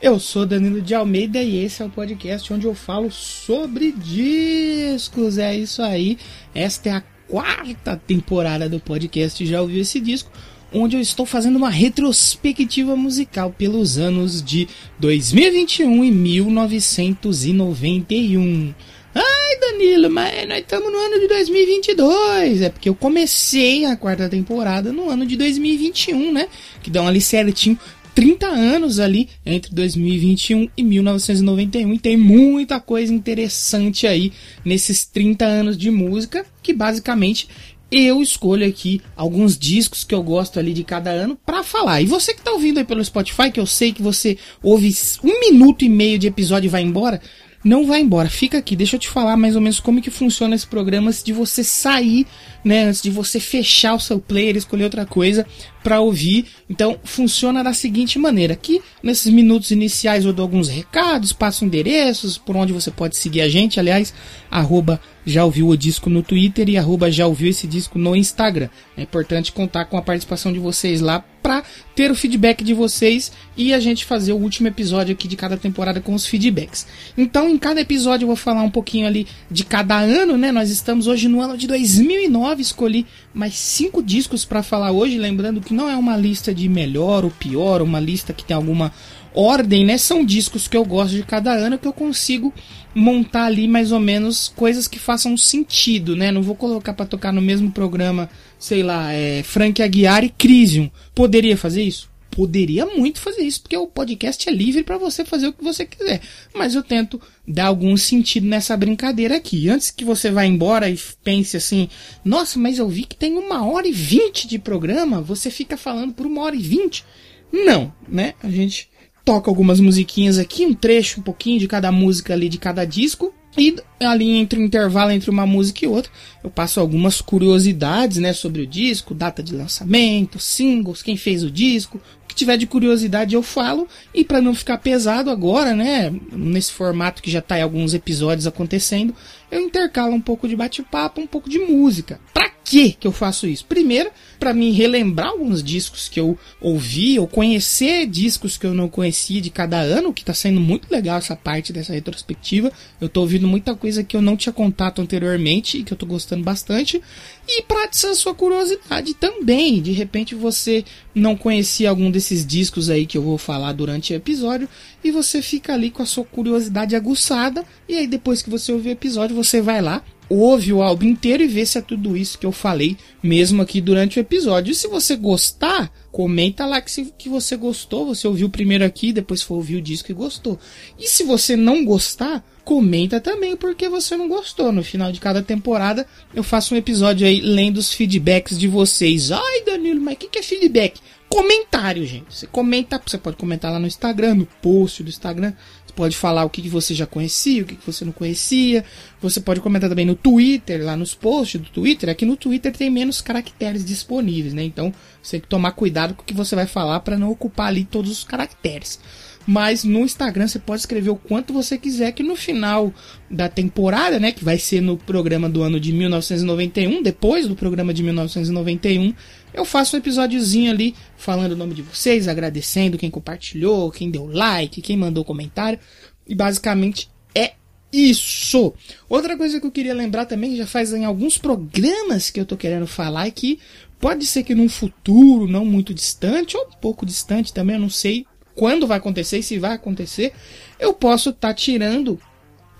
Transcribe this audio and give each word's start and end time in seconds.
Eu 0.00 0.20
sou 0.20 0.46
Danilo 0.46 0.80
de 0.80 0.94
Almeida 0.94 1.42
e 1.42 1.64
esse 1.64 1.82
é 1.82 1.84
o 1.84 1.90
podcast 1.90 2.52
onde 2.52 2.66
eu 2.66 2.74
falo 2.74 3.10
sobre 3.10 3.90
discos. 3.90 5.38
É 5.38 5.56
isso 5.56 5.82
aí. 5.82 6.16
Esta 6.54 6.88
é 6.88 6.92
a 6.92 7.02
quarta 7.26 8.00
temporada 8.06 8.68
do 8.68 8.78
podcast 8.78 9.44
Já 9.44 9.60
ouviu 9.60 9.82
esse 9.82 9.98
disco? 9.98 10.30
Onde 10.72 10.96
eu 10.96 11.00
estou 11.00 11.26
fazendo 11.26 11.56
uma 11.56 11.68
retrospectiva 11.68 12.94
musical 12.94 13.50
pelos 13.50 13.98
anos 13.98 14.40
de 14.40 14.68
2021 15.00 16.04
e 16.04 16.12
1991. 16.12 18.72
Ai, 19.14 19.58
Danilo, 19.58 20.10
mas 20.10 20.46
nós 20.46 20.58
estamos 20.58 20.92
no 20.92 20.98
ano 20.98 21.18
de 21.18 21.26
2022. 21.26 22.62
É 22.62 22.68
porque 22.68 22.88
eu 22.88 22.94
comecei 22.94 23.84
a 23.84 23.96
quarta 23.96 24.28
temporada 24.28 24.92
no 24.92 25.10
ano 25.10 25.26
de 25.26 25.36
2021, 25.36 26.32
né? 26.32 26.46
Que 26.82 26.90
dão 26.90 27.08
ali 27.08 27.20
certinho 27.20 27.76
30 28.18 28.48
anos 28.48 28.98
ali 28.98 29.28
entre 29.46 29.72
2021 29.72 30.68
e 30.76 30.82
1991. 30.82 31.94
E 31.94 31.98
tem 32.00 32.16
muita 32.16 32.80
coisa 32.80 33.14
interessante 33.14 34.08
aí 34.08 34.32
nesses 34.64 35.04
30 35.04 35.44
anos 35.44 35.78
de 35.78 35.88
música 35.88 36.44
que 36.60 36.72
basicamente 36.72 37.48
eu 37.92 38.20
escolho 38.20 38.66
aqui 38.66 39.00
alguns 39.14 39.56
discos 39.56 40.02
que 40.02 40.12
eu 40.12 40.20
gosto 40.20 40.58
ali 40.58 40.72
de 40.72 40.82
cada 40.82 41.12
ano 41.12 41.38
pra 41.46 41.62
falar. 41.62 42.02
E 42.02 42.06
você 42.06 42.34
que 42.34 42.42
tá 42.42 42.50
ouvindo 42.50 42.78
aí 42.78 42.84
pelo 42.84 43.04
Spotify, 43.04 43.52
que 43.52 43.60
eu 43.60 43.66
sei 43.66 43.92
que 43.92 44.02
você 44.02 44.36
ouve 44.60 44.92
um 45.22 45.38
minuto 45.38 45.84
e 45.84 45.88
meio 45.88 46.18
de 46.18 46.26
episódio 46.26 46.66
e 46.66 46.70
vai 46.70 46.82
embora, 46.82 47.22
não 47.64 47.86
vai 47.86 48.00
embora, 48.00 48.28
fica 48.28 48.58
aqui, 48.58 48.76
deixa 48.76 48.96
eu 48.96 49.00
te 49.00 49.08
falar 49.08 49.36
mais 49.36 49.56
ou 49.56 49.60
menos 49.60 49.80
como 49.80 50.00
que 50.00 50.10
funciona 50.10 50.54
esse 50.54 50.66
programa 50.66 51.08
antes 51.08 51.24
de 51.24 51.32
você 51.32 51.64
sair, 51.64 52.26
né, 52.64 52.84
antes 52.84 53.02
de 53.02 53.10
você 53.10 53.40
fechar 53.40 53.94
o 53.94 54.00
seu 54.00 54.20
player, 54.20 54.56
escolher 54.56 54.84
outra 54.84 55.04
coisa 55.04 55.44
pra 55.82 56.00
ouvir. 56.00 56.46
Então, 56.70 56.98
funciona 57.02 57.64
da 57.64 57.72
seguinte 57.72 58.18
maneira, 58.18 58.52
aqui 58.52 58.80
nesses 59.02 59.32
minutos 59.32 59.70
iniciais 59.72 60.24
eu 60.24 60.32
dou 60.32 60.44
alguns 60.44 60.68
recados, 60.68 61.32
passo 61.32 61.64
endereços 61.64 62.38
por 62.38 62.56
onde 62.56 62.72
você 62.72 62.90
pode 62.90 63.16
seguir 63.16 63.40
a 63.40 63.48
gente, 63.48 63.80
aliás, 63.80 64.14
arroba 64.50 65.00
já 65.26 65.44
ouviu 65.44 65.68
o 65.68 65.76
disco 65.76 66.08
no 66.08 66.22
Twitter 66.22 66.68
e 66.68 66.78
arroba 66.78 67.10
já 67.10 67.26
ouviu 67.26 67.50
esse 67.50 67.66
disco 67.66 67.98
no 67.98 68.16
Instagram. 68.16 68.68
É 68.96 69.02
importante 69.02 69.52
contar 69.52 69.84
com 69.84 69.96
a 69.96 70.02
participação 70.02 70.52
de 70.52 70.58
vocês 70.58 71.00
lá 71.00 71.22
para 71.48 71.64
ter 71.94 72.10
o 72.10 72.14
feedback 72.14 72.62
de 72.62 72.74
vocês 72.74 73.32
e 73.56 73.72
a 73.72 73.80
gente 73.80 74.04
fazer 74.04 74.34
o 74.34 74.36
último 74.36 74.68
episódio 74.68 75.14
aqui 75.14 75.26
de 75.26 75.34
cada 75.34 75.56
temporada 75.56 75.98
com 75.98 76.12
os 76.12 76.26
feedbacks. 76.26 76.86
Então, 77.16 77.48
em 77.48 77.56
cada 77.56 77.80
episódio 77.80 78.24
eu 78.24 78.26
vou 78.26 78.36
falar 78.36 78.62
um 78.62 78.70
pouquinho 78.70 79.06
ali 79.06 79.26
de 79.50 79.64
cada 79.64 79.98
ano, 79.98 80.36
né? 80.36 80.52
Nós 80.52 80.68
estamos 80.68 81.06
hoje 81.06 81.26
no 81.26 81.40
ano 81.40 81.56
de 81.56 81.66
2009, 81.66 82.60
escolhi 82.60 83.06
mais 83.32 83.54
cinco 83.54 84.02
discos 84.02 84.44
para 84.44 84.62
falar 84.62 84.92
hoje, 84.92 85.16
lembrando 85.16 85.62
que 85.62 85.72
não 85.72 85.88
é 85.88 85.96
uma 85.96 86.18
lista 86.18 86.54
de 86.54 86.68
melhor 86.68 87.24
ou 87.24 87.30
pior, 87.30 87.80
uma 87.80 87.98
lista 87.98 88.34
que 88.34 88.44
tem 88.44 88.54
alguma 88.54 88.92
ordem, 89.34 89.86
né? 89.86 89.96
São 89.96 90.22
discos 90.22 90.68
que 90.68 90.76
eu 90.76 90.84
gosto 90.84 91.16
de 91.16 91.22
cada 91.22 91.52
ano 91.52 91.78
que 91.78 91.88
eu 91.88 91.94
consigo 91.94 92.52
montar 92.98 93.44
ali 93.44 93.68
mais 93.68 93.92
ou 93.92 94.00
menos 94.00 94.48
coisas 94.48 94.88
que 94.88 94.98
façam 94.98 95.36
sentido, 95.36 96.16
né? 96.16 96.32
Não 96.32 96.42
vou 96.42 96.56
colocar 96.56 96.92
para 96.92 97.06
tocar 97.06 97.32
no 97.32 97.40
mesmo 97.40 97.70
programa, 97.70 98.28
sei 98.58 98.82
lá, 98.82 99.12
é, 99.12 99.42
Frank 99.42 99.80
Aguiar 99.82 100.24
e 100.24 100.28
Crisium. 100.28 100.90
Poderia 101.14 101.56
fazer 101.56 101.82
isso? 101.82 102.08
Poderia 102.30 102.86
muito 102.86 103.20
fazer 103.20 103.42
isso, 103.42 103.62
porque 103.62 103.76
o 103.76 103.86
podcast 103.86 104.48
é 104.48 104.52
livre 104.52 104.84
para 104.84 104.98
você 104.98 105.24
fazer 105.24 105.48
o 105.48 105.52
que 105.52 105.64
você 105.64 105.84
quiser. 105.84 106.20
Mas 106.54 106.74
eu 106.74 106.82
tento 106.82 107.20
dar 107.46 107.66
algum 107.66 107.96
sentido 107.96 108.46
nessa 108.46 108.76
brincadeira 108.76 109.36
aqui. 109.36 109.68
Antes 109.68 109.90
que 109.90 110.04
você 110.04 110.30
vá 110.30 110.44
embora 110.44 110.88
e 110.90 110.98
pense 111.24 111.56
assim, 111.56 111.88
nossa, 112.24 112.58
mas 112.58 112.78
eu 112.78 112.88
vi 112.88 113.04
que 113.04 113.16
tem 113.16 113.36
uma 113.36 113.66
hora 113.66 113.88
e 113.88 113.92
vinte 113.92 114.46
de 114.46 114.58
programa, 114.58 115.20
você 115.20 115.50
fica 115.50 115.76
falando 115.76 116.12
por 116.12 116.26
uma 116.26 116.42
hora 116.42 116.54
e 116.54 116.60
vinte. 116.60 117.04
Não, 117.52 117.92
né? 118.06 118.34
A 118.42 118.50
gente 118.50 118.88
toca 119.28 119.50
algumas 119.50 119.78
musiquinhas 119.78 120.38
aqui, 120.38 120.64
um 120.64 120.72
trecho, 120.72 121.20
um 121.20 121.22
pouquinho 121.22 121.58
de 121.58 121.68
cada 121.68 121.92
música 121.92 122.32
ali, 122.32 122.48
de 122.48 122.56
cada 122.56 122.86
disco. 122.86 123.34
E 123.58 123.76
ali 124.00 124.36
entre 124.36 124.58
o 124.58 124.62
intervalo 124.62 125.10
entre 125.10 125.28
uma 125.28 125.44
música 125.44 125.84
e 125.84 125.88
outra, 125.88 126.10
eu 126.42 126.48
passo 126.48 126.80
algumas 126.80 127.20
curiosidades, 127.20 128.16
né, 128.16 128.32
sobre 128.32 128.62
o 128.62 128.66
disco, 128.66 129.12
data 129.12 129.42
de 129.42 129.54
lançamento, 129.54 130.38
singles, 130.38 131.02
quem 131.02 131.14
fez 131.14 131.42
o 131.44 131.50
disco, 131.50 132.00
o 132.24 132.26
que 132.26 132.34
tiver 132.34 132.56
de 132.56 132.66
curiosidade 132.66 133.34
eu 133.34 133.42
falo. 133.42 133.86
E 134.14 134.24
para 134.24 134.40
não 134.40 134.54
ficar 134.54 134.78
pesado 134.78 135.28
agora, 135.28 135.74
né, 135.74 136.10
nesse 136.32 136.72
formato 136.72 137.20
que 137.20 137.30
já 137.30 137.42
tá 137.42 137.58
em 137.58 137.62
alguns 137.62 137.92
episódios 137.92 138.46
acontecendo, 138.46 139.14
eu 139.50 139.60
intercalo 139.60 140.14
um 140.14 140.22
pouco 140.22 140.48
de 140.48 140.56
bate-papo, 140.56 141.20
um 141.20 141.26
pouco 141.26 141.50
de 141.50 141.58
música. 141.58 142.18
Pra 142.32 142.48
que 142.68 142.92
que 142.92 143.06
eu 143.06 143.12
faço 143.12 143.46
isso? 143.46 143.64
Primeiro, 143.64 144.10
para 144.38 144.52
mim 144.52 144.72
relembrar 144.72 145.28
alguns 145.28 145.62
discos 145.62 146.06
que 146.06 146.20
eu 146.20 146.38
ouvi, 146.60 147.18
ou 147.18 147.26
conhecer 147.26 148.06
discos 148.06 148.58
que 148.58 148.66
eu 148.66 148.74
não 148.74 148.88
conhecia 148.88 149.40
de 149.40 149.48
cada 149.48 149.78
ano, 149.78 150.12
que 150.12 150.22
tá 150.22 150.34
sendo 150.34 150.60
muito 150.60 150.90
legal 150.90 151.16
essa 151.16 151.34
parte 151.34 151.72
dessa 151.72 151.94
retrospectiva. 151.94 152.70
Eu 153.00 153.08
tô 153.08 153.22
ouvindo 153.22 153.48
muita 153.48 153.74
coisa 153.74 154.04
que 154.04 154.14
eu 154.14 154.20
não 154.20 154.36
tinha 154.36 154.52
contato 154.52 155.00
anteriormente 155.00 155.78
e 155.78 155.82
que 155.82 155.94
eu 155.94 155.96
tô 155.96 156.04
gostando 156.04 156.44
bastante. 156.44 157.00
E 157.48 157.62
pra 157.62 157.84
atiçar 157.84 158.14
sua 158.14 158.34
curiosidade 158.34 159.14
também. 159.14 159.80
De 159.80 159.92
repente 159.92 160.34
você 160.34 160.84
não 161.14 161.34
conhecia 161.34 161.88
algum 161.88 162.10
desses 162.10 162.46
discos 162.46 162.90
aí 162.90 163.06
que 163.06 163.16
eu 163.16 163.22
vou 163.22 163.38
falar 163.38 163.72
durante 163.72 164.12
o 164.12 164.16
episódio 164.16 164.68
e 165.02 165.10
você 165.10 165.40
fica 165.40 165.72
ali 165.72 165.90
com 165.90 166.02
a 166.02 166.06
sua 166.06 166.24
curiosidade 166.24 166.94
aguçada. 166.94 167.64
E 167.88 167.94
aí 167.94 168.06
depois 168.06 168.42
que 168.42 168.50
você 168.50 168.70
ouvir 168.72 168.90
o 168.90 168.92
episódio, 168.92 169.34
você 169.34 169.62
vai 169.62 169.80
lá, 169.80 170.04
ouve 170.28 170.72
o 170.72 170.82
álbum 170.82 171.06
inteiro 171.06 171.42
e 171.42 171.46
vê 171.46 171.64
se 171.64 171.78
é 171.78 171.80
tudo 171.80 172.16
isso 172.16 172.38
que 172.38 172.46
eu 172.46 172.52
falei 172.52 172.96
mesmo 173.22 173.62
aqui 173.62 173.80
durante 173.80 174.18
o 174.18 174.20
episódio. 174.20 174.72
E 174.72 174.74
se 174.74 174.86
você 174.86 175.16
gostar, 175.16 175.90
comenta 176.12 176.66
lá 176.66 176.80
que, 176.80 176.90
se, 176.90 177.12
que 177.16 177.28
você 177.28 177.56
gostou, 177.56 178.06
você 178.06 178.26
ouviu 178.28 178.48
primeiro 178.48 178.84
aqui, 178.84 179.12
depois 179.12 179.42
foi 179.42 179.56
ouvir 179.56 179.76
o 179.76 179.82
disco 179.82 180.10
e 180.10 180.14
gostou. 180.14 180.58
E 180.98 181.08
se 181.08 181.22
você 181.24 181.56
não 181.56 181.84
gostar, 181.84 182.44
comenta 182.64 183.20
também 183.20 183.56
porque 183.56 183.88
você 183.88 184.16
não 184.16 184.28
gostou. 184.28 184.70
No 184.70 184.84
final 184.84 185.10
de 185.10 185.20
cada 185.20 185.42
temporada 185.42 186.06
eu 186.34 186.42
faço 186.42 186.74
um 186.74 186.78
episódio 186.78 187.26
aí 187.26 187.40
lendo 187.40 187.78
os 187.78 187.92
feedbacks 187.92 188.58
de 188.58 188.68
vocês. 188.68 189.32
Ai, 189.32 189.62
Danilo, 189.64 190.00
mas 190.00 190.14
o 190.14 190.16
que, 190.18 190.28
que 190.28 190.38
é 190.38 190.42
feedback? 190.42 191.00
Comentário, 191.28 192.06
gente. 192.06 192.34
Você 192.34 192.46
comenta, 192.46 193.00
você 193.04 193.18
pode 193.18 193.36
comentar 193.36 193.70
lá 193.70 193.78
no 193.78 193.86
Instagram, 193.86 194.34
no 194.34 194.46
post 194.46 195.02
do 195.02 195.10
Instagram. 195.10 195.52
Pode 195.98 196.16
falar 196.16 196.44
o 196.44 196.48
que, 196.48 196.62
que 196.62 196.68
você 196.68 196.94
já 196.94 197.06
conhecia, 197.06 197.60
o 197.60 197.66
que, 197.66 197.74
que 197.74 197.84
você 197.84 198.04
não 198.04 198.12
conhecia. 198.12 198.84
Você 199.20 199.40
pode 199.40 199.60
comentar 199.60 199.90
também 199.90 200.06
no 200.06 200.14
Twitter, 200.14 200.84
lá 200.84 200.96
nos 200.96 201.12
posts 201.12 201.60
do 201.60 201.68
Twitter. 201.70 202.08
Aqui 202.08 202.24
no 202.24 202.36
Twitter 202.36 202.72
tem 202.72 202.88
menos 202.88 203.20
caracteres 203.20 203.84
disponíveis, 203.84 204.54
né? 204.54 204.62
Então 204.62 204.94
você 205.20 205.32
tem 205.32 205.40
que 205.40 205.48
tomar 205.48 205.72
cuidado 205.72 206.14
com 206.14 206.22
o 206.22 206.24
que 206.24 206.32
você 206.32 206.54
vai 206.54 206.68
falar 206.68 207.00
para 207.00 207.18
não 207.18 207.32
ocupar 207.32 207.66
ali 207.66 207.84
todos 207.84 208.12
os 208.12 208.22
caracteres. 208.22 209.00
Mas 209.44 209.82
no 209.82 210.00
Instagram 210.00 210.46
você 210.46 210.60
pode 210.60 210.82
escrever 210.82 211.10
o 211.10 211.16
quanto 211.16 211.52
você 211.52 211.76
quiser, 211.76 212.12
que 212.12 212.22
no 212.22 212.36
final 212.36 212.94
da 213.28 213.48
temporada, 213.48 214.20
né, 214.20 214.30
que 214.30 214.44
vai 214.44 214.56
ser 214.56 214.80
no 214.80 214.96
programa 214.96 215.48
do 215.48 215.62
ano 215.62 215.80
de 215.80 215.90
1991, 215.90 217.02
depois 217.02 217.48
do 217.48 217.56
programa 217.56 217.92
de 217.92 218.04
1991, 218.04 219.14
eu 219.52 219.64
faço 219.64 219.96
um 219.96 219.98
episódiozinho 219.98 220.70
ali 220.70 220.94
falando 221.16 221.52
o 221.52 221.56
nome 221.56 221.74
de 221.74 221.82
vocês, 221.82 222.28
agradecendo 222.28 222.98
quem 222.98 223.10
compartilhou, 223.10 223.90
quem 223.90 224.10
deu 224.10 224.26
like, 224.26 224.82
quem 224.82 224.96
mandou 224.96 225.24
comentário. 225.24 225.78
E 226.26 226.34
basicamente 226.34 227.10
é 227.34 227.54
isso. 227.92 228.74
Outra 229.08 229.36
coisa 229.36 229.60
que 229.60 229.66
eu 229.66 229.72
queria 229.72 229.94
lembrar 229.94 230.26
também, 230.26 230.56
já 230.56 230.66
faz 230.66 230.92
em 230.92 231.04
alguns 231.04 231.38
programas 231.38 232.30
que 232.30 232.40
eu 232.40 232.46
tô 232.46 232.56
querendo 232.56 232.86
falar, 232.86 233.26
é 233.26 233.30
que 233.30 233.58
pode 233.98 234.26
ser 234.26 234.42
que 234.42 234.54
num 234.54 234.68
futuro 234.68 235.48
não 235.48 235.64
muito 235.64 235.94
distante, 235.94 236.56
ou 236.56 236.66
um 236.66 236.80
pouco 236.80 237.06
distante 237.06 237.52
também, 237.52 237.76
eu 237.76 237.82
não 237.82 237.90
sei 237.90 238.26
quando 238.54 238.88
vai 238.88 238.98
acontecer 238.98 239.38
e 239.38 239.42
se 239.42 239.56
vai 239.56 239.72
acontecer, 239.72 240.32
eu 240.80 240.92
posso 240.92 241.30
estar 241.30 241.48
tá 241.48 241.54
tirando 241.54 242.20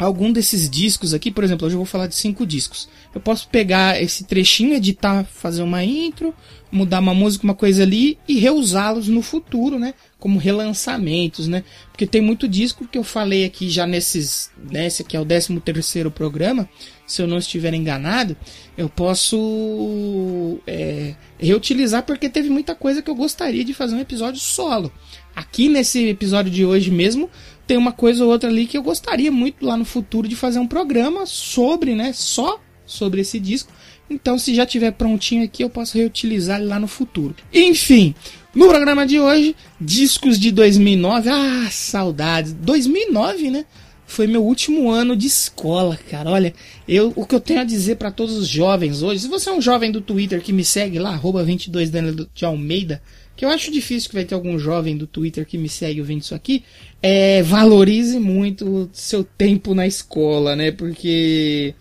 algum 0.05 0.33
desses 0.33 0.71
discos 0.71 1.13
aqui, 1.13 1.31
por 1.31 1.43
exemplo, 1.43 1.67
hoje 1.67 1.75
eu 1.75 1.79
vou 1.79 1.87
falar 1.87 2.07
de 2.07 2.15
cinco 2.15 2.47
discos. 2.47 2.89
Eu 3.15 3.21
posso 3.21 3.49
pegar 3.49 4.01
esse 4.01 4.25
trechinho, 4.25 4.75
editar, 4.75 5.25
fazer 5.25 5.63
uma 5.63 5.83
intro, 5.83 6.33
mudar 6.71 7.01
uma 7.01 7.15
música, 7.15 7.45
uma 7.45 7.55
coisa 7.55 7.83
ali 7.83 8.19
e 8.29 8.39
reusá-los 8.39 9.09
no 9.09 9.23
futuro, 9.23 9.79
né? 9.79 9.95
Como 10.19 10.39
relançamentos, 10.39 11.49
né? 11.49 11.65
Porque 11.91 12.07
tem 12.07 12.21
muito 12.21 12.47
disco 12.47 12.87
que 12.87 12.99
eu 12.99 13.03
falei 13.03 13.45
aqui 13.45 13.69
já 13.69 13.87
nesses, 13.87 14.51
nesse 14.71 15.03
aqui 15.03 15.17
é 15.17 15.21
o 15.21 15.25
13 15.25 15.59
terceiro 15.61 16.11
programa, 16.11 16.69
se 17.07 17.23
eu 17.23 17.27
não 17.27 17.39
estiver 17.39 17.73
enganado, 17.73 18.37
eu 18.77 18.89
posso 18.89 20.59
é, 20.67 21.15
reutilizar 21.39 22.03
porque 22.05 22.29
teve 22.29 22.51
muita 22.51 22.75
coisa 22.75 23.01
que 23.01 23.11
eu 23.11 23.15
gostaria 23.15 23.65
de 23.65 23.73
fazer 23.73 23.97
um 23.97 24.01
episódio 24.01 24.41
solo. 24.41 24.93
aqui 25.35 25.69
nesse 25.69 26.09
episódio 26.09 26.53
de 26.53 26.65
hoje 26.65 26.91
mesmo, 26.91 27.31
tem 27.69 27.77
uma 27.77 27.93
coisa 27.93 28.25
ou 28.25 28.31
outra 28.31 28.49
ali 28.49 28.67
que 28.67 28.79
eu 28.79 28.83
gostaria 28.83 29.31
muito 29.31 29.65
lá 29.65 29.77
no 29.77 29.85
futuro 29.85 30.27
de 30.27 30.35
fazer 30.35 30.59
um 30.59 30.67
programa 30.67 31.27
sobre, 31.27 31.95
né? 31.95 32.13
Só 32.15 32.59
sobre 32.87 33.21
esse 33.21 33.39
disco. 33.39 33.71
Então, 34.09 34.39
se 34.39 34.55
já 34.55 34.65
tiver 34.65 34.91
prontinho 34.93 35.45
aqui, 35.45 35.63
eu 35.63 35.69
posso 35.69 35.99
reutilizar 35.99 36.61
lá 36.65 36.81
no 36.81 36.89
futuro. 36.89 37.37
Enfim, 37.53 38.15
no 38.55 38.69
programa 38.69 39.07
de 39.07 39.21
hoje, 39.21 39.55
discos 39.79 40.41
de 40.41 40.51
2009. 40.51 41.29
Ah, 41.29 41.69
saudades. 41.71 42.55
2009, 42.55 43.51
né? 43.51 43.67
Foi 44.07 44.27
meu 44.27 44.43
último 44.43 44.91
ano 44.91 45.15
de 45.15 45.27
escola, 45.27 45.99
cara. 46.11 46.31
Olha, 46.31 46.55
eu, 46.89 47.13
o 47.15 47.27
que 47.27 47.35
eu 47.35 47.41
tenho 47.41 47.61
a 47.61 47.65
dizer 47.65 47.97
para 47.97 48.11
todos 48.11 48.35
os 48.35 48.49
jovens 48.49 49.03
hoje, 49.03 49.21
se 49.21 49.29
você 49.29 49.51
é 49.51 49.53
um 49.53 49.61
jovem 49.61 49.93
do 49.93 50.01
Twitter 50.01 50.41
que 50.41 50.55
me 50.55 50.65
segue 50.65 50.99
lá, 50.99 51.11
arroba 51.11 51.45
22 51.45 51.91
de 52.33 52.47
Almeida, 52.47 53.03
que 53.39 53.45
eu 53.45 53.51
acho 53.51 53.71
difícil 53.71 54.11
que 54.11 54.17
vai 54.17 54.25
ter 54.25 54.35
algum 54.35 54.59
jovem 54.59 54.97
do 54.97 55.07
Twitter 55.07 55.47
que 55.47 55.57
me 55.57 55.69
segue 55.69 56.01
ouvindo 56.01 56.23
isso 56.23 56.35
aqui, 56.35 56.65
é, 57.01 57.41
valorize 57.41 58.19
muito 58.19 58.91
seu 58.93 59.23
tempo 59.23 59.77
na 59.77 59.87
escola, 59.87 60.57
né? 60.57 60.73
Porque 60.73 61.73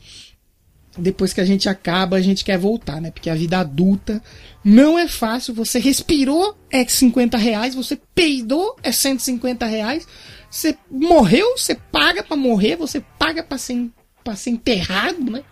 depois 0.95 1.33
que 1.33 1.41
a 1.41 1.45
gente 1.45 1.67
acaba, 1.67 2.15
a 2.15 2.21
gente 2.21 2.45
quer 2.45 2.59
voltar, 2.59 3.01
né? 3.01 3.09
Porque 3.09 3.27
a 3.27 3.33
vida 3.33 3.57
adulta 3.57 4.21
não 4.63 4.99
é 4.99 5.07
fácil. 5.07 5.51
Você 5.55 5.79
respirou, 5.79 6.55
é 6.69 6.85
50 6.85 7.39
reais. 7.39 7.73
Você 7.73 7.99
peidou, 8.13 8.75
é 8.83 8.91
150 8.91 9.65
reais. 9.65 10.07
Você 10.51 10.77
morreu, 10.91 11.57
você 11.57 11.73
paga 11.73 12.21
para 12.21 12.37
morrer. 12.37 12.75
Você 12.75 13.03
paga 13.17 13.41
para 13.41 13.57
ser, 13.57 13.89
pra 14.23 14.35
ser 14.35 14.51
enterrado, 14.51 15.31
né? 15.31 15.43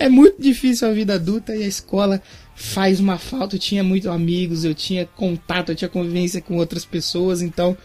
É 0.00 0.08
muito 0.08 0.42
difícil 0.42 0.88
a 0.88 0.92
vida 0.92 1.14
adulta 1.14 1.54
e 1.54 1.62
a 1.62 1.66
escola 1.66 2.20
faz 2.54 3.00
uma 3.00 3.18
falta. 3.18 3.56
Eu 3.56 3.60
tinha 3.60 3.82
muitos 3.82 4.08
amigos, 4.08 4.64
eu 4.64 4.74
tinha 4.74 5.06
contato, 5.06 5.70
eu 5.70 5.76
tinha 5.76 5.88
convivência 5.88 6.40
com 6.40 6.56
outras 6.56 6.84
pessoas. 6.84 7.42
Então, 7.42 7.76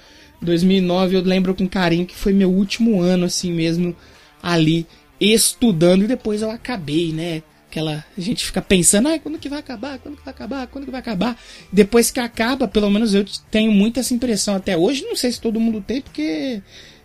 2009 0.41 1.15
eu 1.15 1.21
lembro 1.21 1.53
com 1.53 1.67
carinho 1.67 2.05
que 2.05 2.15
foi 2.15 2.33
meu 2.33 2.49
último 2.49 3.01
ano, 3.01 3.25
assim 3.25 3.51
mesmo, 3.51 3.95
ali 4.41 4.87
estudando 5.19 6.03
e 6.03 6.07
depois 6.07 6.41
eu 6.41 6.49
acabei, 6.49 7.11
né? 7.11 7.43
Aquela 7.69 8.03
a 8.17 8.21
gente 8.21 8.45
fica 8.45 8.61
pensando, 8.61 9.09
ah, 9.09 9.19
quando 9.19 9.37
que 9.37 9.49
vai 9.49 9.59
acabar? 9.59 9.99
Quando 9.99 10.17
que 10.17 10.23
vai 10.23 10.33
acabar? 10.33 10.67
Quando 10.67 10.85
que 10.85 10.91
vai 10.91 10.99
acabar? 10.99 11.39
Depois 11.71 12.09
que 12.09 12.19
acaba, 12.19 12.67
pelo 12.67 12.89
menos 12.89 13.13
eu 13.13 13.25
tenho 13.51 13.71
muito 13.71 13.99
essa 13.99 14.13
impressão 14.13 14.55
até 14.55 14.77
hoje, 14.77 15.03
não 15.03 15.15
sei 15.15 15.31
se 15.31 15.41
todo 15.41 15.59
mundo 15.59 15.83
tem, 15.85 16.01
porque 16.01 16.61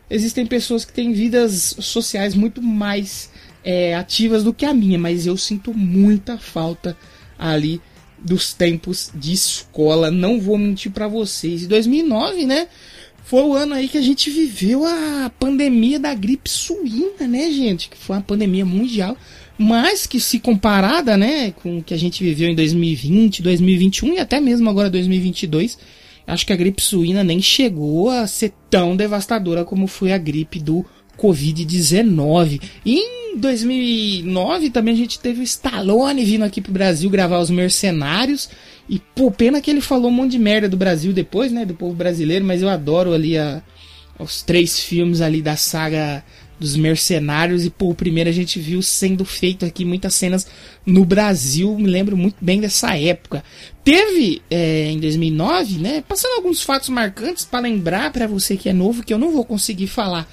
existem 0.08 0.46
pessoas 0.46 0.84
que 0.84 0.92
têm 0.92 1.12
vidas 1.12 1.74
sociais 1.80 2.34
muito 2.34 2.62
mais 2.62 3.30
é, 3.62 3.94
ativas 3.94 4.44
do 4.44 4.54
que 4.54 4.64
a 4.64 4.72
minha, 4.72 4.98
mas 4.98 5.26
eu 5.26 5.36
sinto 5.36 5.74
muita 5.74 6.38
falta 6.38 6.96
ali 7.38 7.80
dos 8.18 8.52
tempos 8.52 9.10
de 9.14 9.32
escola, 9.32 10.10
não 10.10 10.40
vou 10.40 10.56
mentir 10.56 10.90
para 10.90 11.08
vocês. 11.08 11.64
Em 11.64 11.68
2009, 11.68 12.46
né? 12.46 12.68
foi 13.24 13.42
o 13.42 13.54
ano 13.54 13.74
aí 13.74 13.88
que 13.88 13.96
a 13.96 14.02
gente 14.02 14.28
viveu 14.28 14.84
a 14.84 15.30
pandemia 15.40 15.98
da 15.98 16.14
gripe 16.14 16.48
suína, 16.48 17.26
né, 17.26 17.50
gente? 17.50 17.88
Que 17.88 17.96
foi 17.96 18.16
uma 18.16 18.22
pandemia 18.22 18.66
mundial, 18.66 19.16
mas 19.56 20.06
que 20.06 20.20
se 20.20 20.38
comparada, 20.38 21.16
né, 21.16 21.52
com 21.52 21.78
o 21.78 21.82
que 21.82 21.94
a 21.94 21.96
gente 21.96 22.22
viveu 22.22 22.50
em 22.50 22.54
2020, 22.54 23.42
2021 23.42 24.14
e 24.14 24.18
até 24.18 24.40
mesmo 24.40 24.68
agora 24.68 24.90
2022, 24.90 25.78
acho 26.26 26.46
que 26.46 26.52
a 26.52 26.56
gripe 26.56 26.82
suína 26.82 27.24
nem 27.24 27.40
chegou 27.40 28.10
a 28.10 28.26
ser 28.26 28.52
tão 28.68 28.94
devastadora 28.94 29.64
como 29.64 29.86
foi 29.86 30.12
a 30.12 30.18
gripe 30.18 30.60
do 30.60 30.84
Covid-19. 31.18 32.60
Em 32.84 33.38
2009 33.38 34.70
também 34.70 34.94
a 34.94 34.96
gente 34.96 35.18
teve 35.18 35.40
o 35.40 35.44
Stallone 35.44 36.24
vindo 36.24 36.44
aqui 36.44 36.60
pro 36.60 36.72
Brasil 36.72 37.10
gravar 37.10 37.38
Os 37.38 37.50
Mercenários, 37.50 38.48
e, 38.88 38.98
pô, 38.98 39.30
pena 39.30 39.60
que 39.60 39.70
ele 39.70 39.80
falou 39.80 40.10
um 40.10 40.14
monte 40.14 40.32
de 40.32 40.38
merda 40.38 40.68
do 40.68 40.76
Brasil 40.76 41.12
depois, 41.12 41.50
né? 41.50 41.64
Do 41.64 41.74
povo 41.74 41.94
brasileiro, 41.94 42.44
mas 42.44 42.60
eu 42.60 42.68
adoro 42.68 43.12
ali 43.12 43.38
a, 43.38 43.62
os 44.18 44.42
três 44.42 44.78
filmes 44.78 45.20
ali 45.20 45.40
da 45.40 45.56
saga 45.56 46.22
dos 46.60 46.76
mercenários. 46.76 47.64
E, 47.64 47.70
pô, 47.70 47.90
o 47.90 47.94
primeiro 47.94 48.28
a 48.28 48.32
gente 48.32 48.60
viu 48.60 48.82
sendo 48.82 49.24
feito 49.24 49.64
aqui 49.64 49.84
muitas 49.84 50.14
cenas 50.14 50.46
no 50.84 51.04
Brasil. 51.04 51.74
Me 51.78 51.88
lembro 51.88 52.16
muito 52.16 52.36
bem 52.42 52.60
dessa 52.60 52.96
época. 52.96 53.42
Teve 53.82 54.42
é, 54.50 54.90
em 54.90 55.00
2009, 55.00 55.78
né? 55.78 56.04
Passando 56.06 56.34
alguns 56.34 56.62
fatos 56.62 56.90
marcantes 56.90 57.46
para 57.46 57.60
lembrar 57.60 58.12
para 58.12 58.26
você 58.26 58.54
que 58.54 58.68
é 58.68 58.72
novo, 58.74 59.02
que 59.02 59.14
eu 59.14 59.18
não 59.18 59.32
vou 59.32 59.46
conseguir 59.46 59.86
falar 59.86 60.28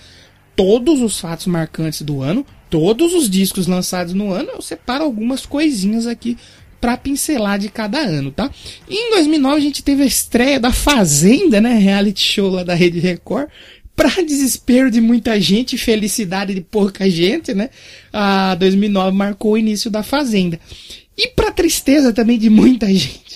todos 0.55 1.01
os 1.01 1.19
fatos 1.19 1.47
marcantes 1.47 2.01
do 2.01 2.21
ano, 2.21 2.45
todos 2.69 3.13
os 3.13 3.29
discos 3.29 3.67
lançados 3.67 4.13
no 4.13 4.31
ano. 4.31 4.49
Eu 4.53 4.61
separo 4.61 5.03
algumas 5.03 5.45
coisinhas 5.45 6.07
aqui 6.07 6.37
para 6.79 6.97
pincelar 6.97 7.59
de 7.59 7.69
cada 7.69 7.99
ano, 7.99 8.31
tá? 8.31 8.49
E 8.89 8.95
em 8.95 9.11
2009 9.11 9.55
a 9.55 9.59
gente 9.59 9.83
teve 9.83 10.01
a 10.01 10.07
estreia 10.07 10.59
da 10.59 10.73
Fazenda, 10.73 11.61
né? 11.61 11.77
Reality 11.77 12.23
show 12.23 12.49
lá 12.49 12.63
da 12.63 12.73
Rede 12.73 12.99
Record. 12.99 13.47
Pra 13.95 14.09
desespero 14.25 14.89
de 14.89 14.99
muita 14.99 15.39
gente 15.39 15.77
felicidade 15.77 16.55
de 16.55 16.61
pouca 16.61 17.07
gente, 17.07 17.53
né? 17.53 17.69
A 18.11 18.55
2009 18.55 19.15
marcou 19.15 19.51
o 19.51 19.57
início 19.57 19.91
da 19.91 20.01
Fazenda. 20.01 20.59
E 21.15 21.27
pra 21.27 21.51
tristeza 21.51 22.11
também 22.11 22.39
de 22.39 22.49
muita 22.49 22.87
gente, 22.91 23.30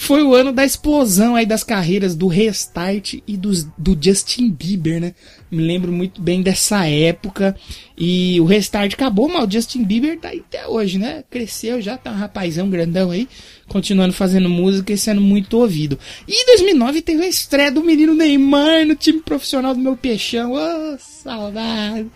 foi 0.00 0.22
o 0.22 0.32
ano 0.32 0.52
da 0.52 0.64
explosão 0.64 1.34
aí 1.34 1.44
das 1.44 1.64
carreiras 1.64 2.14
do 2.14 2.28
Restart 2.28 3.14
e 3.26 3.36
dos, 3.36 3.64
do 3.76 3.98
Justin 4.00 4.48
Bieber, 4.48 5.00
né? 5.00 5.12
Me 5.50 5.60
lembro 5.60 5.90
muito 5.90 6.22
bem 6.22 6.40
dessa 6.40 6.86
época. 6.86 7.56
E 7.98 8.40
o 8.40 8.44
Restart 8.44 8.94
acabou, 8.94 9.28
mas 9.28 9.42
o 9.42 9.50
Justin 9.50 9.82
Bieber 9.82 10.16
tá 10.16 10.28
aí 10.28 10.38
até 10.38 10.68
hoje, 10.68 10.98
né? 10.98 11.24
Cresceu 11.28 11.82
já, 11.82 11.98
tá 11.98 12.12
um 12.12 12.14
rapazão 12.14 12.70
grandão 12.70 13.10
aí, 13.10 13.28
continuando 13.66 14.12
fazendo 14.12 14.48
música 14.48 14.92
e 14.92 14.96
sendo 14.96 15.20
muito 15.20 15.58
ouvido. 15.58 15.98
E 16.28 16.32
em 16.32 16.46
2009 16.46 17.02
teve 17.02 17.24
a 17.24 17.28
estreia 17.28 17.72
do 17.72 17.82
menino 17.82 18.14
Neymar 18.14 18.86
no 18.86 18.94
time 18.94 19.20
profissional 19.20 19.74
do 19.74 19.80
meu 19.80 19.96
peixão. 19.96 20.52
Ô, 20.52 20.94
oh, 20.94 20.96
saudade! 20.96 22.06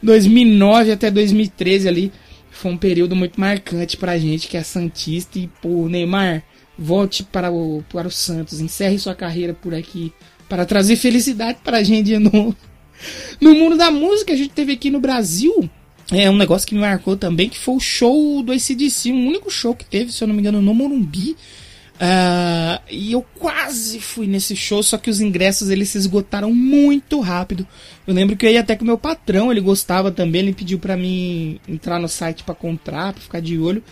2009 0.00 0.92
até 0.92 1.10
2013 1.10 1.88
ali 1.88 2.12
foi 2.52 2.70
um 2.70 2.76
período 2.76 3.16
muito 3.16 3.40
marcante 3.40 3.96
pra 3.96 4.16
gente 4.16 4.46
que 4.46 4.56
é 4.56 4.62
Santista. 4.62 5.40
E, 5.40 5.48
pô, 5.60 5.88
Neymar 5.88 6.44
Volte 6.78 7.22
para 7.22 7.50
o, 7.50 7.84
para 7.92 8.08
o 8.08 8.10
Santos, 8.10 8.60
encerre 8.60 8.98
sua 8.98 9.14
carreira 9.14 9.54
por 9.54 9.74
aqui 9.74 10.12
para 10.48 10.64
trazer 10.64 10.96
felicidade 10.96 11.58
para 11.62 11.78
a 11.78 11.82
gente 11.82 12.16
novo. 12.18 12.56
No 13.40 13.54
mundo 13.54 13.76
da 13.76 13.90
música, 13.90 14.32
a 14.32 14.36
gente 14.36 14.50
teve 14.50 14.72
aqui 14.72 14.90
no 14.90 15.00
Brasil 15.00 15.70
é 16.10 16.28
um 16.30 16.36
negócio 16.36 16.68
que 16.68 16.74
me 16.74 16.80
marcou 16.80 17.16
também, 17.16 17.48
que 17.48 17.58
foi 17.58 17.76
o 17.76 17.80
show 17.80 18.42
do 18.42 18.52
ACDC, 18.52 19.10
o 19.10 19.14
único 19.14 19.50
show 19.50 19.74
que 19.74 19.84
teve, 19.84 20.12
se 20.12 20.22
eu 20.22 20.28
não 20.28 20.34
me 20.34 20.40
engano, 20.40 20.60
no 20.60 20.74
Morumbi. 20.74 21.36
Uh, 21.94 22.82
e 22.90 23.12
eu 23.12 23.24
quase 23.38 24.00
fui 24.00 24.26
nesse 24.26 24.56
show, 24.56 24.82
só 24.82 24.98
que 24.98 25.08
os 25.08 25.20
ingressos 25.20 25.70
eles 25.70 25.88
se 25.90 25.98
esgotaram 25.98 26.52
muito 26.52 27.20
rápido. 27.20 27.66
Eu 28.06 28.12
lembro 28.12 28.36
que 28.36 28.44
eu 28.44 28.50
ia 28.50 28.60
até 28.60 28.74
com 28.74 28.84
meu 28.84 28.98
patrão, 28.98 29.50
ele 29.50 29.60
gostava 29.60 30.10
também, 30.10 30.42
ele 30.42 30.52
pediu 30.52 30.78
para 30.78 30.96
mim 30.96 31.60
entrar 31.68 32.00
no 32.00 32.08
site 32.08 32.42
para 32.42 32.54
comprar, 32.54 33.12
para 33.12 33.22
ficar 33.22 33.40
de 33.40 33.58
olho 33.58 33.82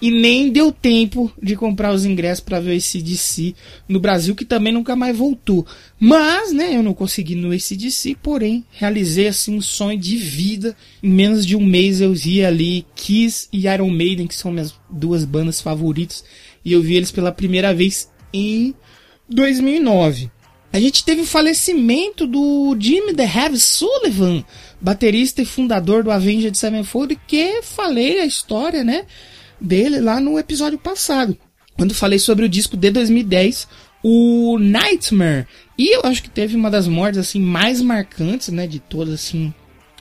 e 0.00 0.10
nem 0.10 0.50
deu 0.50 0.72
tempo 0.72 1.30
de 1.42 1.54
comprar 1.54 1.92
os 1.92 2.04
ingressos 2.04 2.42
para 2.42 2.58
ver 2.58 2.70
o 2.70 2.76
ACDC 2.76 3.54
no 3.88 4.00
Brasil, 4.00 4.34
que 4.34 4.44
também 4.44 4.72
nunca 4.72 4.96
mais 4.96 5.16
voltou. 5.16 5.66
Mas, 5.98 6.52
né, 6.52 6.74
eu 6.74 6.82
não 6.82 6.94
consegui 6.94 7.34
no 7.34 7.52
ACDC, 7.52 8.16
porém, 8.22 8.64
realizei 8.70 9.28
assim 9.28 9.54
um 9.54 9.60
sonho 9.60 9.98
de 9.98 10.16
vida. 10.16 10.74
Em 11.02 11.10
menos 11.10 11.44
de 11.44 11.54
um 11.54 11.64
mês 11.64 12.00
eu 12.00 12.14
vi 12.14 12.42
ali 12.42 12.86
Kiss 12.94 13.48
e 13.52 13.66
Iron 13.66 13.90
Maiden, 13.90 14.26
que 14.26 14.34
são 14.34 14.50
minhas 14.50 14.74
duas 14.88 15.24
bandas 15.24 15.60
favoritas, 15.60 16.24
e 16.64 16.72
eu 16.72 16.80
vi 16.82 16.94
eles 16.96 17.10
pela 17.10 17.32
primeira 17.32 17.74
vez 17.74 18.10
em 18.32 18.74
2009. 19.28 20.30
A 20.72 20.78
gente 20.78 21.04
teve 21.04 21.22
o 21.22 21.26
falecimento 21.26 22.26
do 22.26 22.76
Jimmy 22.78 23.12
The 23.12 23.24
Have 23.24 23.58
Sullivan, 23.58 24.44
baterista 24.80 25.42
e 25.42 25.44
fundador 25.44 26.04
do 26.04 26.12
Avenged 26.12 26.56
Sevenfold, 26.56 27.18
que 27.26 27.60
falei 27.62 28.20
a 28.20 28.24
história, 28.24 28.84
né? 28.84 29.04
Dele 29.60 30.00
lá 30.00 30.20
no 30.20 30.38
episódio 30.38 30.78
passado, 30.78 31.36
quando 31.76 31.94
falei 31.94 32.18
sobre 32.18 32.44
o 32.44 32.48
disco 32.48 32.76
de 32.76 32.90
2010, 32.90 33.68
o 34.02 34.58
Nightmare. 34.58 35.46
E 35.76 35.94
eu 35.96 36.02
acho 36.04 36.22
que 36.22 36.30
teve 36.30 36.56
uma 36.56 36.70
das 36.70 36.86
mortes 36.86 37.18
assim 37.18 37.40
mais 37.40 37.80
marcantes, 37.80 38.48
né, 38.48 38.66
de 38.66 38.78
todas 38.78 39.14
assim 39.14 39.52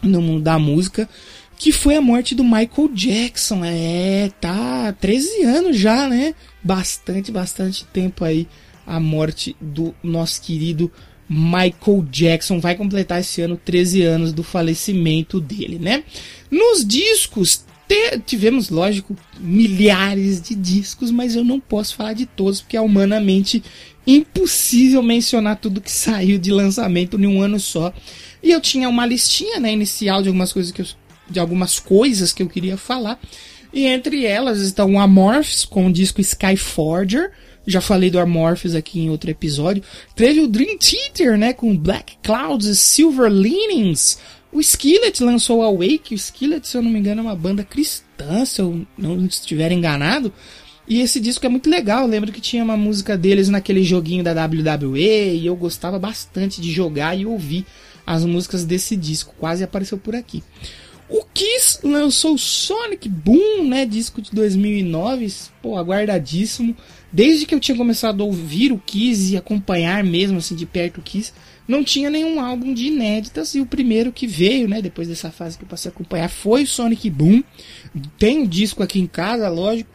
no 0.01 0.21
mundo 0.21 0.41
da 0.41 0.57
música, 0.57 1.09
que 1.57 1.71
foi 1.71 1.95
a 1.95 2.01
morte 2.01 2.33
do 2.33 2.43
Michael 2.43 2.89
Jackson. 2.93 3.63
É, 3.65 4.31
tá 4.39 4.93
13 4.93 5.43
anos 5.43 5.77
já, 5.77 6.07
né? 6.07 6.33
Bastante, 6.63 7.31
bastante 7.31 7.85
tempo 7.85 8.23
aí 8.23 8.47
a 8.87 8.99
morte 8.99 9.55
do 9.61 9.93
nosso 10.01 10.41
querido 10.41 10.91
Michael 11.29 12.07
Jackson 12.09 12.59
vai 12.59 12.75
completar 12.75 13.19
esse 13.19 13.39
ano 13.39 13.55
13 13.55 14.01
anos 14.01 14.33
do 14.33 14.41
falecimento 14.41 15.39
dele, 15.39 15.77
né? 15.77 16.03
Nos 16.49 16.83
discos 16.83 17.63
tivemos, 18.25 18.69
lógico, 18.69 19.15
milhares 19.39 20.41
de 20.41 20.53
discos, 20.53 21.09
mas 21.09 21.35
eu 21.35 21.43
não 21.43 21.59
posso 21.59 21.95
falar 21.95 22.13
de 22.13 22.25
todos, 22.25 22.61
porque 22.61 22.77
é 22.77 22.81
humanamente 22.81 23.63
impossível 24.05 25.01
mencionar 25.01 25.59
tudo 25.59 25.81
que 25.81 25.91
saiu 25.91 26.37
de 26.37 26.51
lançamento 26.51 27.19
em 27.19 27.25
um 27.25 27.41
ano 27.41 27.59
só. 27.59 27.93
E 28.41 28.51
eu 28.51 28.61
tinha 28.61 28.87
uma 28.87 29.05
listinha 29.05 29.59
né, 29.59 29.73
inicial 29.73 30.21
de 30.21 30.29
algumas 30.29 30.53
coisas 30.53 30.71
que 30.71 30.81
eu, 30.81 30.85
de 31.29 31.39
algumas 31.39 31.79
coisas 31.79 32.31
que 32.31 32.41
eu 32.41 32.47
queria 32.47 32.77
falar. 32.77 33.19
E 33.71 33.85
entre 33.85 34.25
elas 34.25 34.59
estão 34.59 34.93
o 34.93 34.99
Amorphs 34.99 35.65
com 35.65 35.87
o 35.87 35.93
disco 35.93 36.21
Skyforger, 36.21 37.31
Já 37.67 37.81
falei 37.81 38.09
do 38.09 38.19
Amorphous 38.19 38.73
aqui 38.73 38.99
em 38.99 39.09
outro 39.11 39.29
episódio. 39.29 39.83
Teve 40.15 40.39
o 40.39 40.47
Dream 40.47 40.77
Theater, 40.77 41.37
né? 41.37 41.53
Com 41.53 41.77
Black 41.77 42.17
Clouds 42.23 42.65
e 42.65 42.75
Silver 42.75 43.31
Linings. 43.31 44.17
O 44.51 44.59
Skillet 44.59 45.23
lançou 45.23 45.61
a 45.63 45.71
Wake. 45.71 46.13
O 46.13 46.15
Skillet, 46.15 46.67
se 46.67 46.75
eu 46.75 46.81
não 46.81 46.89
me 46.89 46.99
engano, 46.99 47.21
é 47.21 47.23
uma 47.23 47.35
banda 47.35 47.63
cristã, 47.63 48.43
se 48.45 48.61
eu 48.61 48.85
não 48.97 49.25
estiver 49.25 49.71
enganado. 49.71 50.33
E 50.87 51.01
esse 51.01 51.19
disco 51.19 51.45
é 51.45 51.49
muito 51.49 51.69
legal. 51.69 52.01
Eu 52.01 52.07
lembro 52.07 52.31
que 52.31 52.41
tinha 52.41 52.63
uma 52.63 52.75
música 52.75 53.15
deles 53.15 53.47
naquele 53.47 53.83
joguinho 53.83 54.23
da 54.23 54.31
WWE 54.31 55.35
e 55.35 55.45
eu 55.45 55.55
gostava 55.55 55.99
bastante 55.99 56.59
de 56.59 56.71
jogar 56.71 57.15
e 57.15 57.27
ouvir 57.27 57.65
as 58.05 58.25
músicas 58.25 58.65
desse 58.65 58.95
disco. 58.95 59.35
Quase 59.37 59.63
apareceu 59.63 59.99
por 59.99 60.15
aqui. 60.15 60.43
O 61.07 61.23
Kiss 61.33 61.79
lançou 61.83 62.37
Sonic 62.37 63.07
Boom, 63.07 63.67
né? 63.67 63.85
Disco 63.85 64.21
de 64.21 64.31
2009, 64.31 65.31
pô, 65.61 65.77
aguardadíssimo. 65.77 66.75
Desde 67.11 67.45
que 67.45 67.53
eu 67.53 67.59
tinha 67.59 67.77
começado 67.77 68.21
a 68.21 68.25
ouvir 68.25 68.71
o 68.71 68.81
Kiss 68.83 69.33
e 69.33 69.37
acompanhar 69.37 70.03
mesmo 70.03 70.37
assim 70.37 70.55
de 70.55 70.67
perto 70.67 70.99
o 70.99 71.03
Kiss, 71.03 71.33
não 71.69 71.83
tinha 71.83 72.09
nenhum 72.09 72.39
álbum 72.39 72.73
de 72.73 72.87
inéditas 72.87 73.53
e 73.53 73.61
o 73.61 73.65
primeiro 73.65 74.11
que 74.11 74.25
veio, 74.25 74.67
né, 74.67 74.81
depois 74.81 75.07
dessa 75.07 75.29
fase 75.29 75.55
que 75.55 75.63
eu 75.63 75.67
passei 75.67 75.91
a 75.91 75.93
acompanhar 75.93 76.27
foi 76.27 76.65
Sonic 76.65 77.07
Boom. 77.11 77.43
Tem 78.17 78.39
o 78.39 78.41
um 78.41 78.47
disco 78.47 78.81
aqui 78.81 78.99
em 78.99 79.05
casa, 79.05 79.47
lógico. 79.49 79.89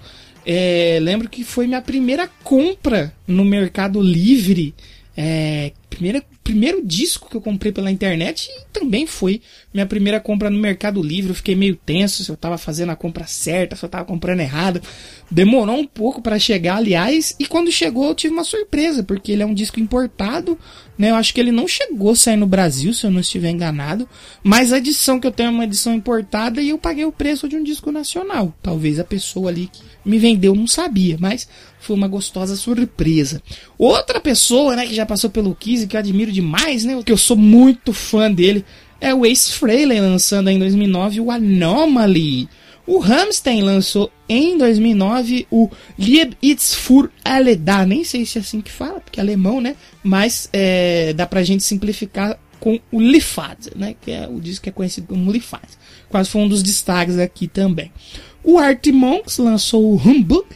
É, 0.46 0.98
lembro 1.02 1.28
que 1.28 1.42
foi 1.42 1.66
minha 1.66 1.82
primeira 1.82 2.28
compra 2.44 3.12
no 3.26 3.44
Mercado 3.44 4.00
Livre. 4.00 4.72
É, 5.16 5.72
primeira, 5.90 6.22
primeiro 6.44 6.84
disco 6.84 7.28
que 7.30 7.36
eu 7.36 7.40
comprei 7.40 7.72
pela 7.72 7.90
internet 7.90 8.50
e 8.50 8.66
também 8.70 9.06
foi 9.06 9.40
minha 9.72 9.86
primeira 9.86 10.20
compra 10.20 10.50
no 10.50 10.58
Mercado 10.58 11.02
Livre. 11.02 11.30
Eu 11.30 11.34
fiquei 11.34 11.56
meio 11.56 11.74
tenso 11.74 12.22
se 12.22 12.30
eu 12.30 12.34
estava 12.34 12.58
fazendo 12.58 12.90
a 12.90 12.96
compra 12.96 13.26
certa, 13.26 13.74
se 13.74 13.82
eu 13.82 13.86
estava 13.86 14.04
comprando 14.04 14.40
errado. 14.40 14.82
Demorou 15.30 15.76
um 15.76 15.86
pouco 15.86 16.20
para 16.20 16.38
chegar, 16.38 16.76
aliás, 16.76 17.34
e 17.40 17.46
quando 17.46 17.72
chegou 17.72 18.08
eu 18.08 18.14
tive 18.14 18.34
uma 18.34 18.44
surpresa, 18.44 19.02
porque 19.02 19.32
ele 19.32 19.42
é 19.42 19.46
um 19.46 19.54
disco 19.54 19.80
importado, 19.80 20.58
né? 20.98 21.10
Eu 21.10 21.14
acho 21.14 21.32
que 21.32 21.40
ele 21.40 21.50
não 21.50 21.66
chegou 21.66 22.10
a 22.10 22.16
sair 22.16 22.36
no 22.36 22.46
Brasil, 22.46 22.92
se 22.92 23.06
eu 23.06 23.10
não 23.10 23.20
estiver 23.20 23.48
enganado, 23.48 24.06
mas 24.42 24.70
a 24.70 24.78
edição 24.78 25.18
que 25.18 25.26
eu 25.26 25.32
tenho 25.32 25.46
é 25.46 25.50
uma 25.50 25.64
edição 25.64 25.94
importada 25.94 26.60
e 26.60 26.68
eu 26.68 26.78
paguei 26.78 27.06
o 27.06 27.12
preço 27.12 27.48
de 27.48 27.56
um 27.56 27.64
disco 27.64 27.90
nacional. 27.90 28.54
Talvez 28.62 29.00
a 29.00 29.04
pessoa 29.04 29.48
ali 29.48 29.70
que 29.72 29.82
me 30.04 30.18
vendeu 30.18 30.54
não 30.54 30.66
sabia, 30.66 31.16
mas 31.18 31.48
foi 31.84 31.96
uma 31.96 32.08
gostosa 32.08 32.56
surpresa. 32.56 33.42
Outra 33.78 34.20
pessoa, 34.20 34.76
né, 34.76 34.86
que 34.86 34.94
já 34.94 35.06
passou 35.06 35.30
pelo 35.30 35.54
Kiss 35.54 35.86
que 35.86 35.96
eu 35.96 36.00
admiro 36.00 36.32
demais, 36.32 36.84
né, 36.84 37.00
que 37.04 37.12
eu 37.12 37.16
sou 37.16 37.36
muito 37.36 37.92
fã 37.92 38.30
dele, 38.30 38.64
é 39.00 39.14
o 39.14 39.26
Ace 39.26 39.52
Frehley 39.52 40.00
lançando 40.00 40.48
em 40.48 40.58
2009 40.58 41.20
o 41.20 41.30
Anomaly. 41.30 42.48
O 42.86 43.02
Hamstein 43.02 43.62
lançou 43.62 44.10
em 44.28 44.58
2009 44.58 45.46
o 45.50 45.70
Lieb 45.98 46.36
It's 46.42 46.74
für 46.74 47.10
alle 47.24 47.56
da, 47.56 47.86
nem 47.86 48.04
sei 48.04 48.26
se 48.26 48.38
é 48.38 48.40
assim 48.40 48.60
que 48.60 48.70
fala, 48.70 49.00
porque 49.00 49.18
é 49.18 49.22
alemão, 49.22 49.60
né? 49.60 49.74
Mas 50.02 50.50
é, 50.52 51.14
dá 51.14 51.26
pra 51.26 51.42
gente 51.42 51.62
simplificar 51.62 52.38
com 52.60 52.78
o 52.90 53.00
Lifad, 53.00 53.70
né? 53.74 53.94
Que 54.00 54.10
é 54.10 54.28
o 54.28 54.40
disco 54.40 54.64
que 54.64 54.68
é 54.68 54.72
conhecido 54.72 55.06
como 55.06 55.30
Lifad. 55.30 55.64
Quase 56.08 56.30
foi 56.30 56.42
um 56.42 56.48
dos 56.48 56.62
destaques 56.62 57.18
aqui 57.18 57.48
também. 57.48 57.90
O 58.42 58.58
Art 58.58 58.86
Monks 58.88 59.38
lançou 59.38 59.82
o 59.82 59.96
Humbug, 59.96 60.46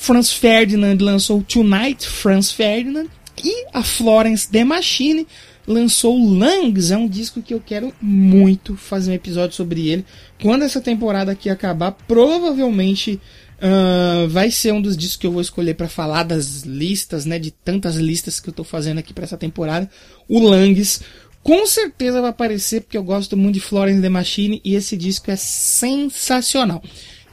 Franz 0.00 0.32
Ferdinand 0.32 0.96
lançou 0.98 1.42
Tonight, 1.42 2.08
Franz 2.08 2.50
Ferdinand, 2.50 3.06
e 3.44 3.66
a 3.70 3.82
Florence 3.82 4.50
The 4.50 4.64
Machine 4.64 5.26
lançou 5.66 6.16
Lungs, 6.16 6.90
é 6.90 6.96
um 6.96 7.06
disco 7.06 7.42
que 7.42 7.52
eu 7.52 7.60
quero 7.60 7.92
muito 8.00 8.78
fazer 8.78 9.10
um 9.10 9.14
episódio 9.14 9.54
sobre 9.54 9.90
ele. 9.90 10.06
Quando 10.40 10.62
essa 10.62 10.80
temporada 10.80 11.32
aqui 11.32 11.50
acabar, 11.50 11.92
provavelmente 11.92 13.20
uh, 13.58 14.26
vai 14.26 14.50
ser 14.50 14.72
um 14.72 14.80
dos 14.80 14.96
discos 14.96 15.18
que 15.18 15.26
eu 15.26 15.32
vou 15.32 15.42
escolher 15.42 15.74
para 15.74 15.86
falar 15.86 16.22
das 16.22 16.62
listas, 16.62 17.26
né, 17.26 17.38
de 17.38 17.50
tantas 17.50 17.96
listas 17.96 18.40
que 18.40 18.48
eu 18.48 18.54
tô 18.54 18.64
fazendo 18.64 18.98
aqui 18.98 19.12
para 19.12 19.24
essa 19.24 19.36
temporada. 19.36 19.88
O 20.26 20.38
Lungs 20.38 21.02
com 21.42 21.66
certeza 21.66 22.22
vai 22.22 22.30
aparecer 22.30 22.80
porque 22.80 22.96
eu 22.96 23.04
gosto 23.04 23.36
muito 23.36 23.56
de 23.56 23.60
Florence 23.60 24.00
The 24.00 24.08
Machine 24.08 24.62
e 24.64 24.74
esse 24.74 24.96
disco 24.96 25.30
é 25.30 25.36
sensacional. 25.36 26.82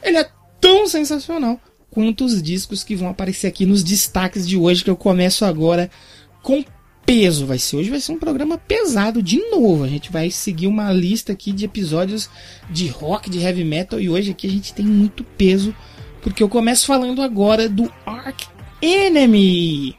Ele 0.02 0.18
é 0.18 0.28
tão 0.60 0.86
sensacional 0.86 1.58
quanto 1.90 2.24
os 2.24 2.42
discos 2.42 2.84
que 2.84 2.96
vão 2.96 3.08
aparecer 3.08 3.46
aqui 3.46 3.66
nos 3.66 3.82
destaques 3.82 4.46
de 4.46 4.56
hoje, 4.56 4.84
que 4.84 4.90
eu 4.90 4.96
começo 4.96 5.44
agora 5.44 5.90
com 6.42 6.64
peso. 7.04 7.46
Vai 7.46 7.58
ser 7.58 7.76
hoje 7.76 7.90
vai 7.90 8.00
ser 8.00 8.12
um 8.12 8.18
programa 8.18 8.58
pesado 8.58 9.22
de 9.22 9.38
novo. 9.50 9.84
A 9.84 9.88
gente 9.88 10.12
vai 10.12 10.30
seguir 10.30 10.66
uma 10.66 10.92
lista 10.92 11.32
aqui 11.32 11.52
de 11.52 11.64
episódios 11.64 12.28
de 12.70 12.86
rock, 12.88 13.30
de 13.30 13.38
heavy 13.38 13.64
metal 13.64 13.98
e 13.98 14.08
hoje 14.08 14.30
aqui 14.30 14.46
a 14.46 14.50
gente 14.50 14.74
tem 14.74 14.84
muito 14.84 15.24
peso, 15.24 15.74
porque 16.20 16.42
eu 16.42 16.48
começo 16.48 16.86
falando 16.86 17.22
agora 17.22 17.68
do 17.68 17.90
Ark 18.04 18.46
Enemy. 18.82 19.97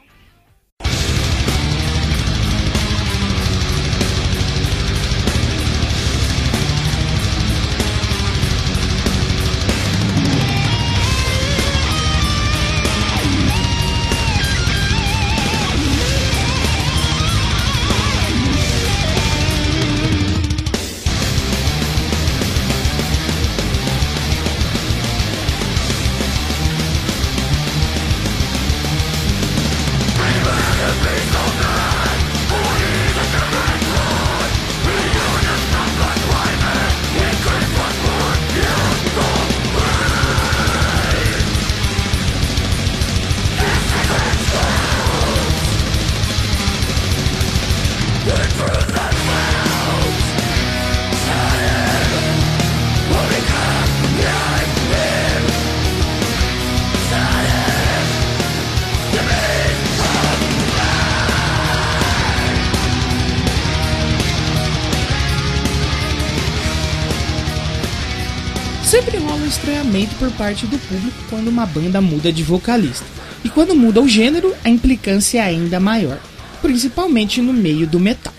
Parte 70.40 70.66
do 70.66 70.78
público 70.78 71.18
quando 71.28 71.48
uma 71.48 71.66
banda 71.66 72.00
muda 72.00 72.32
de 72.32 72.42
vocalista. 72.42 73.04
E 73.44 73.50
quando 73.50 73.76
muda 73.76 74.00
o 74.00 74.08
gênero, 74.08 74.54
a 74.64 74.70
implicância 74.70 75.38
é 75.38 75.42
ainda 75.42 75.78
maior, 75.78 76.18
principalmente 76.62 77.42
no 77.42 77.52
meio 77.52 77.86
do 77.86 78.00
metal. 78.00 78.32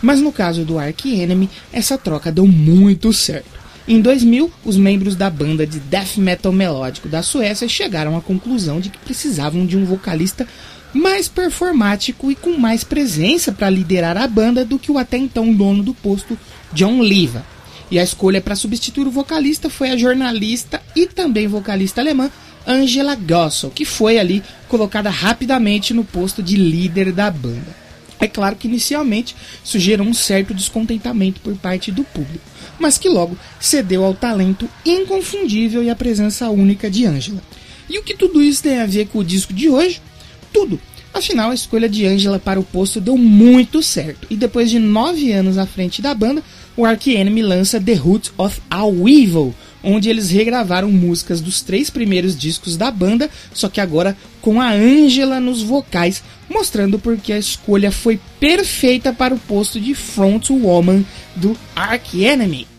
Mas 0.00 0.20
no 0.20 0.30
caso 0.30 0.64
do 0.64 0.78
Ark 0.78 1.12
Enemy, 1.12 1.50
essa 1.72 1.98
troca 1.98 2.30
deu 2.30 2.46
muito 2.46 3.12
certo. 3.12 3.50
Em 3.88 4.00
2000, 4.00 4.48
os 4.64 4.76
membros 4.76 5.16
da 5.16 5.28
banda 5.28 5.66
de 5.66 5.80
death 5.80 6.18
metal 6.18 6.52
melódico 6.52 7.08
da 7.08 7.20
Suécia 7.20 7.66
chegaram 7.68 8.16
à 8.16 8.20
conclusão 8.20 8.78
de 8.78 8.88
que 8.88 8.98
precisavam 8.98 9.66
de 9.66 9.76
um 9.76 9.84
vocalista 9.84 10.46
mais 10.94 11.26
performático 11.26 12.30
e 12.30 12.36
com 12.36 12.56
mais 12.56 12.84
presença 12.84 13.50
para 13.50 13.68
liderar 13.68 14.16
a 14.16 14.28
banda 14.28 14.64
do 14.64 14.78
que 14.78 14.92
o 14.92 14.98
até 14.98 15.16
então 15.16 15.52
dono 15.52 15.82
do 15.82 15.94
posto, 15.94 16.38
John 16.72 17.02
Liva. 17.02 17.44
E 17.90 17.98
a 17.98 18.02
escolha 18.02 18.40
para 18.40 18.54
substituir 18.54 19.06
o 19.06 19.10
vocalista 19.10 19.68
foi 19.68 19.90
a 19.90 19.96
jornalista 19.96 20.80
e 20.94 21.06
também 21.06 21.48
vocalista 21.48 22.00
alemã 22.00 22.30
Angela 22.66 23.14
Gossel, 23.14 23.70
que 23.70 23.84
foi 23.84 24.18
ali 24.18 24.42
colocada 24.68 25.10
rapidamente 25.10 25.92
no 25.92 26.04
posto 26.04 26.42
de 26.42 26.56
líder 26.56 27.12
da 27.12 27.30
banda. 27.30 27.80
É 28.20 28.28
claro 28.28 28.54
que 28.54 28.68
inicialmente 28.68 29.34
isso 29.64 29.78
gerou 29.78 30.06
um 30.06 30.12
certo 30.12 30.52
descontentamento 30.52 31.40
por 31.40 31.56
parte 31.56 31.90
do 31.90 32.04
público, 32.04 32.44
mas 32.78 32.98
que 32.98 33.08
logo 33.08 33.36
cedeu 33.58 34.04
ao 34.04 34.14
talento 34.14 34.68
inconfundível 34.84 35.82
e 35.82 35.88
à 35.88 35.96
presença 35.96 36.50
única 36.50 36.90
de 36.90 37.06
Angela. 37.06 37.42
E 37.88 37.98
o 37.98 38.02
que 38.02 38.14
tudo 38.14 38.42
isso 38.42 38.62
tem 38.62 38.78
a 38.78 38.86
ver 38.86 39.08
com 39.08 39.18
o 39.18 39.24
disco 39.24 39.54
de 39.54 39.68
hoje? 39.68 40.00
Tudo. 40.52 40.78
Afinal, 41.12 41.50
a 41.50 41.54
escolha 41.54 41.88
de 41.88 42.06
Angela 42.06 42.38
para 42.38 42.60
o 42.60 42.64
posto 42.64 43.00
deu 43.00 43.16
muito 43.18 43.82
certo, 43.82 44.26
e 44.30 44.36
depois 44.36 44.70
de 44.70 44.78
nove 44.78 45.32
anos 45.32 45.58
à 45.58 45.66
frente 45.66 46.00
da 46.00 46.14
banda, 46.14 46.42
o 46.76 46.86
Enemy 46.86 47.42
lança 47.42 47.80
The 47.80 47.94
Root 47.94 48.30
of 48.38 48.60
All 48.70 49.08
Evil, 49.08 49.54
onde 49.82 50.08
eles 50.08 50.30
regravaram 50.30 50.90
músicas 50.90 51.40
dos 51.40 51.62
três 51.62 51.90
primeiros 51.90 52.38
discos 52.38 52.76
da 52.76 52.90
banda, 52.90 53.28
só 53.52 53.68
que 53.68 53.80
agora 53.80 54.16
com 54.40 54.60
a 54.60 54.70
Angela 54.70 55.40
nos 55.40 55.62
vocais, 55.62 56.22
mostrando 56.48 56.98
porque 56.98 57.32
a 57.32 57.38
escolha 57.38 57.90
foi 57.90 58.20
perfeita 58.38 59.12
para 59.12 59.34
o 59.34 59.38
posto 59.38 59.80
de 59.80 59.94
frontwoman 59.94 61.04
do 61.34 61.56
Ark 61.74 62.22
Enemy. 62.22 62.69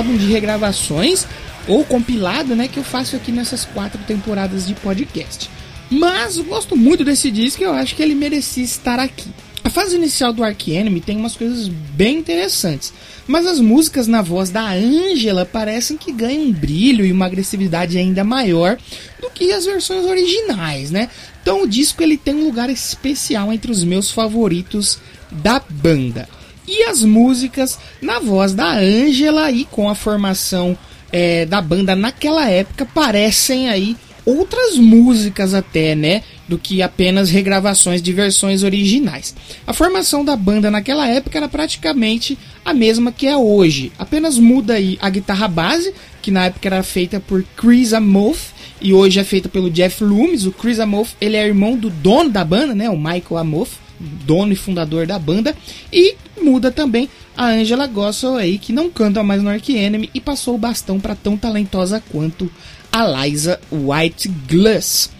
Álbum 0.00 0.16
de 0.16 0.26
regravações 0.26 1.26
ou 1.68 1.84
compilado, 1.84 2.56
né, 2.56 2.66
que 2.66 2.78
eu 2.78 2.84
faço 2.84 3.14
aqui 3.16 3.30
nessas 3.30 3.66
quatro 3.66 4.00
temporadas 4.06 4.66
de 4.66 4.74
podcast. 4.74 5.50
Mas 5.90 6.38
gosto 6.38 6.74
muito 6.74 7.04
desse 7.04 7.30
disco 7.30 7.62
e 7.62 7.66
eu 7.66 7.72
acho 7.72 7.94
que 7.94 8.02
ele 8.02 8.14
merecia 8.14 8.64
estar 8.64 8.98
aqui. 8.98 9.28
A 9.62 9.68
fase 9.68 9.96
inicial 9.96 10.32
do 10.32 10.42
Ark 10.42 10.72
Enemy 10.72 11.02
tem 11.02 11.18
umas 11.18 11.36
coisas 11.36 11.68
bem 11.68 12.16
interessantes, 12.16 12.94
mas 13.26 13.46
as 13.46 13.60
músicas 13.60 14.06
na 14.06 14.22
voz 14.22 14.48
da 14.48 14.70
Angela 14.70 15.44
parecem 15.44 15.98
que 15.98 16.12
ganham 16.12 16.44
um 16.44 16.52
brilho 16.52 17.04
e 17.04 17.12
uma 17.12 17.26
agressividade 17.26 17.98
ainda 17.98 18.24
maior 18.24 18.78
do 19.20 19.28
que 19.30 19.52
as 19.52 19.66
versões 19.66 20.06
originais, 20.06 20.90
né? 20.90 21.10
Então 21.42 21.62
o 21.62 21.68
disco 21.68 22.02
ele 22.02 22.16
tem 22.16 22.34
um 22.34 22.44
lugar 22.44 22.70
especial 22.70 23.52
entre 23.52 23.70
os 23.70 23.84
meus 23.84 24.10
favoritos 24.10 24.98
da 25.30 25.62
banda. 25.68 26.26
E 26.70 26.84
as 26.84 27.02
músicas 27.02 27.80
na 28.00 28.20
voz 28.20 28.54
da 28.54 28.78
Angela 28.78 29.50
e 29.50 29.64
com 29.64 29.88
a 29.88 29.94
formação 29.96 30.78
é, 31.10 31.44
da 31.44 31.60
banda 31.60 31.96
naquela 31.96 32.48
época 32.48 32.86
parecem 32.86 33.68
aí 33.68 33.96
outras 34.24 34.76
músicas 34.76 35.52
até, 35.52 35.96
né? 35.96 36.22
Do 36.46 36.56
que 36.56 36.80
apenas 36.80 37.28
regravações 37.28 38.00
de 38.00 38.12
versões 38.12 38.62
originais. 38.62 39.34
A 39.66 39.72
formação 39.72 40.24
da 40.24 40.36
banda 40.36 40.70
naquela 40.70 41.08
época 41.08 41.38
era 41.38 41.48
praticamente 41.48 42.38
a 42.64 42.72
mesma 42.72 43.10
que 43.10 43.26
é 43.26 43.36
hoje. 43.36 43.90
Apenas 43.98 44.38
muda 44.38 44.74
aí 44.74 44.96
a 45.02 45.10
guitarra 45.10 45.48
base, 45.48 45.92
que 46.22 46.30
na 46.30 46.46
época 46.46 46.68
era 46.68 46.84
feita 46.84 47.18
por 47.18 47.42
Chris 47.56 47.92
Amoth 47.92 48.54
e 48.80 48.94
hoje 48.94 49.18
é 49.18 49.24
feita 49.24 49.48
pelo 49.48 49.70
Jeff 49.70 50.04
Loomis. 50.04 50.46
O 50.46 50.52
Chris 50.52 50.78
Amoth, 50.78 51.10
ele 51.20 51.36
é 51.36 51.44
irmão 51.44 51.76
do 51.76 51.90
dono 51.90 52.30
da 52.30 52.44
banda, 52.44 52.76
né? 52.76 52.88
O 52.88 52.96
Michael 52.96 53.38
Amoth, 53.38 53.72
dono 53.98 54.52
e 54.52 54.56
fundador 54.56 55.06
da 55.06 55.18
banda. 55.18 55.54
E 55.92 56.14
muda 56.40 56.70
também 56.70 57.08
a 57.36 57.46
Angela 57.46 57.86
Gossel 57.86 58.36
aí, 58.36 58.58
que 58.58 58.72
não 58.72 58.90
canta 58.90 59.22
mais 59.22 59.42
no 59.42 59.50
Ark 59.50 59.68
Enemy 59.72 60.10
e 60.12 60.20
passou 60.20 60.54
o 60.54 60.58
bastão 60.58 60.98
para 60.98 61.14
tão 61.14 61.36
talentosa 61.36 62.02
quanto 62.10 62.50
a 62.92 63.06
Liza 63.06 63.60
White 63.70 64.28
Glass. 64.48 65.10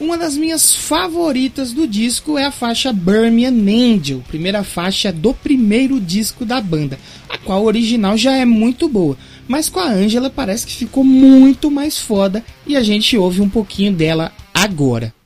Uma 0.00 0.16
das 0.16 0.36
minhas 0.36 0.74
favoritas 0.74 1.72
do 1.72 1.86
disco 1.86 2.38
é 2.38 2.44
a 2.44 2.52
faixa 2.52 2.92
Birmingham 2.92 3.94
Angel, 3.94 4.22
primeira 4.28 4.62
faixa 4.62 5.12
do 5.12 5.34
primeiro 5.34 6.00
disco 6.00 6.44
da 6.44 6.60
banda, 6.60 6.98
a 7.28 7.36
qual 7.36 7.64
original 7.64 8.16
já 8.16 8.36
é 8.36 8.44
muito 8.44 8.88
boa, 8.88 9.18
mas 9.48 9.68
com 9.68 9.80
a 9.80 9.90
Angela 9.90 10.30
parece 10.30 10.66
que 10.66 10.72
ficou 10.72 11.02
muito 11.02 11.68
mais 11.68 11.98
foda 11.98 12.44
e 12.64 12.76
a 12.76 12.82
gente 12.82 13.16
ouve 13.18 13.40
um 13.40 13.48
pouquinho 13.48 13.92
dela 13.92 14.32
agora. 14.54 15.17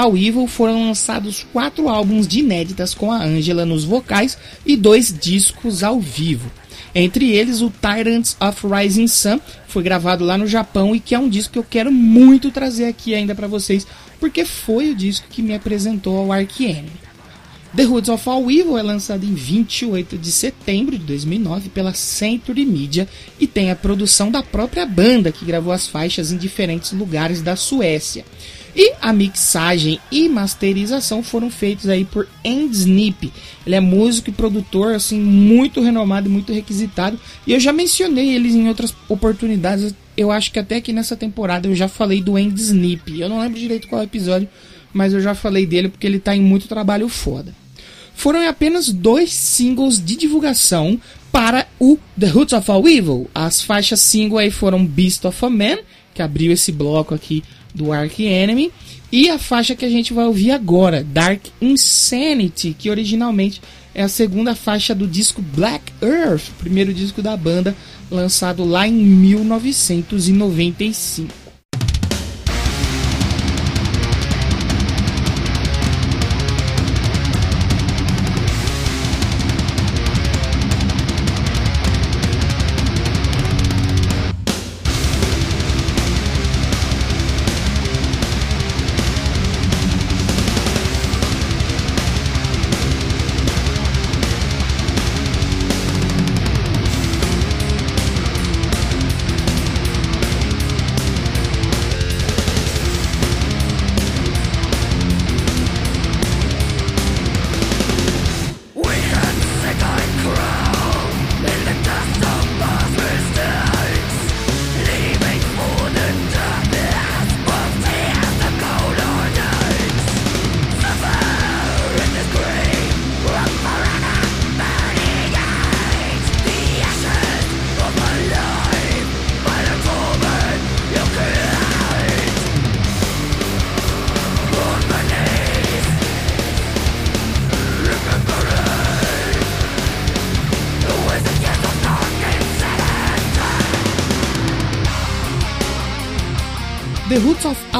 All 0.00 0.16
Evil 0.16 0.46
foram 0.46 0.86
lançados 0.86 1.46
quatro 1.52 1.86
álbuns 1.86 2.26
de 2.26 2.38
inéditas 2.38 2.94
com 2.94 3.12
a 3.12 3.22
Angela 3.22 3.66
nos 3.66 3.84
vocais 3.84 4.38
e 4.64 4.74
dois 4.74 5.12
discos 5.12 5.82
ao 5.82 6.00
vivo. 6.00 6.50
Entre 6.94 7.30
eles, 7.32 7.60
o 7.60 7.68
Tyrants 7.68 8.34
of 8.40 8.66
Rising 8.66 9.06
Sun 9.06 9.38
foi 9.68 9.82
gravado 9.82 10.24
lá 10.24 10.38
no 10.38 10.46
Japão 10.46 10.96
e 10.96 11.00
que 11.00 11.14
é 11.14 11.18
um 11.18 11.28
disco 11.28 11.52
que 11.52 11.58
eu 11.58 11.66
quero 11.68 11.92
muito 11.92 12.50
trazer 12.50 12.86
aqui 12.86 13.14
ainda 13.14 13.34
para 13.34 13.46
vocês, 13.46 13.86
porque 14.18 14.46
foi 14.46 14.90
o 14.90 14.94
disco 14.94 15.28
que 15.28 15.42
me 15.42 15.54
apresentou 15.54 16.16
ao 16.16 16.32
Ark 16.32 16.64
Enemy. 16.64 17.10
The 17.76 17.84
Roots 17.84 18.08
of 18.08 18.26
All 18.26 18.50
Evil 18.50 18.78
é 18.78 18.82
lançado 18.82 19.24
em 19.24 19.34
28 19.34 20.16
de 20.16 20.32
setembro 20.32 20.98
de 20.98 21.04
2009 21.04 21.68
pela 21.68 21.92
Century 21.92 22.64
Media 22.64 23.06
e 23.38 23.46
tem 23.46 23.70
a 23.70 23.76
produção 23.76 24.30
da 24.30 24.42
própria 24.42 24.86
banda 24.86 25.30
que 25.30 25.44
gravou 25.44 25.74
as 25.74 25.86
faixas 25.86 26.32
em 26.32 26.38
diferentes 26.38 26.90
lugares 26.92 27.42
da 27.42 27.54
Suécia. 27.54 28.24
E 28.74 28.92
a 29.00 29.12
mixagem 29.12 29.98
e 30.10 30.28
masterização 30.28 31.22
foram 31.22 31.50
feitos 31.50 31.88
aí 31.88 32.04
por 32.04 32.28
Andy 32.44 32.76
Snip. 32.76 33.32
Ele 33.66 33.74
é 33.74 33.80
músico 33.80 34.30
e 34.30 34.32
produtor 34.32 34.94
assim 34.94 35.20
muito 35.20 35.80
renomado 35.80 36.28
e 36.28 36.32
muito 36.32 36.52
requisitado. 36.52 37.18
E 37.46 37.52
eu 37.52 37.60
já 37.60 37.72
mencionei 37.72 38.34
eles 38.34 38.54
em 38.54 38.68
outras 38.68 38.94
oportunidades. 39.08 39.94
Eu 40.16 40.30
acho 40.30 40.52
que 40.52 40.58
até 40.58 40.76
aqui 40.76 40.92
nessa 40.92 41.16
temporada 41.16 41.66
eu 41.66 41.74
já 41.74 41.88
falei 41.88 42.22
do 42.22 42.36
Andy 42.36 42.60
Snip. 42.60 43.20
Eu 43.20 43.28
não 43.28 43.40
lembro 43.40 43.58
direito 43.58 43.88
qual 43.88 44.02
episódio, 44.02 44.48
mas 44.92 45.12
eu 45.12 45.20
já 45.20 45.34
falei 45.34 45.66
dele 45.66 45.88
porque 45.88 46.06
ele 46.06 46.18
está 46.18 46.36
em 46.36 46.40
muito 46.40 46.68
trabalho 46.68 47.08
foda. 47.08 47.54
Foram 48.14 48.46
apenas 48.46 48.90
dois 48.90 49.32
singles 49.32 49.98
de 50.04 50.14
divulgação 50.14 51.00
para 51.32 51.66
o 51.78 51.98
The 52.18 52.26
Roots 52.26 52.52
of 52.52 52.70
All 52.70 52.88
Evil. 52.88 53.30
As 53.34 53.62
faixas 53.62 54.00
single 54.00 54.38
aí 54.38 54.50
foram 54.50 54.84
Beast 54.84 55.24
of 55.24 55.44
a 55.44 55.48
Man, 55.48 55.78
que 56.12 56.20
abriu 56.20 56.52
esse 56.52 56.70
bloco 56.70 57.14
aqui 57.14 57.42
do 57.74 57.92
Ark 57.92 58.24
Enemy. 58.24 58.70
E 59.12 59.28
a 59.28 59.38
faixa 59.38 59.74
que 59.74 59.84
a 59.84 59.90
gente 59.90 60.12
vai 60.12 60.24
ouvir 60.24 60.52
agora, 60.52 61.02
Dark 61.02 61.46
Insanity, 61.60 62.76
que 62.78 62.88
originalmente 62.88 63.60
é 63.94 64.02
a 64.02 64.08
segunda 64.08 64.54
faixa 64.54 64.94
do 64.94 65.06
disco 65.06 65.42
Black 65.42 65.92
Earth, 66.00 66.50
primeiro 66.58 66.94
disco 66.94 67.20
da 67.20 67.36
banda, 67.36 67.76
lançado 68.10 68.64
lá 68.64 68.86
em 68.86 68.92
1995. 68.92 71.49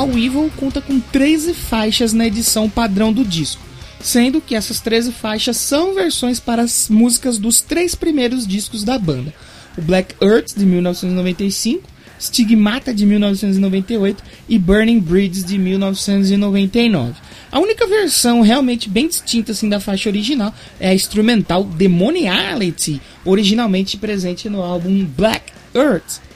All 0.00 0.16
Evil 0.16 0.50
conta 0.56 0.80
com 0.80 0.98
13 0.98 1.52
faixas 1.52 2.14
na 2.14 2.26
edição 2.26 2.70
padrão 2.70 3.12
do 3.12 3.22
disco, 3.22 3.60
sendo 4.00 4.40
que 4.40 4.54
essas 4.54 4.80
13 4.80 5.12
faixas 5.12 5.58
são 5.58 5.94
versões 5.94 6.40
para 6.40 6.62
as 6.62 6.88
músicas 6.88 7.36
dos 7.36 7.60
três 7.60 7.94
primeiros 7.94 8.46
discos 8.46 8.82
da 8.82 8.98
banda: 8.98 9.34
o 9.76 9.82
Black 9.82 10.14
Earth 10.18 10.56
de 10.56 10.64
1995, 10.64 11.86
Stigmata 12.18 12.94
de 12.94 13.04
1998 13.04 14.24
e 14.48 14.58
Burning 14.58 15.00
Bridges 15.00 15.44
de 15.44 15.58
1999. 15.58 17.16
A 17.52 17.60
única 17.60 17.86
versão 17.86 18.40
realmente 18.40 18.88
bem 18.88 19.06
distinta 19.06 19.52
assim 19.52 19.68
da 19.68 19.80
faixa 19.80 20.08
original 20.08 20.54
é 20.80 20.88
a 20.88 20.94
instrumental 20.94 21.62
Demoniality, 21.62 23.02
originalmente 23.22 23.98
presente 23.98 24.48
no 24.48 24.62
álbum 24.62 25.04
Black 25.04 25.52
Earth. 25.74 26.29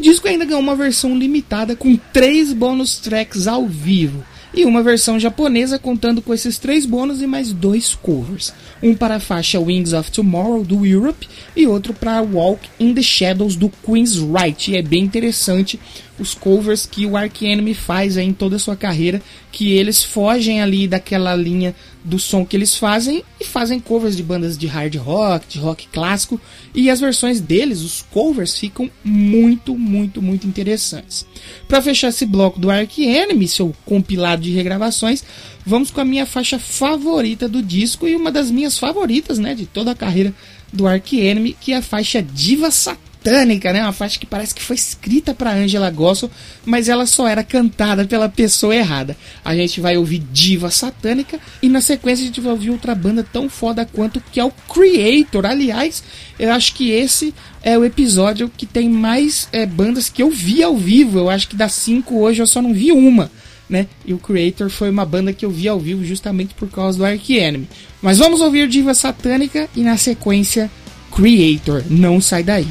O 0.00 0.02
disco 0.02 0.26
ainda 0.26 0.46
ganhou 0.46 0.62
uma 0.62 0.74
versão 0.74 1.14
limitada 1.14 1.76
com 1.76 1.94
três 1.94 2.54
bônus 2.54 2.96
tracks 2.96 3.46
ao 3.46 3.66
vivo 3.66 4.24
e 4.54 4.64
uma 4.64 4.82
versão 4.82 5.20
japonesa 5.20 5.78
contando 5.78 6.22
com 6.22 6.32
esses 6.32 6.58
três 6.58 6.86
bônus 6.86 7.20
e 7.20 7.26
mais 7.26 7.52
dois 7.52 7.94
covers. 7.94 8.54
Um 8.82 8.94
para 8.94 9.16
a 9.16 9.20
faixa 9.20 9.60
Wings 9.60 9.92
of 9.92 10.10
Tomorrow 10.10 10.64
do 10.64 10.86
Europe 10.86 11.28
e 11.54 11.66
outro 11.66 11.92
para 11.92 12.22
Walk 12.22 12.66
in 12.80 12.94
the 12.94 13.02
Shadows 13.02 13.56
do 13.56 13.70
Queen's 13.84 14.16
Right. 14.16 14.70
E 14.70 14.78
é 14.78 14.80
bem 14.82 15.04
interessante 15.04 15.78
os 16.18 16.34
covers 16.34 16.86
que 16.86 17.04
o 17.04 17.14
Ark 17.14 17.44
Enemy 17.44 17.74
faz 17.74 18.16
em 18.16 18.32
toda 18.32 18.56
a 18.56 18.58
sua 18.58 18.76
carreira, 18.76 19.20
que 19.52 19.72
eles 19.72 20.02
fogem 20.02 20.62
ali 20.62 20.88
daquela 20.88 21.36
linha 21.36 21.74
do 22.04 22.18
som 22.18 22.44
que 22.44 22.56
eles 22.56 22.76
fazem 22.76 23.22
e 23.40 23.44
fazem 23.44 23.78
covers 23.78 24.16
de 24.16 24.22
bandas 24.22 24.56
de 24.56 24.66
hard 24.66 24.96
rock, 24.96 25.46
de 25.48 25.58
rock 25.58 25.88
clássico, 25.88 26.40
e 26.74 26.88
as 26.88 27.00
versões 27.00 27.40
deles, 27.40 27.82
os 27.82 28.02
covers, 28.10 28.58
ficam 28.58 28.90
muito, 29.04 29.76
muito, 29.76 30.22
muito 30.22 30.46
interessantes. 30.46 31.26
Para 31.68 31.82
fechar 31.82 32.08
esse 32.08 32.24
bloco 32.24 32.58
do 32.58 32.70
Ark 32.70 32.98
Enemy, 33.02 33.48
seu 33.48 33.74
compilado 33.84 34.42
de 34.42 34.50
regravações, 34.50 35.22
vamos 35.64 35.90
com 35.90 36.00
a 36.00 36.04
minha 36.04 36.26
faixa 36.26 36.58
favorita 36.58 37.48
do 37.48 37.62
disco 37.62 38.08
e 38.08 38.16
uma 38.16 38.32
das 38.32 38.50
minhas 38.50 38.78
favoritas, 38.78 39.38
né, 39.38 39.54
de 39.54 39.66
toda 39.66 39.90
a 39.90 39.96
carreira 39.96 40.34
do 40.72 40.86
Ark 40.86 41.18
Enemy, 41.18 41.56
que 41.60 41.72
é 41.72 41.76
a 41.76 41.82
faixa 41.82 42.22
Diva 42.22 42.70
Satânica 42.70 43.09
satânica, 43.22 43.72
né? 43.72 43.82
Uma 43.82 43.92
faixa 43.92 44.18
que 44.18 44.26
parece 44.26 44.54
que 44.54 44.62
foi 44.62 44.76
escrita 44.76 45.34
para 45.34 45.52
Angela 45.52 45.90
Gossel, 45.90 46.30
mas 46.64 46.88
ela 46.88 47.06
só 47.06 47.28
era 47.28 47.44
cantada 47.44 48.04
pela 48.06 48.28
pessoa 48.28 48.74
errada. 48.74 49.16
A 49.44 49.54
gente 49.54 49.80
vai 49.80 49.96
ouvir 49.96 50.18
Diva 50.32 50.70
Satânica 50.70 51.38
e 51.62 51.68
na 51.68 51.80
sequência 51.80 52.22
a 52.22 52.26
gente 52.26 52.40
vai 52.40 52.52
ouvir 52.52 52.70
outra 52.70 52.94
banda 52.94 53.24
tão 53.30 53.48
foda 53.48 53.84
quanto 53.84 54.22
que 54.32 54.40
é 54.40 54.44
o 54.44 54.50
Creator. 54.50 55.44
Aliás, 55.46 56.02
eu 56.38 56.50
acho 56.52 56.74
que 56.74 56.90
esse 56.90 57.34
é 57.62 57.78
o 57.78 57.84
episódio 57.84 58.50
que 58.54 58.66
tem 58.66 58.88
mais 58.88 59.48
é, 59.52 59.66
bandas 59.66 60.08
que 60.08 60.22
eu 60.22 60.30
vi 60.30 60.62
ao 60.62 60.76
vivo. 60.76 61.18
Eu 61.18 61.30
acho 61.30 61.48
que 61.48 61.56
das 61.56 61.72
cinco 61.72 62.20
hoje 62.20 62.40
eu 62.40 62.46
só 62.46 62.62
não 62.62 62.72
vi 62.72 62.90
uma. 62.90 63.30
Né? 63.68 63.86
E 64.04 64.12
o 64.12 64.18
Creator 64.18 64.68
foi 64.68 64.90
uma 64.90 65.06
banda 65.06 65.32
que 65.32 65.44
eu 65.44 65.50
vi 65.50 65.68
ao 65.68 65.78
vivo 65.78 66.04
justamente 66.04 66.54
por 66.54 66.68
causa 66.68 66.98
do 66.98 67.04
Ark 67.04 67.32
Enemy. 67.32 67.68
Mas 68.02 68.18
vamos 68.18 68.40
ouvir 68.40 68.66
Diva 68.66 68.94
Satânica 68.94 69.68
e 69.76 69.82
na 69.82 69.96
sequência 69.96 70.68
Creator. 71.10 71.84
Não 71.88 72.20
sai 72.20 72.42
daí. 72.42 72.68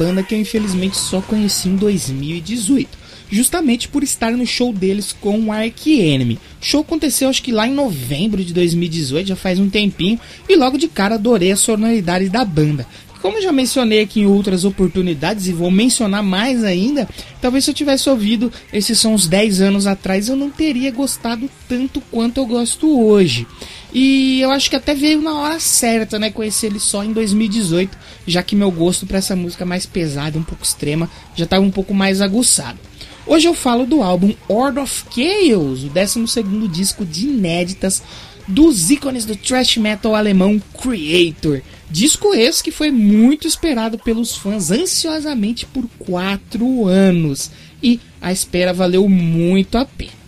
Banda 0.00 0.22
que 0.22 0.34
eu 0.34 0.38
infelizmente 0.38 0.96
só 0.96 1.20
conheci 1.20 1.68
em 1.68 1.76
2018, 1.76 2.88
justamente 3.30 3.86
por 3.86 4.02
estar 4.02 4.30
no 4.32 4.46
show 4.46 4.72
deles 4.72 5.14
com 5.20 5.38
o 5.38 5.52
Ark 5.52 6.00
Enemy. 6.00 6.36
O 6.36 6.64
show 6.64 6.80
aconteceu 6.80 7.28
acho 7.28 7.42
que 7.42 7.52
lá 7.52 7.68
em 7.68 7.74
novembro 7.74 8.42
de 8.42 8.54
2018, 8.54 9.26
já 9.28 9.36
faz 9.36 9.58
um 9.58 9.68
tempinho, 9.68 10.18
e 10.48 10.56
logo 10.56 10.78
de 10.78 10.88
cara 10.88 11.16
adorei 11.16 11.52
a 11.52 11.56
sonoridade 11.56 12.30
da 12.30 12.46
banda. 12.46 12.86
Como 13.22 13.40
já 13.40 13.52
mencionei 13.52 14.00
aqui 14.00 14.20
em 14.20 14.26
outras 14.26 14.64
oportunidades 14.64 15.46
e 15.46 15.52
vou 15.52 15.70
mencionar 15.70 16.22
mais 16.22 16.64
ainda, 16.64 17.08
talvez 17.40 17.64
se 17.64 17.70
eu 17.70 17.74
tivesse 17.74 18.08
ouvido 18.08 18.50
esses 18.72 18.98
sons 18.98 19.26
10 19.26 19.60
anos 19.60 19.86
atrás 19.86 20.28
eu 20.28 20.36
não 20.36 20.50
teria 20.50 20.90
gostado 20.90 21.48
tanto 21.68 22.00
quanto 22.10 22.38
eu 22.38 22.46
gosto 22.46 22.98
hoje. 22.98 23.46
E 23.92 24.40
eu 24.40 24.50
acho 24.50 24.70
que 24.70 24.76
até 24.76 24.94
veio 24.94 25.20
na 25.20 25.34
hora 25.34 25.60
certa, 25.60 26.18
né? 26.18 26.30
Conhecer 26.30 26.68
ele 26.68 26.80
só 26.80 27.04
em 27.04 27.12
2018, 27.12 27.96
já 28.26 28.42
que 28.42 28.56
meu 28.56 28.70
gosto 28.70 29.06
para 29.06 29.18
essa 29.18 29.36
música 29.36 29.66
mais 29.66 29.84
pesada, 29.84 30.38
um 30.38 30.42
pouco 30.42 30.64
extrema, 30.64 31.10
já 31.34 31.44
estava 31.44 31.64
um 31.64 31.70
pouco 31.70 31.92
mais 31.92 32.20
aguçado. 32.20 32.78
Hoje 33.26 33.46
eu 33.46 33.54
falo 33.54 33.84
do 33.84 34.02
álbum 34.02 34.32
Horde 34.48 34.78
of 34.78 35.04
Chaos, 35.10 35.84
o 35.84 35.88
12 35.88 36.68
disco 36.70 37.04
de 37.04 37.26
inéditas 37.26 38.02
dos 38.48 38.90
ícones 38.90 39.24
do 39.24 39.36
thrash 39.36 39.76
metal 39.76 40.14
alemão 40.14 40.60
Creator. 40.80 41.62
Disco 41.90 42.32
esse 42.32 42.62
que 42.62 42.70
foi 42.70 42.90
muito 42.90 43.48
esperado 43.48 43.98
pelos 43.98 44.36
fãs 44.36 44.70
ansiosamente 44.70 45.66
por 45.66 45.88
quatro 45.98 46.86
anos 46.86 47.50
e 47.82 47.98
a 48.20 48.30
espera 48.30 48.72
valeu 48.72 49.08
muito 49.08 49.76
a 49.76 49.84
pena. 49.84 50.20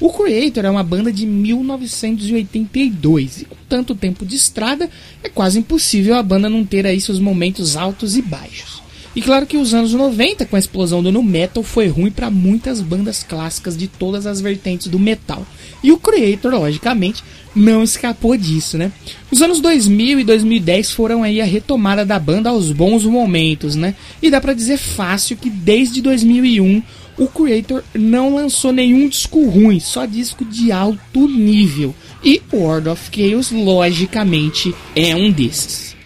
O 0.00 0.12
Creator 0.12 0.64
é 0.64 0.70
uma 0.70 0.84
banda 0.84 1.12
de 1.12 1.26
1982 1.26 3.42
e 3.42 3.44
com 3.44 3.56
tanto 3.68 3.94
tempo 3.94 4.24
de 4.24 4.36
estrada 4.36 4.88
é 5.22 5.28
quase 5.28 5.58
impossível 5.58 6.14
a 6.14 6.22
banda 6.22 6.48
não 6.48 6.64
ter 6.64 6.86
aí 6.86 6.98
seus 7.00 7.18
momentos 7.18 7.76
altos 7.76 8.16
e 8.16 8.22
baixos. 8.22 8.79
E 9.14 9.20
claro 9.20 9.44
que 9.44 9.56
os 9.56 9.74
anos 9.74 9.92
90, 9.92 10.46
com 10.46 10.54
a 10.54 10.58
explosão 10.58 11.02
do 11.02 11.10
nu 11.10 11.22
metal, 11.22 11.64
foi 11.64 11.88
ruim 11.88 12.10
para 12.10 12.30
muitas 12.30 12.80
bandas 12.80 13.24
clássicas 13.24 13.76
de 13.76 13.88
todas 13.88 14.24
as 14.24 14.40
vertentes 14.40 14.86
do 14.86 14.98
metal. 14.98 15.44
E 15.82 15.90
o 15.90 15.98
Creator, 15.98 16.52
logicamente, 16.52 17.24
não 17.54 17.82
escapou 17.82 18.36
disso, 18.36 18.78
né? 18.78 18.92
Os 19.30 19.42
anos 19.42 19.60
2000 19.60 20.20
e 20.20 20.24
2010 20.24 20.92
foram 20.92 21.24
aí 21.24 21.40
a 21.40 21.44
retomada 21.44 22.06
da 22.06 22.18
banda 22.18 22.50
aos 22.50 22.70
bons 22.70 23.04
momentos, 23.04 23.74
né? 23.74 23.96
E 24.22 24.30
dá 24.30 24.40
para 24.40 24.54
dizer 24.54 24.78
fácil 24.78 25.36
que 25.36 25.50
desde 25.50 26.00
2001 26.00 26.80
o 27.18 27.26
Creator 27.26 27.82
não 27.92 28.36
lançou 28.36 28.72
nenhum 28.72 29.08
disco 29.08 29.44
ruim, 29.44 29.80
só 29.80 30.06
disco 30.06 30.44
de 30.44 30.70
alto 30.70 31.28
nível. 31.28 31.94
E 32.22 32.40
World 32.52 32.88
of 32.88 33.10
Chaos, 33.12 33.50
logicamente, 33.50 34.74
é 34.94 35.16
um 35.16 35.30
desses. 35.32 35.99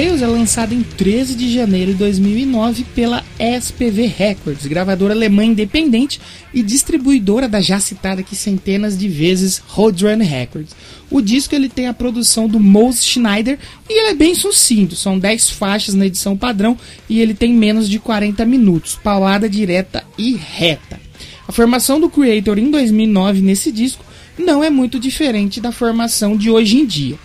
Chaos 0.00 0.22
é 0.22 0.28
lançado 0.28 0.72
em 0.72 0.80
13 0.80 1.34
de 1.34 1.52
janeiro 1.52 1.90
de 1.90 1.98
2009 1.98 2.84
pela 2.94 3.24
SPV 3.36 4.06
Records, 4.06 4.64
gravadora 4.64 5.12
alemã 5.12 5.44
independente 5.44 6.20
e 6.54 6.62
distribuidora 6.62 7.48
da 7.48 7.60
já 7.60 7.80
citada 7.80 8.20
aqui 8.20 8.36
centenas 8.36 8.96
de 8.96 9.08
vezes 9.08 9.60
Rodrun 9.66 10.18
Records. 10.18 10.76
O 11.10 11.20
disco 11.20 11.52
ele 11.52 11.68
tem 11.68 11.88
a 11.88 11.92
produção 11.92 12.46
do 12.46 12.60
Mose 12.60 13.02
Schneider 13.02 13.58
e 13.90 14.00
ele 14.00 14.10
é 14.10 14.14
bem 14.14 14.36
sucinto, 14.36 14.94
são 14.94 15.18
10 15.18 15.50
faixas 15.50 15.96
na 15.96 16.06
edição 16.06 16.36
padrão 16.36 16.78
e 17.08 17.20
ele 17.20 17.34
tem 17.34 17.52
menos 17.52 17.88
de 17.88 17.98
40 17.98 18.44
minutos, 18.44 18.94
paulada 19.02 19.48
direta 19.48 20.04
e 20.16 20.36
reta. 20.36 21.00
A 21.48 21.50
formação 21.50 21.98
do 21.98 22.08
Creator 22.08 22.56
em 22.56 22.70
2009 22.70 23.40
nesse 23.40 23.72
disco 23.72 24.04
não 24.38 24.62
é 24.62 24.70
muito 24.70 25.00
diferente 25.00 25.60
da 25.60 25.72
formação 25.72 26.36
de 26.36 26.48
hoje 26.48 26.78
em 26.78 26.86
dia. 26.86 27.18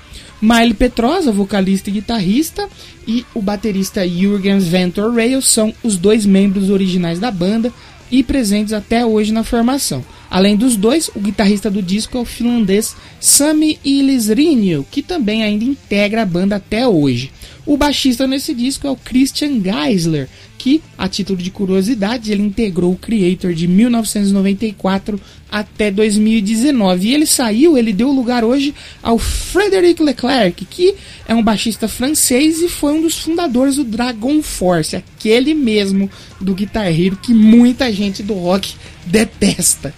Miley 0.44 0.74
Petrosa, 0.74 1.32
vocalista 1.32 1.90
e 1.90 1.94
guitarrista, 1.94 2.68
e 3.08 3.26
o 3.34 3.42
baterista 3.42 4.06
Jürgen 4.06 4.60
Ventor 4.60 5.16
Rail 5.16 5.42
são 5.42 5.74
os 5.82 5.96
dois 5.96 6.26
membros 6.26 6.70
originais 6.70 7.18
da 7.18 7.32
banda 7.32 7.72
e 8.12 8.22
presentes 8.22 8.74
até 8.74 9.06
hoje 9.06 9.32
na 9.32 9.46
formação. 9.46 10.04
Além 10.30 10.58
dos 10.58 10.76
dois, 10.76 11.10
o 11.16 11.20
guitarrista 11.22 11.72
do 11.72 11.82
disco 11.82 12.18
é 12.18 12.22
o 12.22 12.26
finlandês 12.26 12.94
Sami 13.22 13.80
Ilisrinho, 13.86 14.86
que 14.92 15.02
também 15.02 15.44
ainda 15.44 15.64
integra 15.64 16.24
a 16.24 16.26
banda 16.26 16.58
até 16.58 16.86
hoje. 16.86 17.32
O 17.66 17.78
baixista 17.78 18.28
nesse 18.28 18.54
disco 18.54 18.86
é 18.86 18.92
o 18.92 18.98
Christian 18.98 19.62
Geisler, 19.64 20.28
que, 20.63 20.82
a 20.97 21.10
título 21.10 21.38
de 21.43 21.52
curiosidade, 21.52 22.32
ele 22.32 22.41
integrou 22.41 22.93
o 22.93 22.95
Creator 22.95 23.54
de 23.54 23.67
1994 23.67 25.19
até 25.52 25.91
2019. 25.91 27.06
E 27.06 27.13
ele 27.13 27.26
saiu, 27.26 27.78
ele 27.78 27.91
deu 27.91 28.10
lugar 28.10 28.45
hoje 28.45 28.73
ao 29.02 29.19
Frederic 29.19 30.02
Leclerc, 30.02 30.63
que 30.63 30.95
é 31.28 31.36
um 31.36 31.43
baixista 31.43 31.89
francês 31.89 32.62
e 32.62 32.69
foi 32.69 32.93
um 32.93 33.02
dos 33.02 33.19
fundadores 33.19 33.76
do 33.76 33.84
Dragon 33.84 34.41
Force, 34.41 34.95
aquele 34.95 35.54
mesmo 35.54 36.10
do 36.39 36.56
Guitar 36.56 36.88
Hero 36.88 37.17
que 37.17 37.34
muita 37.34 37.91
gente 37.91 38.23
do 38.23 38.34
rock 38.34 38.73
detesta. 39.06 39.93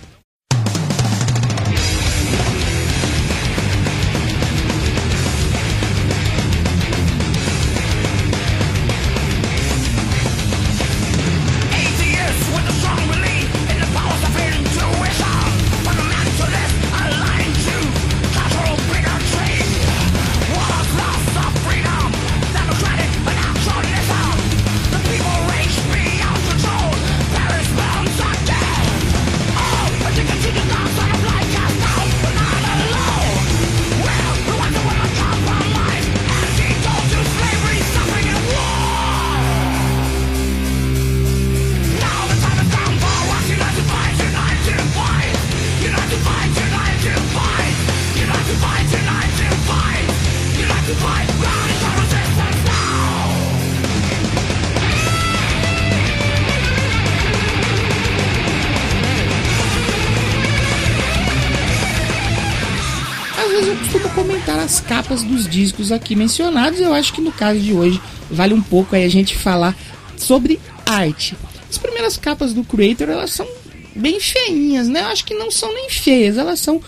Aqui 65.91 66.15
mencionados. 66.15 66.79
Eu 66.79 66.93
acho 66.93 67.13
que 67.13 67.21
no 67.21 67.31
caso 67.31 67.59
de 67.59 67.73
hoje 67.73 68.01
vale 68.29 68.53
um 68.53 68.61
pouco 68.61 68.95
aí 68.95 69.03
a 69.03 69.09
gente 69.09 69.35
falar 69.35 69.75
sobre 70.17 70.59
arte. 70.85 71.35
As 71.69 71.77
primeiras 71.77 72.17
capas 72.17 72.53
do 72.53 72.63
Creator, 72.63 73.09
elas 73.09 73.31
são 73.31 73.47
bem 73.95 74.19
feinhas, 74.19 74.87
né? 74.87 75.01
Eu 75.01 75.07
acho 75.07 75.25
que 75.25 75.33
não 75.33 75.49
são 75.49 75.73
nem 75.73 75.89
feias, 75.89 76.37
elas 76.37 76.59
são 76.59 76.81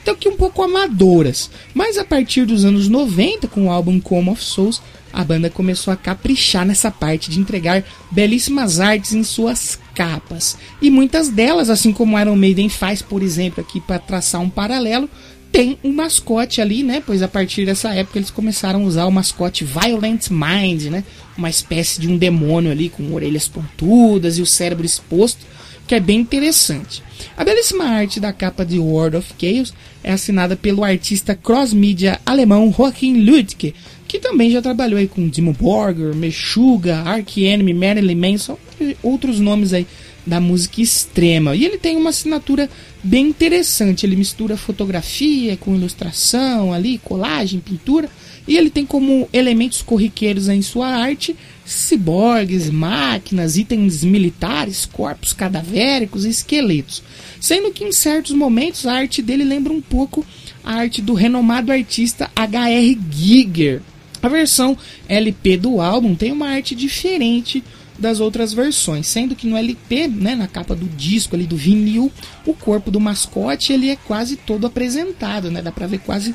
até 0.00 0.14
que 0.14 0.28
um 0.28 0.36
pouco 0.36 0.62
amadoras. 0.62 1.50
Mas 1.74 1.98
a 1.98 2.04
partir 2.04 2.44
dos 2.46 2.64
anos 2.64 2.88
90, 2.88 3.48
com 3.48 3.66
o 3.66 3.70
álbum 3.70 4.00
Come 4.00 4.30
of 4.30 4.42
Souls, 4.42 4.80
a 5.12 5.24
banda 5.24 5.50
começou 5.50 5.92
a 5.92 5.96
caprichar 5.96 6.64
nessa 6.64 6.90
parte 6.90 7.30
de 7.30 7.40
entregar 7.40 7.82
belíssimas 8.10 8.78
artes 8.78 9.12
em 9.14 9.24
suas 9.24 9.78
capas. 9.94 10.56
E 10.80 10.90
muitas 10.90 11.28
delas, 11.28 11.70
assim 11.70 11.92
como 11.92 12.18
Iron 12.20 12.36
Maiden 12.36 12.68
faz, 12.68 13.02
por 13.02 13.22
exemplo, 13.22 13.60
aqui 13.60 13.80
para 13.80 13.98
traçar 13.98 14.40
um 14.40 14.50
paralelo, 14.50 15.08
tem 15.56 15.78
um 15.82 15.90
mascote 15.90 16.60
ali, 16.60 16.82
né? 16.82 17.02
Pois 17.04 17.22
a 17.22 17.28
partir 17.28 17.64
dessa 17.64 17.88
época 17.94 18.18
eles 18.18 18.30
começaram 18.30 18.82
a 18.82 18.86
usar 18.86 19.06
o 19.06 19.10
mascote 19.10 19.64
Violent 19.64 20.28
Mind, 20.28 20.82
né? 20.90 21.02
Uma 21.34 21.48
espécie 21.48 21.98
de 21.98 22.06
um 22.06 22.18
demônio 22.18 22.70
ali 22.70 22.90
com 22.90 23.10
orelhas 23.14 23.48
pontudas 23.48 24.36
e 24.36 24.42
o 24.42 24.46
cérebro 24.46 24.84
exposto, 24.84 25.46
que 25.86 25.94
é 25.94 26.00
bem 26.00 26.20
interessante. 26.20 27.02
A 27.34 27.42
belíssima 27.42 27.84
arte 27.84 28.20
da 28.20 28.34
capa 28.34 28.66
de 28.66 28.78
World 28.78 29.16
of 29.16 29.32
Chaos 29.40 29.72
é 30.04 30.12
assinada 30.12 30.56
pelo 30.56 30.84
artista 30.84 31.34
cross-media 31.34 32.20
alemão 32.26 32.70
Joachim 32.76 33.14
Lüdke, 33.14 33.74
que 34.06 34.18
também 34.18 34.50
já 34.50 34.60
trabalhou 34.60 34.98
aí 34.98 35.08
com 35.08 35.26
Dimmu 35.26 35.54
Borgir, 35.54 36.14
Meshuggah, 36.14 37.00
Ark 37.00 37.42
Enemy, 37.42 37.72
Marilyn 37.72 38.14
Manson 38.14 38.58
e 38.78 38.94
outros 39.02 39.40
nomes 39.40 39.72
aí 39.72 39.86
da 40.26 40.40
música 40.40 40.80
extrema. 40.82 41.54
E 41.54 41.64
ele 41.64 41.78
tem 41.78 41.96
uma 41.96 42.10
assinatura 42.10 42.68
bem 43.02 43.28
interessante. 43.28 44.04
Ele 44.04 44.16
mistura 44.16 44.56
fotografia 44.56 45.56
com 45.56 45.74
ilustração 45.74 46.72
ali, 46.72 46.98
colagem, 46.98 47.60
pintura. 47.60 48.10
E 48.48 48.56
ele 48.56 48.70
tem 48.70 48.84
como 48.84 49.28
elementos 49.32 49.82
corriqueiros 49.82 50.48
em 50.48 50.62
sua 50.62 50.88
arte 50.88 51.36
ciborgues, 51.64 52.70
máquinas, 52.70 53.56
itens 53.56 54.04
militares, 54.04 54.86
corpos 54.86 55.32
cadavéricos 55.32 56.24
e 56.24 56.30
esqueletos. 56.30 57.02
Sendo 57.40 57.72
que 57.72 57.84
em 57.84 57.92
certos 57.92 58.32
momentos 58.32 58.86
a 58.86 58.92
arte 58.92 59.20
dele 59.20 59.44
lembra 59.44 59.72
um 59.72 59.80
pouco 59.80 60.24
a 60.62 60.74
arte 60.74 61.02
do 61.02 61.12
renomado 61.12 61.72
artista 61.72 62.30
H.R. 62.34 62.98
Giger. 63.10 63.82
A 64.22 64.28
versão 64.28 64.76
LP 65.08 65.56
do 65.56 65.80
álbum 65.80 66.14
tem 66.14 66.32
uma 66.32 66.48
arte 66.48 66.74
diferente 66.74 67.62
das 67.98 68.20
outras 68.20 68.52
versões, 68.52 69.06
sendo 69.06 69.34
que 69.34 69.46
no 69.46 69.56
LP, 69.56 70.08
né, 70.08 70.34
na 70.34 70.46
capa 70.46 70.74
do 70.74 70.86
disco 70.86 71.34
ali 71.34 71.46
do 71.46 71.56
vinil, 71.56 72.12
o 72.44 72.54
corpo 72.54 72.90
do 72.90 73.00
mascote 73.00 73.72
ele 73.72 73.90
é 73.90 73.96
quase 73.96 74.36
todo 74.36 74.66
apresentado, 74.66 75.50
né? 75.50 75.62
Dá 75.62 75.72
para 75.72 75.86
ver 75.86 75.98
quase 75.98 76.34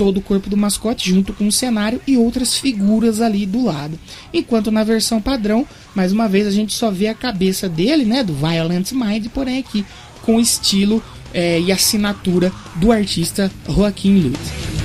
todo 0.00 0.16
o 0.16 0.22
corpo 0.22 0.48
do 0.48 0.56
mascote 0.56 1.10
junto 1.10 1.34
com 1.34 1.46
o 1.46 1.52
cenário 1.52 2.00
e 2.06 2.16
outras 2.16 2.56
figuras 2.56 3.20
ali 3.20 3.44
do 3.44 3.64
lado. 3.64 3.98
Enquanto 4.32 4.70
na 4.70 4.82
versão 4.82 5.20
padrão, 5.20 5.66
mais 5.94 6.10
uma 6.10 6.26
vez 6.26 6.46
a 6.46 6.50
gente 6.50 6.72
só 6.72 6.90
vê 6.90 7.08
a 7.08 7.14
cabeça 7.14 7.68
dele, 7.68 8.06
né, 8.06 8.24
do 8.24 8.32
Violent 8.32 8.92
Mind, 8.92 9.26
porém 9.26 9.58
aqui 9.58 9.84
com 10.22 10.40
estilo 10.40 11.02
é, 11.34 11.60
e 11.60 11.70
assinatura 11.70 12.50
do 12.76 12.90
artista 12.90 13.50
Joaquim 13.68 14.20
Lutz. 14.20 14.79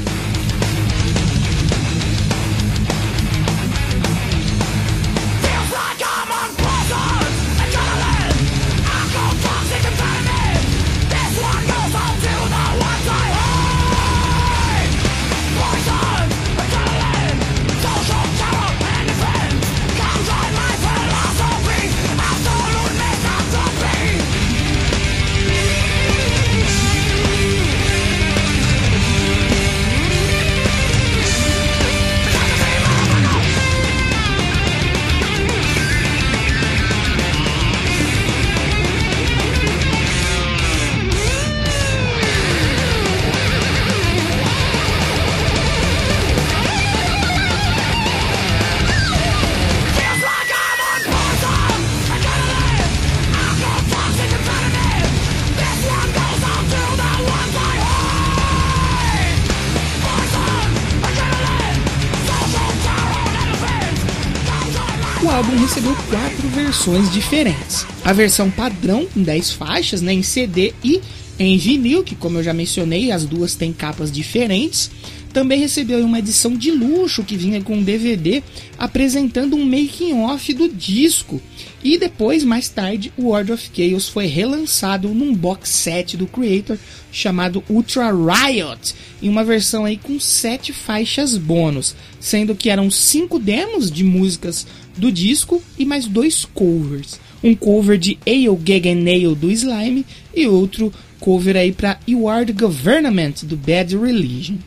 Versões 66.75 67.09
diferentes. 67.09 67.85
A 68.03 68.11
versão 68.11 68.51
padrão, 68.51 69.05
com 69.05 69.23
10 69.23 69.51
faixas, 69.51 70.01
né, 70.01 70.11
em 70.11 70.21
CD 70.21 70.73
e 70.83 70.99
em 71.39 71.57
vinil, 71.57 72.03
que 72.03 72.15
como 72.15 72.38
eu 72.38 72.43
já 72.43 72.53
mencionei, 72.53 73.11
as 73.11 73.25
duas 73.25 73.55
têm 73.55 73.71
capas 73.71 74.11
diferentes. 74.11 74.91
Também 75.33 75.59
recebeu 75.59 75.99
uma 76.05 76.19
edição 76.19 76.55
de 76.55 76.71
luxo 76.71 77.23
que 77.23 77.38
vinha 77.38 77.61
com 77.61 77.77
um 77.77 77.83
DVD 77.83 78.43
apresentando 78.77 79.55
um 79.55 79.65
making 79.65 80.13
off 80.21 80.53
do 80.53 80.67
disco. 80.67 81.41
E 81.83 81.97
depois, 81.97 82.43
mais 82.43 82.67
tarde, 82.67 83.11
o 83.17 83.27
World 83.27 83.53
of 83.53 83.69
Chaos 83.73 84.09
foi 84.09 84.25
relançado 84.25 85.09
num 85.09 85.33
box 85.33 85.69
set 85.69 86.17
do 86.17 86.27
Creator 86.27 86.77
chamado 87.11 87.63
Ultra 87.69 88.11
Riot, 88.11 88.95
em 89.21 89.29
uma 89.29 89.43
versão 89.43 89.85
aí 89.85 89.97
com 89.97 90.19
sete 90.19 90.73
faixas 90.73 91.38
bônus, 91.38 91.95
sendo 92.19 92.55
que 92.55 92.69
eram 92.69 92.91
cinco 92.91 93.39
demos 93.39 93.89
de 93.89 94.03
músicas 94.03 94.67
do 94.97 95.12
disco 95.12 95.62
e 95.77 95.86
mais 95.86 96.08
dois 96.08 96.45
covers. 96.45 97.19
Um 97.43 97.55
cover 97.55 97.97
de 97.97 98.17
Ale 98.25 98.58
Gegen 98.65 98.95
Nail 98.95 99.36
do 99.36 99.51
Slime 99.51 100.05
e 100.34 100.47
outro 100.47 100.91
cover 101.19 101.55
aí 101.58 101.71
para 101.71 101.99
You 102.08 102.27
Are 102.27 102.45
the 102.45 102.53
Government 102.53 103.43
do 103.43 103.55
Bad 103.55 103.95
Religion. 103.97 104.58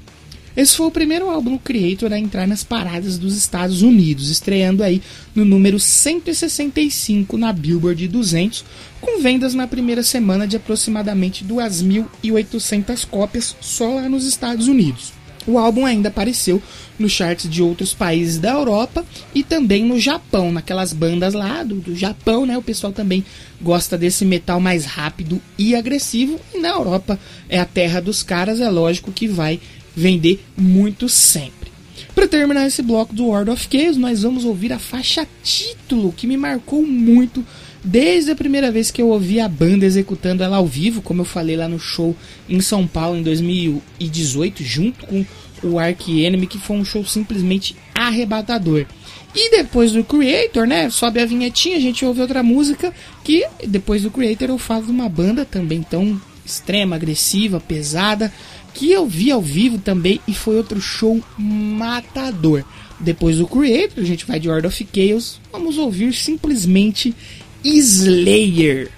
Esse 0.58 0.76
foi 0.76 0.86
o 0.86 0.90
primeiro 0.90 1.30
álbum 1.30 1.52
do 1.52 1.58
Creator 1.60 2.12
a 2.12 2.18
entrar 2.18 2.44
nas 2.48 2.64
paradas 2.64 3.16
dos 3.16 3.36
Estados 3.36 3.80
Unidos, 3.80 4.28
estreando 4.28 4.82
aí 4.82 5.00
no 5.32 5.44
número 5.44 5.78
165 5.78 7.38
na 7.38 7.52
Billboard 7.52 8.08
200, 8.08 8.64
com 9.00 9.22
vendas 9.22 9.54
na 9.54 9.68
primeira 9.68 10.02
semana 10.02 10.48
de 10.48 10.56
aproximadamente 10.56 11.44
2.800 11.44 13.06
cópias 13.06 13.54
só 13.60 13.94
lá 13.94 14.08
nos 14.08 14.24
Estados 14.24 14.66
Unidos. 14.66 15.12
O 15.48 15.58
álbum 15.58 15.86
ainda 15.86 16.10
apareceu 16.10 16.62
no 16.98 17.08
charts 17.08 17.48
de 17.48 17.62
outros 17.62 17.94
países 17.94 18.36
da 18.36 18.52
Europa 18.52 19.02
e 19.34 19.42
também 19.42 19.82
no 19.82 19.98
Japão, 19.98 20.52
naquelas 20.52 20.92
bandas 20.92 21.32
lá 21.32 21.62
do, 21.62 21.76
do, 21.76 21.96
Japão, 21.96 22.44
né? 22.44 22.58
O 22.58 22.62
pessoal 22.62 22.92
também 22.92 23.24
gosta 23.58 23.96
desse 23.96 24.26
metal 24.26 24.60
mais 24.60 24.84
rápido 24.84 25.40
e 25.58 25.74
agressivo. 25.74 26.38
E 26.54 26.58
na 26.58 26.68
Europa 26.68 27.18
é 27.48 27.58
a 27.58 27.64
terra 27.64 27.98
dos 27.98 28.22
caras, 28.22 28.60
é 28.60 28.68
lógico 28.68 29.10
que 29.10 29.26
vai 29.26 29.58
vender 29.96 30.44
muito 30.54 31.08
sempre. 31.08 31.72
Para 32.14 32.28
terminar 32.28 32.66
esse 32.66 32.82
bloco 32.82 33.14
do 33.14 33.24
World 33.26 33.50
of 33.50 33.68
Chaos, 33.72 33.96
nós 33.96 34.22
vamos 34.22 34.44
ouvir 34.44 34.72
a 34.72 34.78
faixa 34.78 35.26
título 35.42 36.12
que 36.12 36.26
me 36.26 36.36
marcou 36.36 36.84
muito 36.84 37.42
desde 37.82 38.30
a 38.30 38.36
primeira 38.36 38.70
vez 38.70 38.90
que 38.90 39.00
eu 39.00 39.08
ouvi 39.08 39.40
a 39.40 39.48
banda 39.48 39.86
executando 39.86 40.42
ela 40.42 40.56
ao 40.56 40.66
vivo, 40.66 41.00
como 41.00 41.22
eu 41.22 41.24
falei 41.24 41.56
lá 41.56 41.68
no 41.68 41.78
show 41.78 42.14
em 42.48 42.60
São 42.60 42.86
Paulo 42.86 43.18
em 43.18 43.22
2018, 43.22 44.62
junto 44.62 45.06
com 45.06 45.24
o 45.62 45.78
Ark 45.78 46.24
Enemy, 46.24 46.46
que 46.46 46.58
foi 46.58 46.76
um 46.76 46.84
show 46.84 47.04
simplesmente 47.04 47.76
arrebatador. 47.94 48.86
E 49.34 49.50
depois 49.50 49.92
do 49.92 50.02
Creator, 50.02 50.66
né? 50.66 50.90
Sobe 50.90 51.20
a 51.20 51.26
vinhetinha, 51.26 51.76
a 51.76 51.80
gente 51.80 52.04
ouve 52.04 52.20
outra 52.20 52.42
música 52.42 52.92
que 53.22 53.44
depois 53.66 54.02
do 54.02 54.10
Creator 54.10 54.48
eu 54.48 54.58
falo 54.58 54.86
de 54.86 54.90
uma 54.90 55.08
banda 55.08 55.44
também 55.44 55.82
tão 55.82 56.20
extrema, 56.44 56.96
agressiva, 56.96 57.60
pesada, 57.60 58.32
que 58.72 58.90
eu 58.90 59.06
vi 59.06 59.30
ao 59.30 59.42
vivo 59.42 59.78
também 59.78 60.20
e 60.26 60.34
foi 60.34 60.56
outro 60.56 60.80
show 60.80 61.20
matador. 61.36 62.64
Depois 62.98 63.36
do 63.36 63.46
Creator, 63.46 64.02
a 64.02 64.06
gente 64.06 64.26
vai 64.26 64.40
de 64.40 64.48
Order 64.48 64.68
of 64.68 64.88
Chaos, 64.92 65.40
vamos 65.52 65.78
ouvir 65.78 66.12
simplesmente 66.12 67.14
Slayer. 67.62 68.90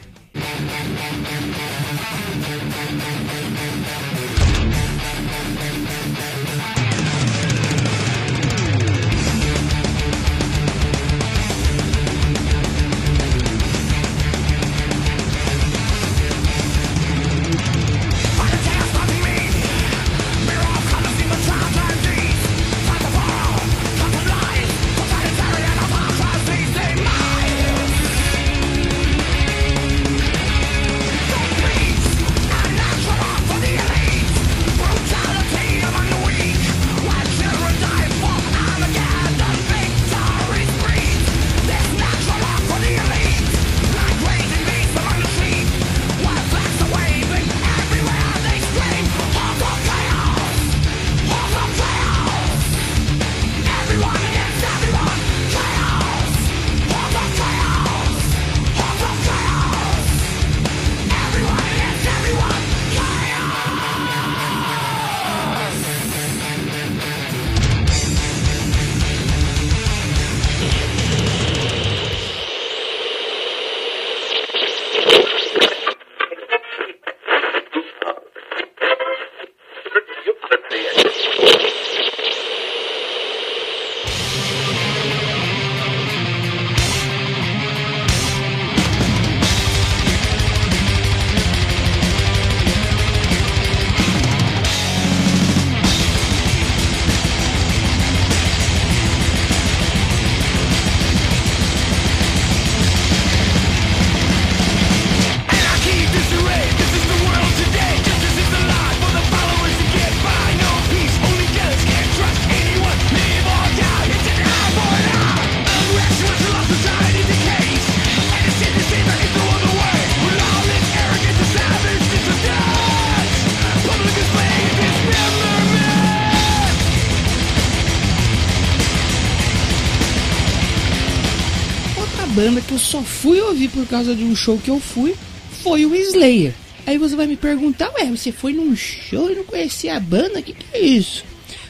Por 133.70 133.86
causa 133.86 134.14
de 134.14 134.24
um 134.24 134.34
show 134.34 134.58
que 134.58 134.70
eu 134.70 134.80
fui 134.80 135.14
foi 135.62 135.86
o 135.86 135.94
Slayer. 135.94 136.54
Aí 136.86 136.98
você 136.98 137.14
vai 137.14 137.26
me 137.26 137.36
perguntar, 137.36 137.90
ué, 137.94 138.06
você 138.06 138.32
foi 138.32 138.52
num 138.52 138.74
show 138.74 139.30
e 139.30 139.34
não 139.34 139.44
conhecia 139.44 139.96
a 139.96 140.00
banda? 140.00 140.42
Que 140.42 140.52
que 140.52 140.66
é 140.72 140.80
isso? 140.80 141.24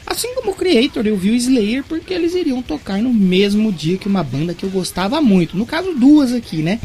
Assim 0.05 0.33
como 0.35 0.51
o 0.51 0.55
Creator, 0.55 1.05
eu 1.05 1.15
vi 1.15 1.31
o 1.31 1.35
Slayer 1.35 1.83
porque 1.83 2.13
eles 2.13 2.33
iriam 2.33 2.61
tocar 2.61 3.01
no 3.01 3.13
mesmo 3.13 3.71
dia 3.71 3.97
que 3.97 4.07
uma 4.07 4.23
banda 4.23 4.53
que 4.53 4.63
eu 4.63 4.69
gostava 4.69 5.21
muito. 5.21 5.57
No 5.57 5.65
caso, 5.65 5.93
duas 5.93 6.33
aqui, 6.33 6.57
né? 6.57 6.79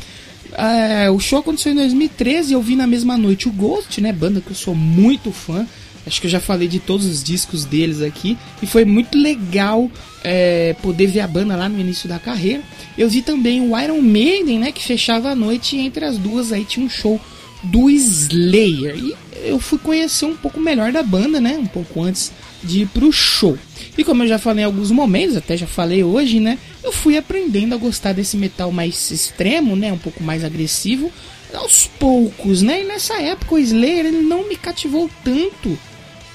É, 0.52 1.10
o 1.10 1.18
show 1.18 1.40
aconteceu 1.40 1.72
em 1.72 1.76
2013 1.76 2.52
eu 2.52 2.62
vi 2.62 2.76
na 2.76 2.86
mesma 2.86 3.18
noite 3.18 3.48
o 3.48 3.52
Ghost, 3.52 4.00
né? 4.00 4.12
Banda 4.12 4.40
que 4.40 4.50
eu 4.50 4.54
sou 4.54 4.74
muito 4.74 5.32
fã. 5.32 5.66
Acho 6.06 6.20
que 6.20 6.26
eu 6.28 6.30
já 6.30 6.40
falei 6.40 6.68
de 6.68 6.78
todos 6.78 7.04
os 7.04 7.22
discos 7.22 7.64
deles 7.64 8.00
aqui. 8.00 8.38
E 8.62 8.66
foi 8.66 8.84
muito 8.84 9.18
legal 9.18 9.90
é, 10.22 10.74
poder 10.80 11.08
ver 11.08 11.20
a 11.20 11.26
banda 11.26 11.56
lá 11.56 11.68
no 11.68 11.80
início 11.80 12.08
da 12.08 12.18
carreira. 12.18 12.62
Eu 12.96 13.08
vi 13.08 13.22
também 13.22 13.60
o 13.60 13.78
Iron 13.78 14.00
Maiden, 14.00 14.60
né? 14.60 14.72
Que 14.72 14.84
fechava 14.84 15.30
a 15.30 15.34
noite 15.34 15.76
e 15.76 15.80
entre 15.80 16.04
as 16.04 16.16
duas 16.16 16.52
aí 16.52 16.64
tinha 16.64 16.86
um 16.86 16.88
show 16.88 17.20
do 17.62 17.90
Slayer. 17.90 18.96
E 18.96 19.16
eu 19.44 19.58
fui 19.58 19.78
conhecer 19.78 20.26
um 20.26 20.36
pouco 20.36 20.60
melhor 20.60 20.92
da 20.92 21.02
banda, 21.02 21.40
né? 21.40 21.58
Um 21.58 21.66
pouco 21.66 22.02
antes 22.02 22.32
de 22.62 22.82
ir 22.82 22.86
pro 22.86 23.10
show. 23.12 23.58
E 23.98 24.04
como 24.04 24.22
eu 24.22 24.28
já 24.28 24.38
falei 24.38 24.62
em 24.62 24.66
alguns 24.66 24.92
momentos, 24.92 25.36
até 25.36 25.56
já 25.56 25.66
falei 25.66 26.04
hoje, 26.04 26.38
né? 26.38 26.56
Eu 26.84 26.92
fui 26.92 27.16
aprendendo 27.16 27.74
a 27.74 27.78
gostar 27.78 28.12
desse 28.12 28.36
metal 28.36 28.70
mais 28.70 29.10
extremo, 29.10 29.74
né? 29.74 29.92
Um 29.92 29.98
pouco 29.98 30.22
mais 30.22 30.44
agressivo, 30.44 31.10
aos 31.52 31.86
poucos, 31.98 32.62
né? 32.62 32.82
E 32.82 32.84
nessa 32.84 33.20
época 33.20 33.56
o 33.56 33.58
Slayer 33.58 34.06
ele 34.06 34.22
não 34.22 34.48
me 34.48 34.56
cativou 34.56 35.10
tanto 35.24 35.76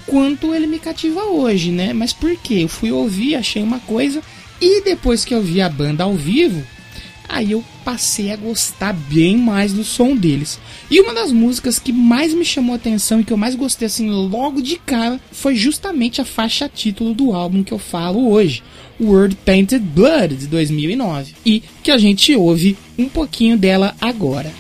quanto 0.06 0.54
ele 0.54 0.68
me 0.68 0.80
cativa 0.80 1.24
hoje, 1.24 1.72
né? 1.72 1.94
Mas 1.94 2.14
por 2.14 2.36
quê? 2.38 2.64
Eu 2.64 2.68
fui 2.68 2.92
ouvir, 2.92 3.36
achei 3.36 3.62
uma 3.62 3.80
coisa 3.80 4.22
e 4.62 4.84
depois 4.84 5.26
que 5.26 5.34
eu 5.34 5.42
vi 5.42 5.60
a 5.60 5.68
banda 5.68 6.04
ao 6.04 6.14
vivo, 6.14 6.64
aí 7.28 7.52
eu 7.52 7.64
passei 7.84 8.32
a 8.32 8.36
gostar 8.36 8.94
bem 8.94 9.36
mais 9.36 9.74
do 9.74 9.84
som 9.84 10.16
deles. 10.16 10.60
E 10.90 11.00
uma 11.00 11.16
das 11.16 11.32
músicas 11.32 11.80
que 11.80 11.92
mais 11.92 12.32
me 12.32 12.46
chamou 12.46 12.76
atenção 12.76 13.20
e 13.20 13.24
que 13.24 13.34
eu 13.34 13.38
mais 13.38 13.56
gostei 13.56 13.88
assim 13.88 14.10
logo 14.10 14.62
de 14.62 14.76
cara 14.78 15.20
foi 15.32 15.56
justamente 15.56 16.22
a 16.22 16.26
faixa 16.26 16.70
título 16.70 17.14
do 17.16 17.34
álbum 17.34 17.64
que 17.64 17.72
eu 17.72 17.80
falo 17.80 18.30
hoje, 18.30 18.62
World 19.00 19.36
Painted 19.38 19.84
Blood 19.84 20.36
de 20.36 20.48
2009, 20.48 21.34
e 21.44 21.64
que 21.82 21.90
a 21.90 21.98
gente 21.98 22.36
ouve 22.36 22.78
um 23.00 23.10
pouquinho 23.10 23.58
dela 23.58 23.96
agora. 24.00 24.52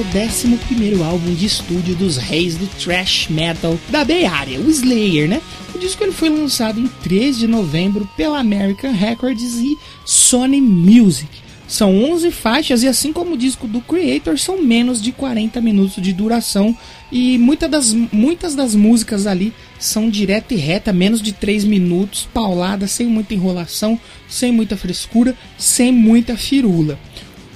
O 0.00 0.02
11 0.02 1.02
álbum 1.02 1.34
de 1.34 1.44
estúdio 1.44 1.94
dos 1.94 2.16
reis 2.16 2.56
do 2.56 2.66
thrash 2.66 3.28
metal 3.28 3.78
da 3.90 4.02
Bay 4.02 4.24
Area, 4.24 4.58
o 4.58 4.70
Slayer, 4.70 5.28
né? 5.28 5.42
O 5.74 5.78
disco 5.78 6.02
ele 6.02 6.12
foi 6.12 6.30
lançado 6.30 6.80
em 6.80 6.86
3 7.02 7.38
de 7.38 7.46
novembro 7.46 8.08
pela 8.16 8.38
American 8.38 8.92
Records 8.92 9.56
e 9.56 9.76
Sony 10.06 10.60
Music. 10.60 11.28
São 11.68 12.02
11 12.02 12.30
faixas 12.30 12.82
e 12.82 12.88
assim 12.88 13.12
como 13.12 13.34
o 13.34 13.36
disco 13.36 13.68
do 13.68 13.80
Creator 13.82 14.38
são 14.38 14.62
menos 14.62 15.02
de 15.02 15.12
40 15.12 15.60
minutos 15.60 16.02
de 16.02 16.12
duração 16.14 16.76
e 17.12 17.36
muitas 17.36 17.70
das, 17.70 17.92
muitas 17.92 18.54
das 18.54 18.74
músicas 18.74 19.26
ali 19.26 19.52
são 19.78 20.08
direta 20.08 20.54
e 20.54 20.56
reta, 20.56 20.92
menos 20.92 21.20
de 21.20 21.32
3 21.32 21.64
minutos, 21.64 22.26
paulada, 22.32 22.86
sem 22.86 23.06
muita 23.06 23.34
enrolação, 23.34 24.00
sem 24.26 24.50
muita 24.50 24.76
frescura, 24.76 25.36
sem 25.58 25.92
muita 25.92 26.36
firula. 26.36 26.98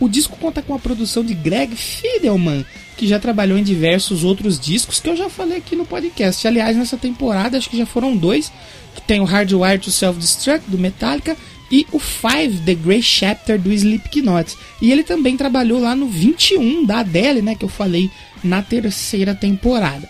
O 0.04 0.08
disco 0.08 0.36
conta 0.36 0.60
com 0.60 0.74
a 0.74 0.78
produção 0.78 1.24
de 1.24 1.32
Greg 1.32 1.74
Fidelman, 1.74 2.62
que 2.94 3.06
já 3.06 3.18
trabalhou 3.18 3.56
em 3.56 3.62
diversos 3.62 4.22
outros 4.22 4.60
discos 4.60 5.00
que 5.00 5.08
eu 5.08 5.16
já 5.16 5.30
falei 5.30 5.56
aqui 5.56 5.74
no 5.74 5.86
podcast. 5.86 6.46
Aliás, 6.46 6.76
nessa 6.76 6.98
temporada 6.98 7.56
acho 7.56 7.70
que 7.70 7.78
já 7.78 7.86
foram 7.86 8.14
dois, 8.14 8.52
que 8.94 9.00
tem 9.00 9.20
o 9.20 9.24
Hardwire 9.24 9.78
to 9.78 9.90
Self-Destruct 9.90 10.70
do 10.70 10.76
Metallica 10.76 11.34
e 11.72 11.86
o 11.90 11.98
Five 11.98 12.58
The 12.66 12.74
Grey 12.74 13.00
Chapter 13.00 13.58
do 13.58 13.72
Slipknot. 13.72 14.54
E 14.82 14.92
ele 14.92 15.04
também 15.04 15.38
trabalhou 15.38 15.80
lá 15.80 15.96
no 15.96 16.06
21 16.06 16.84
da 16.84 16.98
Adele, 16.98 17.40
né, 17.40 17.54
que 17.54 17.64
eu 17.64 17.70
falei 17.70 18.10
na 18.42 18.60
terceira 18.60 19.34
temporada. 19.34 20.06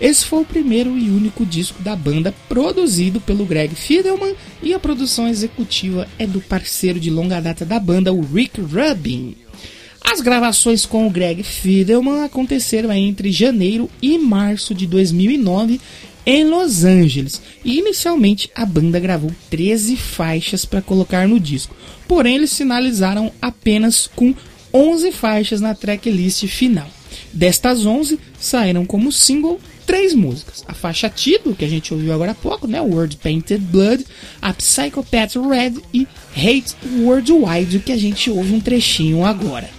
Esse 0.00 0.24
foi 0.24 0.42
o 0.42 0.44
primeiro 0.44 0.96
e 0.98 1.10
único 1.10 1.44
disco 1.44 1.82
da 1.82 1.96
banda 1.96 2.34
produzido 2.48 3.20
pelo 3.20 3.46
Greg 3.46 3.74
Fidelman 3.74 4.34
e 4.62 4.74
a 4.74 4.78
produção 4.78 5.28
executiva 5.28 6.06
é 6.18 6.26
do 6.26 6.40
parceiro 6.40 7.00
de 7.00 7.10
longa 7.10 7.40
data 7.40 7.64
da 7.64 7.78
banda, 7.78 8.12
o 8.12 8.20
Rick 8.20 8.60
Rubin. 8.60 9.36
As 10.04 10.20
gravações 10.20 10.86
com 10.86 11.06
o 11.06 11.10
Greg 11.10 11.42
Fidelman 11.42 12.24
aconteceram 12.24 12.92
entre 12.92 13.32
janeiro 13.32 13.90
e 14.00 14.16
março 14.18 14.74
de 14.74 14.86
2009 14.86 15.80
em 16.24 16.44
Los 16.44 16.84
Angeles. 16.84 17.40
E 17.64 17.78
inicialmente 17.78 18.50
a 18.54 18.66
banda 18.66 19.00
gravou 19.00 19.32
13 19.50 19.96
faixas 19.96 20.64
para 20.64 20.82
colocar 20.82 21.26
no 21.26 21.40
disco, 21.40 21.74
porém 22.06 22.36
eles 22.36 22.56
finalizaram 22.56 23.32
apenas 23.40 24.08
com 24.14 24.34
11 24.72 25.12
faixas 25.12 25.60
na 25.60 25.74
tracklist 25.74 26.46
final. 26.46 26.95
Destas 27.36 27.84
11, 27.84 28.18
saíram 28.40 28.86
como 28.86 29.12
single 29.12 29.60
três 29.86 30.14
músicas. 30.14 30.64
A 30.66 30.72
faixa 30.72 31.10
título, 31.10 31.54
que 31.54 31.66
a 31.66 31.68
gente 31.68 31.92
ouviu 31.92 32.14
agora 32.14 32.32
há 32.32 32.34
pouco, 32.34 32.66
né? 32.66 32.80
World 32.80 33.18
Painted 33.18 33.60
Blood, 33.60 34.06
a 34.40 34.54
Psychopath 34.54 35.36
Red 35.36 35.74
e 35.92 36.08
Hate 36.34 36.74
Worldwide, 37.00 37.80
que 37.80 37.92
a 37.92 37.96
gente 37.98 38.30
ouve 38.30 38.54
um 38.54 38.60
trechinho 38.60 39.22
agora. 39.22 39.75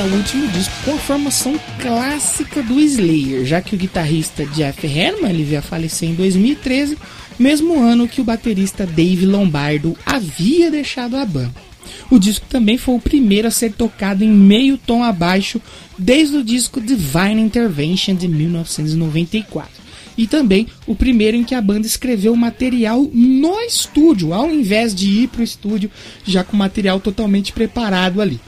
É 0.00 0.02
o 0.02 0.16
último 0.16 0.48
disco 0.48 0.72
com 0.82 0.94
a 0.94 0.98
formação 0.98 1.60
clássica 1.78 2.62
do 2.62 2.80
Slayer, 2.80 3.44
já 3.44 3.60
que 3.60 3.74
o 3.74 3.78
guitarrista 3.78 4.46
Jeff 4.46 4.86
Hanneman 4.86 5.28
ele 5.28 5.44
veio 5.44 5.58
a 5.58 5.62
falecer 5.62 6.08
em 6.08 6.14
2013, 6.14 6.96
mesmo 7.38 7.78
ano 7.78 8.08
que 8.08 8.18
o 8.18 8.24
baterista 8.24 8.86
Dave 8.86 9.26
Lombardo 9.26 9.94
havia 10.06 10.70
deixado 10.70 11.16
a 11.16 11.24
banda. 11.26 11.54
O 12.10 12.18
disco 12.18 12.46
também 12.48 12.78
foi 12.78 12.94
o 12.94 13.00
primeiro 13.00 13.46
a 13.46 13.50
ser 13.50 13.72
tocado 13.72 14.24
em 14.24 14.30
meio 14.30 14.78
tom 14.78 15.04
abaixo 15.04 15.60
desde 15.98 16.38
o 16.38 16.44
disco 16.44 16.80
Divine 16.80 17.42
Intervention 17.42 18.14
de 18.14 18.26
1994 18.26 19.70
e 20.16 20.26
também 20.26 20.66
o 20.86 20.94
primeiro 20.94 21.36
em 21.36 21.44
que 21.44 21.54
a 21.54 21.60
banda 21.60 21.86
escreveu 21.86 22.34
material 22.34 23.06
no 23.12 23.60
estúdio, 23.60 24.32
ao 24.32 24.50
invés 24.50 24.94
de 24.94 25.24
ir 25.24 25.28
para 25.28 25.42
o 25.42 25.44
estúdio 25.44 25.90
já 26.24 26.42
com 26.42 26.56
material 26.56 27.00
totalmente 27.00 27.52
preparado 27.52 28.22
ali. 28.22 28.40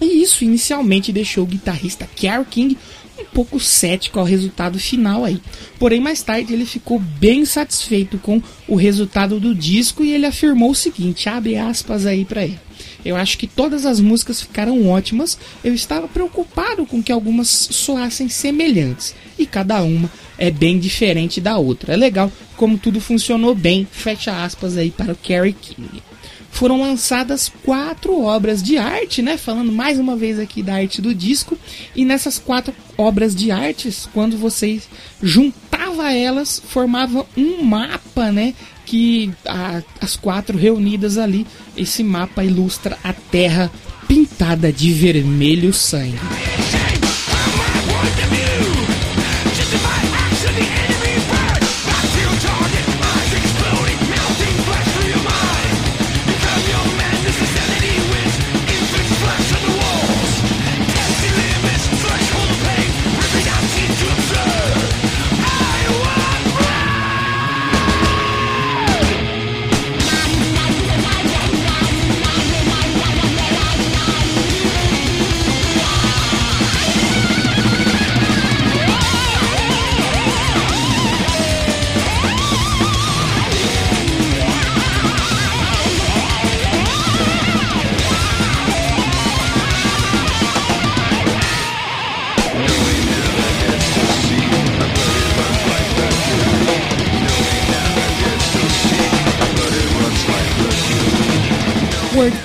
E 0.00 0.22
isso 0.22 0.44
inicialmente 0.44 1.12
deixou 1.12 1.44
o 1.44 1.46
guitarrista 1.46 2.08
Kerry 2.14 2.44
King 2.44 2.78
um 3.18 3.24
pouco 3.24 3.58
cético 3.58 4.18
ao 4.18 4.24
resultado 4.24 4.78
final 4.78 5.24
aí. 5.24 5.40
Porém, 5.78 6.00
mais 6.00 6.22
tarde 6.22 6.52
ele 6.52 6.64
ficou 6.64 6.98
bem 6.98 7.44
satisfeito 7.44 8.16
com 8.18 8.40
o 8.66 8.76
resultado 8.76 9.40
do 9.40 9.54
disco 9.54 10.04
e 10.04 10.12
ele 10.12 10.26
afirmou 10.26 10.70
o 10.70 10.74
seguinte, 10.74 11.28
abre 11.28 11.56
aspas 11.56 12.06
aí 12.06 12.24
para 12.24 12.44
ele. 12.44 12.60
Eu 13.04 13.16
acho 13.16 13.38
que 13.38 13.46
todas 13.46 13.86
as 13.86 14.00
músicas 14.00 14.40
ficaram 14.40 14.88
ótimas. 14.88 15.38
Eu 15.64 15.74
estava 15.74 16.06
preocupado 16.08 16.84
com 16.86 17.02
que 17.02 17.12
algumas 17.12 17.48
soassem 17.48 18.28
semelhantes 18.28 19.14
e 19.38 19.46
cada 19.46 19.82
uma 19.82 20.10
é 20.36 20.50
bem 20.50 20.78
diferente 20.78 21.40
da 21.40 21.58
outra. 21.58 21.94
É 21.94 21.96
legal 21.96 22.30
como 22.56 22.78
tudo 22.78 23.00
funcionou 23.00 23.54
bem, 23.54 23.86
fecha 23.90 24.44
aspas 24.44 24.76
aí 24.76 24.90
para 24.90 25.12
o 25.12 25.16
Kerry 25.16 25.52
King. 25.52 26.02
Foram 26.50 26.80
lançadas 26.80 27.52
quatro 27.64 28.20
obras 28.20 28.62
de 28.62 28.76
arte, 28.76 29.22
né? 29.22 29.36
Falando 29.36 29.70
mais 29.70 29.98
uma 29.98 30.16
vez 30.16 30.38
aqui 30.38 30.62
da 30.62 30.74
arte 30.74 31.00
do 31.00 31.14
disco. 31.14 31.56
E 31.94 32.04
nessas 32.04 32.38
quatro 32.38 32.74
obras 32.96 33.34
de 33.34 33.50
artes, 33.50 34.08
quando 34.12 34.36
vocês 34.36 34.88
juntava 35.22 36.12
elas, 36.12 36.60
formava 36.68 37.26
um 37.36 37.62
mapa, 37.62 38.32
né? 38.32 38.54
Que 38.84 39.32
a, 39.46 39.82
as 40.00 40.16
quatro 40.16 40.58
reunidas 40.58 41.18
ali, 41.18 41.46
esse 41.76 42.02
mapa 42.02 42.42
ilustra 42.42 42.98
a 43.04 43.12
Terra 43.12 43.70
pintada 44.08 44.72
de 44.72 44.92
vermelho 44.92 45.72
sangue. 45.72 46.18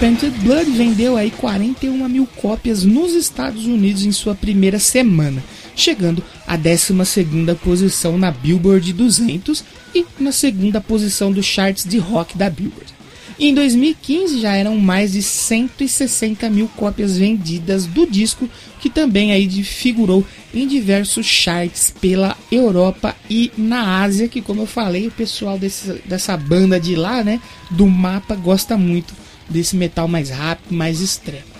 Painted 0.04 0.38
Blood 0.40 0.70
vendeu 0.72 1.16
aí 1.16 1.32
41 1.32 2.10
mil 2.10 2.28
cópias 2.36 2.84
nos 2.84 3.14
Estados 3.14 3.66
Unidos 3.66 4.04
em 4.04 4.12
sua 4.12 4.36
primeira 4.36 4.78
semana, 4.78 5.42
chegando 5.78 6.22
à 6.46 6.58
12 6.58 6.94
posição 7.64 8.18
na 8.18 8.30
Billboard 8.30 8.92
200 8.92 9.64
e 9.96 10.06
na 10.20 10.34
segunda 10.34 10.82
posição 10.82 11.32
dos 11.32 11.46
charts 11.46 11.86
de 11.86 12.00
rock 12.00 12.38
da 12.38 12.50
Billboard. 12.50 12.94
Em 13.40 13.54
2015 13.54 14.42
já 14.42 14.54
eram 14.54 14.76
mais 14.76 15.14
de 15.14 15.24
160 15.24 16.50
mil 16.50 16.68
cópias 16.76 17.18
vendidas 17.18 17.86
do 17.86 18.06
disco, 18.06 18.50
que 18.82 18.90
também 18.90 19.32
aí 19.32 19.48
figurou 19.64 20.26
em 20.54 20.68
diversos 20.68 21.26
charts 21.26 21.94
pela 22.02 22.36
Europa 22.52 23.16
e 23.30 23.54
na 23.58 24.02
Ásia, 24.02 24.28
que 24.28 24.42
como 24.42 24.64
eu 24.64 24.68
falei, 24.68 25.08
o 25.08 25.12
pessoal 25.12 25.58
desse, 25.58 25.94
dessa 26.04 26.36
banda 26.36 26.78
de 26.78 26.94
lá, 26.94 27.24
né, 27.24 27.40
do 27.72 27.88
mapa, 27.88 28.36
gosta 28.36 28.76
muito 28.78 29.23
desse 29.50 29.76
metal 29.76 30.08
mais 30.08 30.30
rápido, 30.30 30.74
mais 30.74 31.02
extremo. 31.02 31.54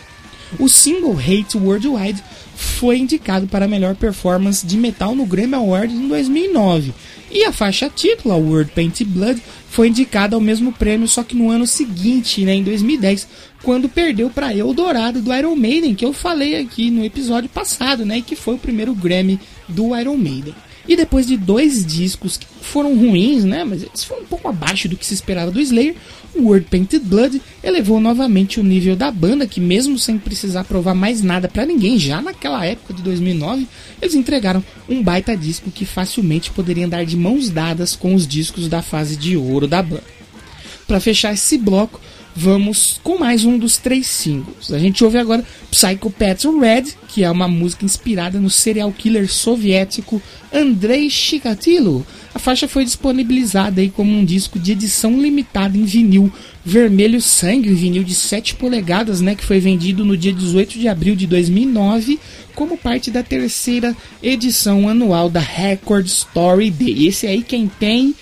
O 0.60 0.70
single 0.70 1.18
Hate 1.18 1.58
Worldwide 1.58 2.24
foi 2.56 3.00
indicado 3.00 3.48
para 3.48 3.66
a 3.66 3.68
melhor 3.68 3.96
performance 3.96 4.66
de 4.66 4.78
metal 4.78 5.16
no 5.16 5.26
Grammy 5.26 5.56
Awards 5.56 5.96
em 5.96 6.08
2009. 6.08 6.94
E 7.32 7.44
a 7.46 7.52
faixa 7.52 7.90
título, 7.90 8.36
World 8.36 8.72
Painted 8.72 9.10
Blood, 9.10 9.42
foi 9.70 9.88
indicada 9.88 10.36
ao 10.36 10.42
mesmo 10.42 10.72
prêmio, 10.72 11.08
só 11.08 11.24
que 11.24 11.36
no 11.36 11.50
ano 11.50 11.66
seguinte, 11.66 12.46
né, 12.46 12.54
em 12.54 12.64
2010, 12.64 13.28
quando 13.64 13.90
perdeu 13.90 14.30
para 14.30 14.56
Eldorado 14.56 15.20
do 15.20 15.34
Iron 15.34 15.56
Maiden, 15.56 15.96
que 15.96 16.06
eu 16.06 16.14
falei 16.14 16.58
aqui 16.58 16.92
no 16.92 17.04
episódio 17.04 17.50
passado, 17.50 18.06
né, 18.06 18.22
que 18.22 18.36
foi 18.36 18.54
o 18.54 18.60
primeiro 18.60 18.94
Grammy 18.94 19.40
do 19.68 19.98
Iron 19.98 20.16
Maiden. 20.16 20.54
E 20.88 20.96
depois 20.96 21.26
de 21.26 21.38
dois 21.38 21.86
discos 21.86 22.36
que 22.36 22.46
foram 22.62 22.96
ruins, 22.96 23.44
né, 23.44 23.64
mas 23.64 23.84
eles 23.84 24.04
foram 24.04 24.24
um 24.24 24.26
pouco 24.26 24.50
abaixo 24.50 24.90
do 24.90 24.98
que 24.98 25.06
se 25.06 25.14
esperava 25.14 25.50
do 25.50 25.62
Slayer, 25.62 25.96
o 26.36 26.44
World 26.44 26.68
Painted 26.70 27.06
Blood 27.06 27.42
elevou 27.64 28.02
novamente 28.02 28.60
o 28.60 28.64
nível 28.64 28.96
da 28.96 29.10
banda, 29.10 29.48
que 29.48 29.62
mesmo 29.62 29.98
sem 29.98 30.18
precisar 30.18 30.64
provar 30.64 30.94
mais 30.94 31.22
nada 31.22 31.48
para 31.48 31.66
ninguém, 31.66 31.98
já 31.98 32.22
naquela 32.22 32.66
época 32.66 32.94
de 32.94 33.02
2009, 33.02 33.68
eles 34.02 34.16
entregaram 34.16 34.64
um 34.90 35.02
baita 35.02 35.38
disco 35.38 35.72
que 35.72 35.86
facilmente 35.86 36.52
poderia 36.52 36.86
andar 36.86 37.06
de 37.06 37.16
mãos 37.16 37.50
dadas 37.50 37.96
com 37.96 38.14
os 38.14 38.28
discos 38.28 38.68
da 38.68 38.82
fase 38.82 39.16
de 39.16 39.38
ouro 39.38 39.68
da 39.68 39.82
banda. 39.82 40.04
Para 40.86 41.00
fechar 41.00 41.34
esse 41.34 41.58
bloco, 41.58 42.02
vamos 42.36 43.00
com 43.04 43.18
mais 43.18 43.46
um 43.46 43.58
dos 43.58 43.78
três 43.78 44.08
singles. 44.08 44.72
A 44.72 44.80
gente 44.80 45.04
ouve 45.04 45.18
agora 45.18 45.46
Psychopaths 45.70 46.46
Red, 46.60 46.94
que 47.08 47.24
é 47.24 47.30
uma 47.30 47.48
música 47.48 47.86
inspirada 47.86 48.40
no 48.40 48.50
serial 48.50 48.92
killer 48.92 49.32
soviético 49.32 50.22
Andrei 50.52 51.10
Chikatilo. 51.10 52.06
A 52.34 52.40
faixa 52.40 52.68
foi 52.68 52.84
disponibilizada 52.84 53.82
aí 53.82 53.90
como 53.90 54.12
um 54.12 54.26
disco 54.26 54.58
de 54.58 54.72
edição 54.72 55.22
limitada 55.22 55.78
em 55.78 55.86
vinil 55.86 56.32
vermelho 56.66 57.22
sangue, 57.22 57.74
vinil 57.74 58.04
de 58.04 58.16
7 58.16 58.56
polegadas, 58.56 59.22
né, 59.22 59.36
que 59.36 59.46
foi 59.46 59.60
vendido 59.60 60.06
no 60.06 60.16
dia 60.16 60.34
18 60.34 60.80
de 60.80 60.88
abril 60.88 61.16
de 61.16 61.28
2009 61.28 62.20
como 62.56 62.78
parte 62.78 63.12
da 63.12 63.22
terceira 63.22 63.96
edição 64.22 64.88
anual 64.88 65.30
da 65.30 65.40
Record 65.40 66.06
Story 66.06 66.72
Day. 66.72 67.08
Esse 67.08 67.28
aí 67.28 67.44
quem 67.44 67.68
tem 67.68 68.16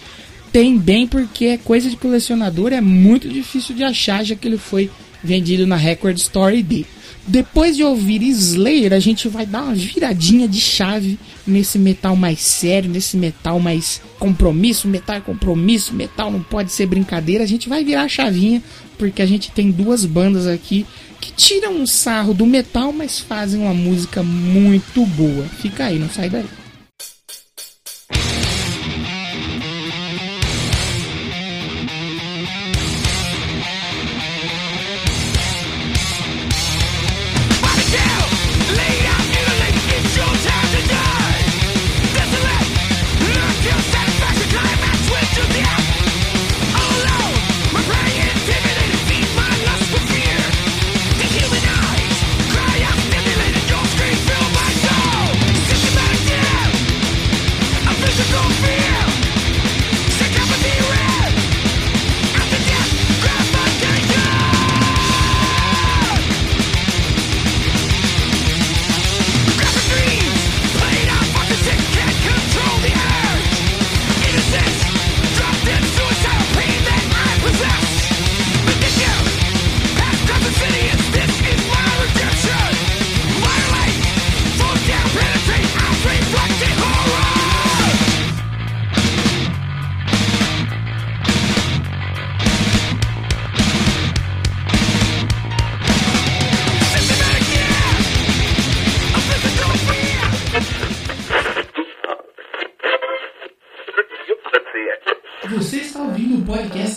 tem 0.51 0.77
bem 0.77 1.07
porque 1.07 1.45
é 1.45 1.57
coisa 1.57 1.89
de 1.89 1.95
colecionador, 1.95 2.73
é 2.73 2.81
muito 2.81 3.29
difícil 3.29 3.75
de 3.75 3.83
achar, 3.83 4.23
já 4.23 4.35
que 4.35 4.47
ele 4.47 4.57
foi 4.57 4.89
vendido 5.23 5.65
na 5.65 5.75
Record 5.75 6.17
Story 6.17 6.61
Day. 6.63 6.85
Depois 7.27 7.77
de 7.77 7.83
ouvir 7.83 8.23
Slayer, 8.23 8.93
a 8.93 8.99
gente 8.99 9.27
vai 9.27 9.45
dar 9.45 9.63
uma 9.63 9.75
viradinha 9.75 10.47
de 10.47 10.59
chave 10.59 11.19
nesse 11.45 11.77
metal 11.77 12.15
mais 12.15 12.39
sério, 12.39 12.89
nesse 12.89 13.15
metal 13.15 13.59
mais 13.59 14.01
compromisso. 14.17 14.87
Metal 14.87 15.15
é 15.15 15.21
compromisso, 15.21 15.93
metal 15.93 16.31
não 16.31 16.41
pode 16.41 16.71
ser 16.71 16.87
brincadeira. 16.87 17.43
A 17.43 17.47
gente 17.47 17.69
vai 17.69 17.83
virar 17.83 18.03
a 18.03 18.09
chavinha 18.09 18.61
porque 18.97 19.21
a 19.21 19.25
gente 19.25 19.51
tem 19.51 19.69
duas 19.69 20.03
bandas 20.03 20.47
aqui 20.47 20.85
que 21.19 21.31
tiram 21.31 21.75
um 21.75 21.85
sarro 21.85 22.33
do 22.33 22.47
metal, 22.47 22.91
mas 22.91 23.19
fazem 23.19 23.61
uma 23.61 23.73
música 23.73 24.23
muito 24.23 25.05
boa. 25.05 25.45
Fica 25.61 25.85
aí, 25.85 25.99
não 25.99 26.09
sai 26.09 26.29
daí. 26.29 26.60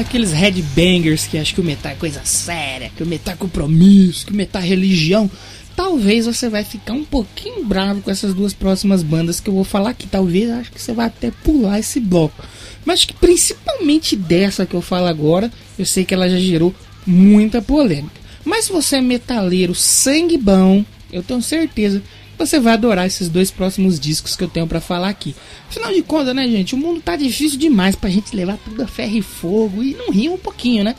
daqueles 0.00 0.32
headbangers 0.32 1.26
que 1.26 1.36
acha 1.36 1.54
que 1.54 1.60
o 1.60 1.64
metal 1.64 1.92
é 1.92 1.94
coisa 1.94 2.22
séria, 2.24 2.90
que 2.96 3.02
o 3.02 3.06
metal 3.06 3.34
é 3.34 3.36
compromisso, 3.36 4.24
que 4.24 4.32
o 4.32 4.34
metal 4.34 4.62
é 4.62 4.64
religião, 4.64 5.30
talvez 5.76 6.24
você 6.24 6.48
vai 6.48 6.64
ficar 6.64 6.94
um 6.94 7.04
pouquinho 7.04 7.66
bravo 7.66 8.00
com 8.00 8.10
essas 8.10 8.32
duas 8.32 8.54
próximas 8.54 9.02
bandas 9.02 9.40
que 9.40 9.50
eu 9.50 9.54
vou 9.54 9.62
falar 9.64 9.90
aqui. 9.90 10.06
Talvez 10.06 10.48
acho 10.50 10.72
que 10.72 10.80
você 10.80 10.94
vai 10.94 11.06
até 11.06 11.30
pular 11.30 11.78
esse 11.78 12.00
bloco. 12.00 12.42
Mas 12.82 13.04
que 13.04 13.12
principalmente 13.12 14.16
dessa 14.16 14.64
que 14.64 14.72
eu 14.72 14.80
falo 14.80 15.06
agora, 15.06 15.52
eu 15.78 15.84
sei 15.84 16.02
que 16.02 16.14
ela 16.14 16.30
já 16.30 16.38
gerou 16.38 16.74
muita 17.06 17.60
polêmica. 17.60 18.20
Mas 18.42 18.64
se 18.64 18.72
você 18.72 18.96
é 18.96 19.00
metaleiro 19.02 19.74
sangue 19.74 20.38
bom, 20.38 20.82
eu 21.12 21.22
tenho 21.22 21.42
certeza 21.42 22.02
você 22.46 22.58
vai 22.58 22.72
adorar 22.72 23.06
esses 23.06 23.28
dois 23.28 23.50
próximos 23.50 24.00
discos 24.00 24.34
que 24.34 24.42
eu 24.42 24.48
tenho 24.48 24.66
para 24.66 24.80
falar 24.80 25.08
aqui. 25.08 25.34
Afinal 25.68 25.92
de 25.92 26.02
contas, 26.02 26.34
né, 26.34 26.48
gente? 26.48 26.74
O 26.74 26.78
mundo 26.78 27.00
tá 27.00 27.14
difícil 27.14 27.58
demais 27.58 27.94
pra 27.94 28.10
gente 28.10 28.34
levar 28.34 28.58
tudo 28.64 28.82
a 28.82 28.86
ferro 28.86 29.16
e 29.16 29.22
fogo 29.22 29.82
e 29.82 29.94
não 29.94 30.10
rir 30.10 30.28
um 30.30 30.38
pouquinho, 30.38 30.82
né? 30.82 30.94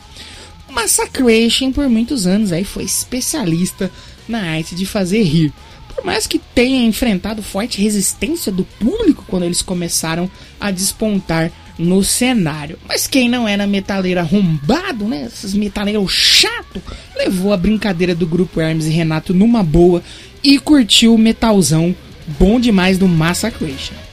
O 0.68 0.72
Massacration, 0.72 1.72
por 1.72 1.88
muitos 1.88 2.26
anos, 2.26 2.52
aí 2.52 2.64
foi 2.64 2.84
especialista 2.84 3.90
na 4.28 4.40
arte 4.40 4.74
de 4.74 4.86
fazer 4.86 5.22
rir. 5.22 5.52
Por 5.94 6.04
mais 6.04 6.26
que 6.26 6.38
tenha 6.38 6.86
enfrentado 6.86 7.42
forte 7.42 7.82
resistência 7.82 8.50
do 8.50 8.64
público 8.64 9.24
quando 9.28 9.44
eles 9.44 9.60
começaram 9.60 10.30
a 10.58 10.70
despontar 10.70 11.52
no 11.78 12.02
cenário. 12.02 12.78
Mas 12.86 13.06
quem 13.06 13.28
não 13.28 13.46
era 13.46 13.66
metaleiro 13.66 14.20
arrombado, 14.20 15.06
né? 15.06 15.24
Esses 15.26 15.54
metaleiros 15.54 16.10
chato, 16.10 16.82
levou 17.16 17.52
a 17.52 17.56
brincadeira 17.56 18.14
do 18.14 18.26
grupo 18.26 18.60
Hermes 18.60 18.86
e 18.86 18.90
Renato 18.90 19.34
numa 19.34 19.62
boa 19.62 20.02
e 20.42 20.58
curtiu 20.58 21.14
o 21.14 21.18
metalzão 21.18 21.94
bom 22.38 22.58
demais 22.58 22.98
do 22.98 23.08
Massacration. 23.08 24.11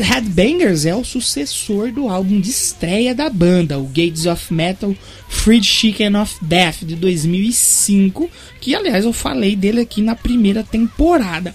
Headbangers 0.00 0.86
é 0.86 0.94
o 0.94 1.04
sucessor 1.04 1.92
do 1.92 2.08
álbum 2.08 2.40
de 2.40 2.50
estreia 2.50 3.14
da 3.14 3.28
banda, 3.28 3.78
o 3.78 3.84
Gates 3.84 4.26
of 4.26 4.52
Metal 4.52 4.94
Fried 5.28 5.64
Chicken 5.64 6.16
of 6.16 6.36
Death 6.42 6.82
de 6.82 6.96
2005, 6.96 8.28
que 8.60 8.74
aliás 8.74 9.04
eu 9.04 9.12
falei 9.12 9.54
dele 9.54 9.80
aqui 9.80 10.02
na 10.02 10.14
primeira 10.16 10.62
temporada. 10.62 11.54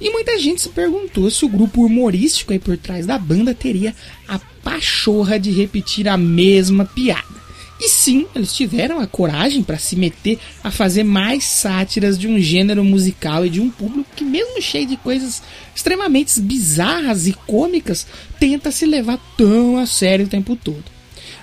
E 0.00 0.10
muita 0.10 0.38
gente 0.38 0.62
se 0.62 0.68
perguntou 0.70 1.30
se 1.30 1.44
o 1.44 1.48
grupo 1.48 1.84
humorístico 1.84 2.52
aí 2.52 2.58
por 2.58 2.76
trás 2.76 3.06
da 3.06 3.18
banda 3.18 3.54
teria 3.54 3.94
a 4.26 4.38
pachorra 4.62 5.38
de 5.38 5.50
repetir 5.50 6.08
a 6.08 6.16
mesma 6.16 6.84
piada. 6.84 7.40
E 7.80 7.88
sim, 7.88 8.26
eles 8.34 8.52
tiveram 8.52 9.00
a 9.00 9.06
coragem 9.06 9.62
para 9.62 9.78
se 9.78 9.96
meter 9.96 10.38
a 10.62 10.70
fazer 10.70 11.02
mais 11.02 11.44
sátiras 11.44 12.18
de 12.18 12.28
um 12.28 12.38
gênero 12.38 12.84
musical 12.84 13.46
e 13.46 13.50
de 13.50 13.58
um 13.58 13.70
público 13.70 14.10
que, 14.14 14.22
mesmo 14.22 14.60
cheio 14.60 14.86
de 14.86 14.98
coisas 14.98 15.42
extremamente 15.74 16.38
bizarras 16.40 17.26
e 17.26 17.32
cômicas, 17.32 18.06
tenta 18.38 18.70
se 18.70 18.84
levar 18.84 19.18
tão 19.36 19.78
a 19.78 19.86
sério 19.86 20.26
o 20.26 20.28
tempo 20.28 20.54
todo. 20.56 20.84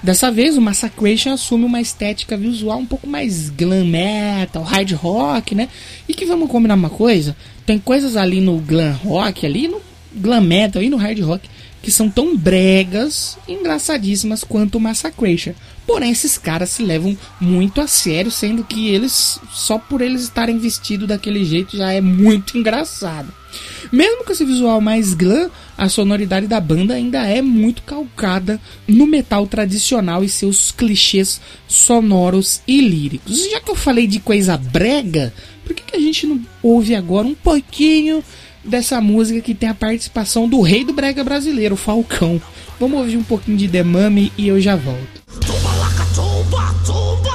Dessa 0.04 0.32
vez, 0.32 0.56
o 0.56 0.62
Massacration 0.62 1.32
assume 1.32 1.66
uma 1.66 1.82
estética 1.82 2.38
visual 2.38 2.78
um 2.78 2.86
pouco 2.86 3.08
mais 3.08 3.50
glam 3.50 3.86
metal, 3.86 4.62
hard 4.62 4.92
rock, 4.92 5.56
né? 5.56 5.68
E 6.08 6.14
que 6.14 6.26
vamos 6.26 6.52
combinar 6.52 6.76
uma 6.76 6.90
coisa, 6.90 7.36
tem 7.66 7.80
coisas 7.80 8.16
ali 8.16 8.40
no 8.40 8.60
glam 8.60 8.94
rock, 8.94 9.44
ali 9.44 9.68
no 9.68 9.82
glam 10.14 10.42
metal 10.42 10.84
e 10.84 10.90
no 10.90 10.98
hard 10.98 11.20
rock 11.22 11.50
que 11.82 11.92
são 11.92 12.10
tão 12.10 12.36
bregas 12.36 13.38
e 13.48 13.54
engraçadíssimas 13.54 14.44
quanto 14.44 14.76
o 14.76 14.82
Massacration. 14.82 15.54
Porém, 15.88 16.12
esses 16.12 16.38
caras 16.38 16.70
se 16.70 16.84
levam 16.84 17.18
muito 17.40 17.80
a 17.80 17.88
sério, 17.88 18.30
sendo 18.30 18.66
que 18.66 18.90
eles, 18.90 19.40
só 19.50 19.80
por 19.80 20.02
eles 20.02 20.24
estarem 20.24 20.58
vestidos 20.58 21.08
daquele 21.08 21.46
jeito, 21.46 21.78
já 21.78 21.94
é 21.94 22.02
muito 22.02 22.58
engraçado. 22.58 23.34
Mesmo 23.90 24.26
com 24.26 24.34
esse 24.34 24.44
visual 24.44 24.82
mais 24.82 25.14
glam, 25.14 25.50
a 25.78 25.88
sonoridade 25.88 26.46
da 26.46 26.60
banda 26.60 26.94
ainda 26.94 27.26
é 27.26 27.42
muito 27.42 27.84
calcada 27.84 28.60
no 28.86 29.08
metal 29.08 29.48
tradicional 29.48 30.26
e 30.26 30.30
seus 30.30 30.72
clichês 30.74 31.40
sonoros 31.70 32.62
e 32.68 32.82
líricos. 32.82 33.50
Já 33.50 33.62
que 33.62 33.72
eu 33.72 33.76
falei 33.76 34.06
de 34.08 34.20
coisa 34.20 34.58
brega, 34.58 35.34
por 35.64 35.74
que, 35.74 35.84
que 35.84 35.96
a 35.96 36.00
gente 36.00 36.28
não 36.28 36.42
ouve 36.62 36.96
agora 36.96 37.26
um 37.26 37.36
pouquinho 37.36 38.22
dessa 38.62 39.00
música 39.00 39.40
que 39.40 39.56
tem 39.56 39.70
a 39.70 39.74
participação 39.74 40.50
do 40.50 40.60
rei 40.60 40.84
do 40.84 40.92
brega 40.92 41.24
brasileiro, 41.24 41.78
Falcão? 41.78 42.42
Vamos 42.78 43.00
ouvir 43.00 43.16
um 43.16 43.24
pouquinho 43.24 43.58
de 43.58 43.70
The 43.70 43.84
Mummy 43.84 44.34
e 44.38 44.50
eu 44.50 44.60
já 44.60 44.76
volto. 44.76 45.17
E 45.40 47.27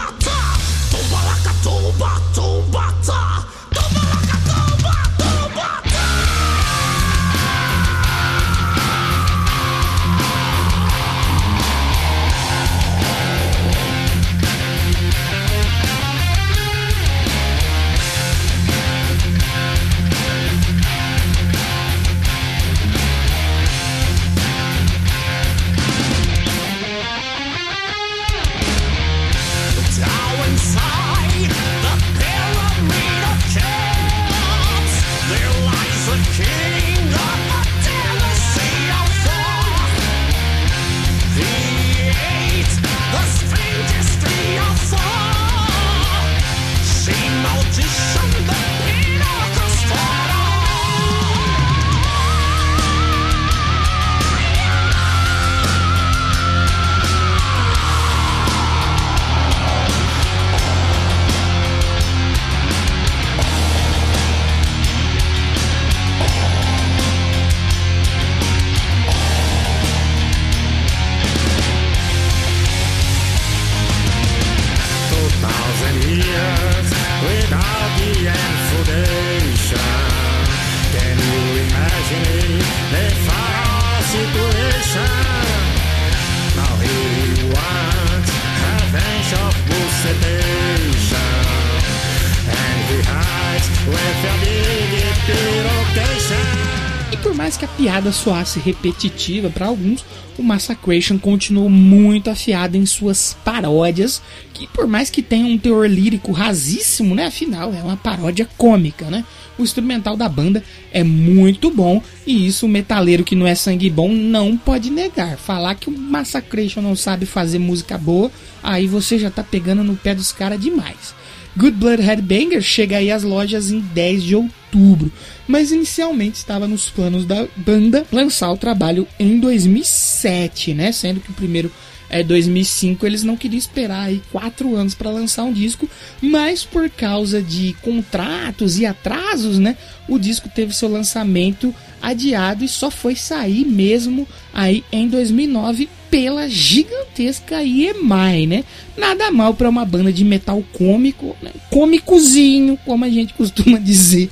mais 98.03 98.11
que 98.11 98.11
a 98.11 98.11
piada 98.11 98.13
soasse 98.13 98.59
repetitiva 98.59 99.51
para 99.51 99.67
alguns, 99.67 100.05
o 100.37 100.43
Massacration 100.43 101.19
continuou 101.19 101.69
muito 101.69 102.31
afiado 102.31 102.77
em 102.77 102.85
suas 102.85 103.37
paródias, 103.45 104.21
que 104.53 104.67
por 104.67 104.87
mais 104.87 105.11
que 105.11 105.23
tenha 105.23 105.47
um 105.47 105.59
teor 105.59 105.87
lírico 105.87 106.33
rasíssimo, 106.33 107.15
né, 107.15 107.27
afinal 107.27 107.73
é 107.73 107.83
uma 107.83 107.97
paródia 107.97 108.49
cômica, 108.57 109.11
né? 109.11 109.25
O 109.59 109.63
instrumental 109.63 110.17
da 110.17 110.29
banda 110.29 110.65
é 110.91 111.05
muito 111.05 111.71
bom 111.71 112.03
e 112.27 112.47
isso 112.47 112.67
o 112.67 112.69
metaleiro 112.69 113.23
que 113.23 113.37
não 113.37 113.47
é 113.47 113.55
sangue 113.55 113.91
bom 113.91 114.09
não 114.09 114.57
pode 114.57 114.91
negar. 114.91 115.37
Falar 115.37 115.75
que 115.75 115.89
o 115.89 115.97
Massacration 115.97 116.81
não 116.81 116.97
sabe 116.97 117.27
fazer 117.27 117.59
música 117.59 117.99
boa, 117.99 118.31
aí 118.63 118.87
você 118.87 119.19
já 119.19 119.31
tá 119.31 119.45
pegando 119.45 119.85
no 119.85 119.95
pé 119.95 120.15
dos 120.15 120.33
caras 120.33 120.59
demais. 120.59 121.15
Good 121.57 121.77
Blood 121.77 122.03
Headbanger 122.03 122.63
chega 122.63 122.97
aí 122.97 123.11
às 123.11 123.23
lojas 123.23 123.71
em 123.71 123.81
10 123.81 124.23
de 124.23 124.35
outubro, 124.35 125.13
mas 125.47 125.71
inicialmente 125.71 126.39
estava 126.39 126.67
nos 126.67 126.89
planos 126.89 127.27
da 127.27 127.47
banda 127.57 128.07
lançar 128.11 128.51
o 128.51 128.57
trabalho 128.57 129.07
em 129.19 129.39
2007, 129.39 130.73
né? 130.73 130.93
Sendo 130.93 131.21
que 131.21 131.31
o 131.31 131.35
primeiro 131.35 131.71
é 132.09 132.23
2005 132.23 133.05
eles 133.07 133.23
não 133.23 133.37
queriam 133.37 133.59
esperar 133.59 134.05
aí 134.05 134.23
quatro 134.31 134.75
anos 134.77 134.95
para 134.95 135.11
lançar 135.11 135.45
um 135.45 135.53
disco, 135.53 135.89
mas 136.23 136.65
por 136.65 136.89
causa 136.89 137.43
de 137.43 137.75
contratos 137.83 138.79
e 138.79 138.87
atrasos, 138.87 139.59
né? 139.59 139.77
O 140.09 140.19
disco 140.19 140.49
teve 140.49 140.75
seu 140.75 140.89
lançamento 140.89 141.75
adiado 142.01 142.65
e 142.65 142.69
só 142.69 142.91
foi 142.91 143.15
sair 143.15 143.67
mesmo 143.67 144.27
aí 144.55 144.83
em 144.91 145.07
2009 145.07 145.89
pela 146.13 146.47
gigantesca 146.47 147.65
EMI, 147.65 148.47
né? 148.47 148.65
Nada 148.99 149.31
mal 149.31 149.55
para 149.55 149.71
uma 149.71 149.83
banda 149.83 150.13
de 150.13 150.23
metal 150.23 150.63
cômico, 150.71 151.35
né? 151.41 151.51
cômicozinho, 151.71 152.79
como 152.85 153.07
a 153.07 153.09
gente 153.09 153.33
costuma 153.33 153.79
dizer. 153.81 154.29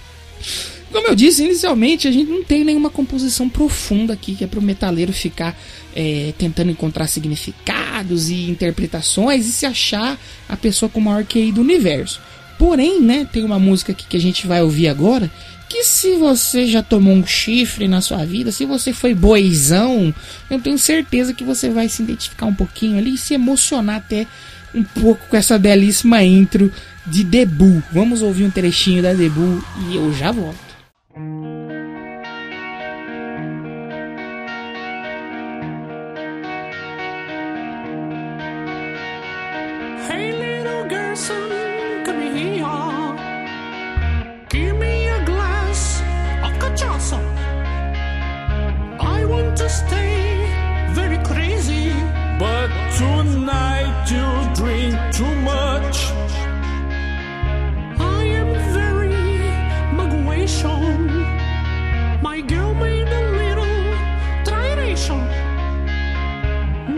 Como 0.93 1.09
eu 1.09 1.14
disse 1.14 1.43
inicialmente, 1.43 2.07
a 2.07 2.12
gente 2.12 2.31
não 2.31 2.45
tem 2.45 2.64
nenhuma 2.64 2.91
composição 2.91 3.49
profunda 3.49 4.12
aqui 4.12 4.35
que 4.35 4.45
é 4.45 4.47
pro 4.47 4.61
metaleiro 4.61 5.11
ficar 5.11 5.59
é, 5.97 6.35
tentando 6.37 6.70
encontrar 6.70 7.07
significados 7.07 8.28
e 8.28 8.51
interpretações 8.51 9.47
e 9.47 9.53
se 9.53 9.64
achar 9.64 10.20
a 10.47 10.59
pessoa 10.59 10.91
com 10.91 11.01
o 11.01 11.03
maior 11.03 11.24
QI 11.24 11.51
do 11.51 11.62
universo. 11.62 12.20
Porém, 12.59 13.01
né, 13.01 13.26
tem 13.33 13.43
uma 13.43 13.59
música 13.59 13.93
aqui 13.93 14.05
que 14.07 14.18
a 14.18 14.20
gente 14.20 14.47
vai 14.47 14.62
ouvir 14.62 14.89
agora 14.89 15.33
que 15.71 15.85
se 15.85 16.16
você 16.16 16.66
já 16.66 16.83
tomou 16.83 17.14
um 17.14 17.25
chifre 17.25 17.87
na 17.87 18.01
sua 18.01 18.27
vida, 18.27 18.51
se 18.51 18.64
você 18.66 18.93
foi 18.93 19.14
boizão, 19.14 20.12
eu 20.51 20.61
tenho 20.61 20.77
certeza 20.77 21.33
que 21.33 21.45
você 21.45 21.71
vai 21.71 21.89
se 21.89 22.03
identificar 22.03 22.47
um 22.47 22.55
pouquinho 22.55 22.99
ali 22.99 23.14
e 23.14 23.18
se 23.18 23.35
emocionar 23.35 23.99
até 23.99 24.27
um 24.75 24.83
pouco 24.83 25.29
com 25.29 25.37
essa 25.37 25.57
belíssima 25.57 26.25
intro 26.25 26.73
de 27.07 27.23
Debu. 27.23 27.81
Vamos 27.93 28.21
ouvir 28.21 28.45
um 28.45 28.51
trechinho 28.51 29.01
da 29.01 29.14
Debu 29.14 29.64
e 29.89 29.95
eu 29.95 30.12
já 30.12 30.33
volto. 30.33 30.59
Drink 54.61 54.95
too 55.17 55.35
much. 55.53 55.97
I 57.99 58.23
am 58.41 58.51
very. 58.77 59.17
My 62.23 62.39
girl 62.53 62.75
made 62.75 63.09
a 63.09 63.23
little. 63.41 63.77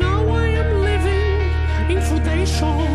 Now 0.05 0.21
I 0.43 0.47
am 0.63 0.71
living 0.89 1.27
in. 1.95 2.92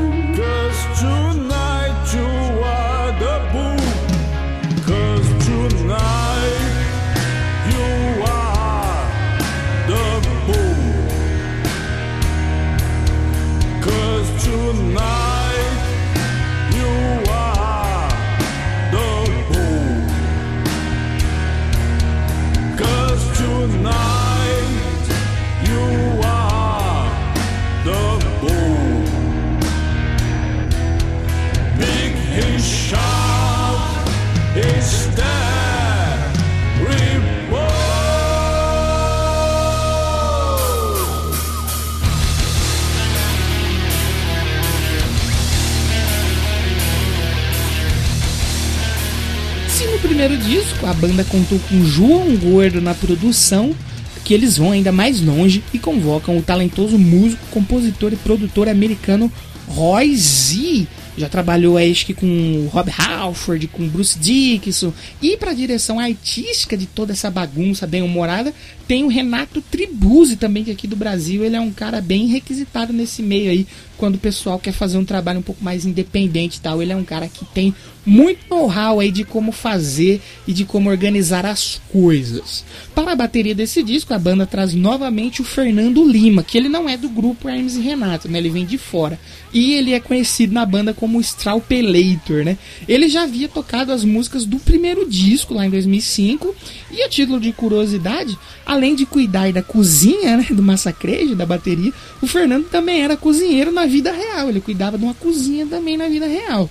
A 50.87 50.93
banda 50.93 51.21
contou 51.25 51.59
com 51.67 51.83
João 51.83 52.33
Gordo 52.37 52.79
na 52.79 52.93
produção, 52.93 53.75
que 54.23 54.33
eles 54.33 54.55
vão 54.57 54.71
ainda 54.71 54.89
mais 54.89 55.21
longe 55.21 55.61
e 55.73 55.77
convocam 55.77 56.37
o 56.37 56.41
talentoso 56.41 56.97
músico, 56.97 57.45
compositor 57.51 58.13
e 58.13 58.15
produtor 58.15 58.69
americano 58.69 59.29
Roy 59.67 60.15
Z. 60.15 60.87
Já 61.17 61.27
trabalhou 61.27 61.77
acho 61.77 62.05
que 62.05 62.13
com 62.13 62.69
Rob 62.71 62.89
Halford, 62.97 63.67
com 63.67 63.85
Bruce 63.87 64.17
Dickinson. 64.17 64.93
E 65.21 65.35
para 65.35 65.51
a 65.51 65.53
direção 65.53 65.99
artística 65.99 66.77
de 66.77 66.85
toda 66.85 67.11
essa 67.11 67.29
bagunça 67.29 67.85
bem 67.85 68.01
humorada, 68.01 68.53
tem 68.87 69.03
o 69.03 69.09
Renato 69.09 69.61
Tribuzzi 69.61 70.37
também, 70.37 70.63
que 70.63 70.71
aqui 70.71 70.87
do 70.87 70.95
Brasil 70.95 71.43
ele 71.43 71.55
é 71.57 71.59
um 71.59 71.71
cara 71.71 71.99
bem 71.99 72.27
requisitado 72.27 72.93
nesse 72.93 73.21
meio 73.21 73.51
aí, 73.51 73.67
quando 73.97 74.15
o 74.15 74.19
pessoal 74.19 74.59
quer 74.59 74.71
fazer 74.71 74.97
um 74.97 75.05
trabalho 75.05 75.39
um 75.39 75.43
pouco 75.43 75.63
mais 75.63 75.85
independente 75.85 76.57
e 76.57 76.61
tal. 76.61 76.81
Ele 76.81 76.93
é 76.93 76.95
um 76.95 77.03
cara 77.03 77.27
que 77.27 77.43
tem 77.45 77.73
muito 78.05 78.39
know-how 78.49 79.01
aí 79.01 79.11
de 79.11 79.25
como 79.25 79.51
fazer 79.51 80.21
e 80.47 80.53
de 80.53 80.63
como 80.63 80.89
organizar 80.89 81.45
as 81.45 81.81
coisas. 81.91 82.63
Para 82.95 83.11
a 83.11 83.15
bateria 83.15 83.53
desse 83.53 83.83
disco, 83.83 84.13
a 84.13 84.19
banda 84.19 84.45
traz 84.45 84.73
novamente 84.73 85.41
o 85.41 85.45
Fernando 85.45 86.07
Lima, 86.07 86.41
que 86.41 86.57
ele 86.57 86.69
não 86.69 86.87
é 86.87 86.95
do 86.95 87.09
grupo 87.09 87.49
Hermes 87.49 87.75
e 87.75 87.81
Renato, 87.81 88.29
né? 88.29 88.37
Ele 88.37 88.49
vem 88.49 88.65
de 88.65 88.77
fora. 88.77 89.19
E 89.53 89.73
ele 89.73 89.93
é 89.93 89.99
conhecido 89.99 90.53
na 90.53 90.65
banda 90.65 90.93
como 90.93 91.19
Straupelator, 91.19 92.45
né? 92.45 92.57
Ele 92.87 93.09
já 93.09 93.23
havia 93.23 93.49
tocado 93.49 93.91
as 93.91 94.05
músicas 94.05 94.45
do 94.45 94.57
primeiro 94.57 95.09
disco 95.09 95.53
lá 95.53 95.65
em 95.65 95.69
2005 95.69 96.55
e 96.91 97.01
a 97.01 97.09
título 97.09 97.39
de 97.39 97.51
curiosidade, 97.51 98.37
além 98.65 98.95
de 98.95 99.05
cuidar 99.05 99.51
da 99.51 99.61
cozinha, 99.61 100.37
né, 100.37 100.47
do 100.49 100.63
massacrejo, 100.63 101.35
da 101.35 101.45
bateria, 101.45 101.91
o 102.21 102.27
Fernando 102.27 102.65
também 102.69 103.01
era 103.01 103.17
cozinheiro 103.17 103.71
na 103.71 103.85
vida 103.87 104.11
real. 104.11 104.49
Ele 104.49 104.61
cuidava 104.61 104.97
de 104.97 105.03
uma 105.03 105.13
cozinha 105.13 105.65
também 105.65 105.97
na 105.97 106.07
vida 106.07 106.27
real. 106.27 106.69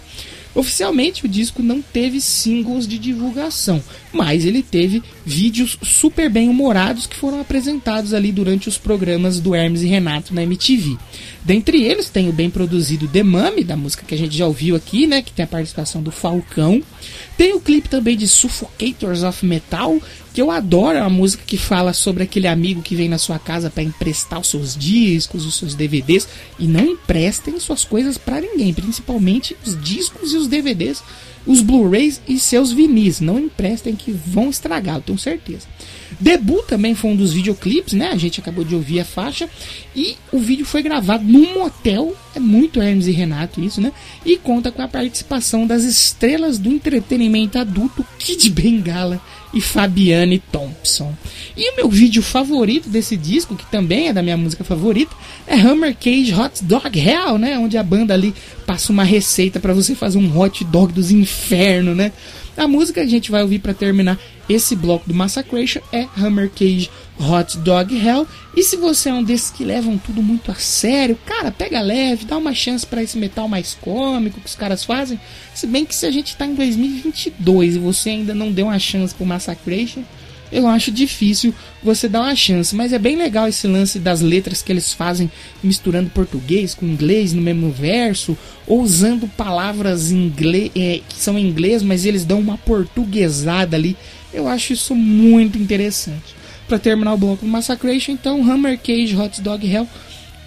Oficialmente 0.56 1.26
o 1.26 1.28
disco 1.28 1.62
não 1.62 1.82
teve 1.82 2.18
singles 2.18 2.88
de 2.88 2.98
divulgação, 2.98 3.82
mas 4.10 4.46
ele 4.46 4.62
teve 4.62 5.02
vídeos 5.22 5.76
super 5.82 6.30
bem 6.30 6.48
humorados 6.48 7.06
que 7.06 7.14
foram 7.14 7.42
apresentados 7.42 8.14
ali 8.14 8.32
durante 8.32 8.66
os 8.66 8.78
programas 8.78 9.38
do 9.38 9.54
Hermes 9.54 9.82
e 9.82 9.86
Renato 9.86 10.34
na 10.34 10.42
MTV. 10.42 10.96
Dentre 11.44 11.84
eles 11.84 12.08
tem 12.08 12.30
o 12.30 12.32
bem 12.32 12.48
produzido 12.48 13.06
The 13.06 13.22
Mummy, 13.22 13.64
da 13.64 13.76
música 13.76 14.06
que 14.06 14.14
a 14.14 14.18
gente 14.18 14.34
já 14.34 14.46
ouviu 14.46 14.74
aqui, 14.74 15.06
né, 15.06 15.20
que 15.20 15.30
tem 15.30 15.44
a 15.44 15.46
participação 15.46 16.02
do 16.02 16.10
Falcão. 16.10 16.82
Tem 17.36 17.54
o 17.54 17.60
clipe 17.60 17.90
também 17.90 18.16
de 18.16 18.26
Suffocators 18.26 19.24
of 19.24 19.44
Metal, 19.44 20.00
que 20.36 20.42
eu 20.42 20.50
adoro, 20.50 20.98
uma 20.98 21.08
música 21.08 21.42
que 21.46 21.56
fala 21.56 21.94
sobre 21.94 22.22
aquele 22.22 22.46
amigo 22.46 22.82
que 22.82 22.94
vem 22.94 23.08
na 23.08 23.16
sua 23.16 23.38
casa 23.38 23.70
para 23.70 23.82
emprestar 23.82 24.38
os 24.38 24.48
seus 24.48 24.76
discos, 24.76 25.46
os 25.46 25.54
seus 25.54 25.74
DVDs 25.74 26.28
e 26.58 26.66
não 26.66 26.84
emprestem 26.84 27.58
suas 27.58 27.86
coisas 27.86 28.18
para 28.18 28.42
ninguém, 28.42 28.74
principalmente 28.74 29.56
os 29.64 29.82
discos 29.82 30.34
e 30.34 30.36
os 30.36 30.46
DVDs, 30.46 31.02
os 31.46 31.62
Blu-rays 31.62 32.20
e 32.28 32.38
seus 32.38 32.70
vinis, 32.70 33.18
não 33.18 33.38
emprestem 33.38 33.96
que 33.96 34.12
vão 34.12 34.50
estragar, 34.50 34.96
eu 34.96 35.00
tenho 35.00 35.18
certeza. 35.18 35.66
Debut 36.20 36.66
também 36.66 36.94
foi 36.94 37.12
um 37.12 37.16
dos 37.16 37.32
videoclipes, 37.32 37.94
né? 37.94 38.08
A 38.08 38.16
gente 38.16 38.38
acabou 38.38 38.62
de 38.62 38.74
ouvir 38.74 39.00
a 39.00 39.04
faixa 39.06 39.48
e 39.94 40.16
o 40.30 40.38
vídeo 40.38 40.66
foi 40.66 40.82
gravado 40.82 41.24
num 41.24 41.54
motel, 41.54 42.14
é 42.34 42.40
muito 42.40 42.82
Hermes 42.82 43.06
e 43.06 43.12
Renato 43.12 43.60
isso, 43.62 43.80
né? 43.80 43.90
E 44.24 44.36
conta 44.36 44.70
com 44.70 44.82
a 44.82 44.88
participação 44.88 45.66
das 45.66 45.82
estrelas 45.82 46.58
do 46.58 46.70
entretenimento 46.70 47.58
adulto 47.58 48.04
Kid 48.18 48.50
Bengala 48.50 49.18
e 49.56 49.60
Fabiane 49.60 50.38
Thompson. 50.52 51.14
E 51.56 51.72
o 51.72 51.76
meu 51.76 51.88
vídeo 51.88 52.22
favorito 52.22 52.90
desse 52.90 53.16
disco, 53.16 53.56
que 53.56 53.64
também 53.70 54.08
é 54.08 54.12
da 54.12 54.22
minha 54.22 54.36
música 54.36 54.62
favorita, 54.62 55.16
é 55.46 55.54
Hammer 55.54 55.96
Cage 55.98 56.34
Hot 56.34 56.62
Dog 56.62 56.98
Hell, 56.98 57.38
né? 57.38 57.58
Onde 57.58 57.78
a 57.78 57.82
banda 57.82 58.12
ali 58.12 58.34
passa 58.66 58.92
uma 58.92 59.02
receita 59.02 59.58
para 59.58 59.72
você 59.72 59.94
fazer 59.94 60.18
um 60.18 60.38
hot 60.38 60.62
dog 60.64 60.92
dos 60.92 61.10
inferno, 61.10 61.94
né? 61.94 62.12
A 62.56 62.66
música 62.66 63.00
que 63.00 63.06
a 63.06 63.10
gente 63.10 63.30
vai 63.30 63.42
ouvir 63.42 63.58
para 63.58 63.74
terminar 63.74 64.18
esse 64.48 64.74
bloco 64.74 65.06
do 65.06 65.14
Massacration 65.14 65.80
é 65.92 66.06
Hammer 66.16 66.50
Cage 66.50 66.90
Hot 67.18 67.58
Dog 67.58 67.94
Hell. 67.94 68.26
E 68.56 68.62
se 68.62 68.76
você 68.76 69.10
é 69.10 69.12
um 69.12 69.22
desses 69.22 69.50
que 69.50 69.64
levam 69.64 69.98
tudo 69.98 70.22
muito 70.22 70.50
a 70.50 70.54
sério, 70.54 71.18
cara, 71.26 71.50
pega 71.50 71.80
leve, 71.80 72.24
dá 72.24 72.36
uma 72.38 72.54
chance 72.54 72.86
para 72.86 73.02
esse 73.02 73.18
metal 73.18 73.48
mais 73.48 73.74
cômico 73.74 74.40
que 74.40 74.46
os 74.46 74.54
caras 74.54 74.84
fazem. 74.84 75.20
Se 75.54 75.66
bem 75.66 75.84
que 75.84 75.94
se 75.94 76.06
a 76.06 76.10
gente 76.10 76.36
tá 76.36 76.46
em 76.46 76.54
2022 76.54 77.76
e 77.76 77.78
você 77.78 78.10
ainda 78.10 78.34
não 78.34 78.50
deu 78.50 78.66
uma 78.66 78.78
chance 78.78 79.14
pro 79.14 79.26
Massacration, 79.26 80.02
eu 80.50 80.66
acho 80.66 80.90
difícil 80.90 81.54
você 81.82 82.08
dar 82.08 82.22
uma 82.22 82.34
chance. 82.34 82.74
Mas 82.74 82.92
é 82.92 82.98
bem 82.98 83.16
legal 83.16 83.48
esse 83.48 83.66
lance 83.66 83.98
das 83.98 84.20
letras 84.20 84.62
que 84.62 84.72
eles 84.72 84.92
fazem 84.92 85.30
misturando 85.62 86.10
português 86.10 86.74
com 86.74 86.86
inglês 86.86 87.32
no 87.32 87.42
mesmo 87.42 87.70
verso, 87.70 88.36
ou 88.66 88.82
usando 88.82 89.28
palavras 89.28 90.10
inglês, 90.10 90.70
é, 90.74 91.00
que 91.08 91.16
são 91.16 91.38
em 91.38 91.46
inglês, 91.46 91.82
mas 91.82 92.04
eles 92.04 92.24
dão 92.24 92.40
uma 92.40 92.58
portuguesada 92.58 93.76
ali. 93.76 93.96
Eu 94.32 94.48
acho 94.48 94.72
isso 94.72 94.94
muito 94.94 95.58
interessante. 95.58 96.36
Para 96.68 96.78
terminar 96.78 97.14
o 97.14 97.18
bloco 97.18 97.44
do 97.44 97.50
Massacration, 97.50 98.12
então 98.12 98.42
Hammer 98.50 98.78
Cage 98.78 99.16
Hot 99.16 99.40
Dog 99.40 99.66
Hell. 99.66 99.88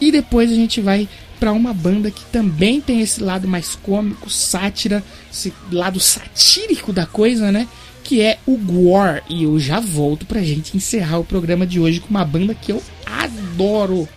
E 0.02 0.12
depois 0.12 0.52
a 0.52 0.56
gente 0.56 0.82
vai 0.82 1.08
para 1.39 1.54
uma 1.54 1.74
banda 1.74 2.12
que 2.12 2.24
também 2.26 2.82
tem 2.82 3.00
esse 3.00 3.24
lado 3.24 3.47
mais 3.47 3.76
cômico, 3.76 4.30
sátira, 4.30 5.02
esse 5.32 5.54
lado 5.72 6.00
satírico 6.00 6.91
da 6.91 7.06
coisa, 7.06 7.52
né? 7.52 7.68
Que 8.10 8.24
é 8.24 8.39
o 8.47 8.57
Gwar. 8.57 9.22
E 9.30 9.43
eu 9.43 9.60
já 9.60 9.80
volto 9.80 10.26
pra 10.26 10.41
gente 10.41 10.76
encerrar 10.76 11.20
o 11.20 11.24
programa 11.24 11.64
de 11.68 11.80
hoje 11.80 11.99
com 11.99 12.10
uma 12.10 12.26
banda 12.26 12.55
que 12.55 12.72
eu 12.72 12.82
adoro. 13.05 14.10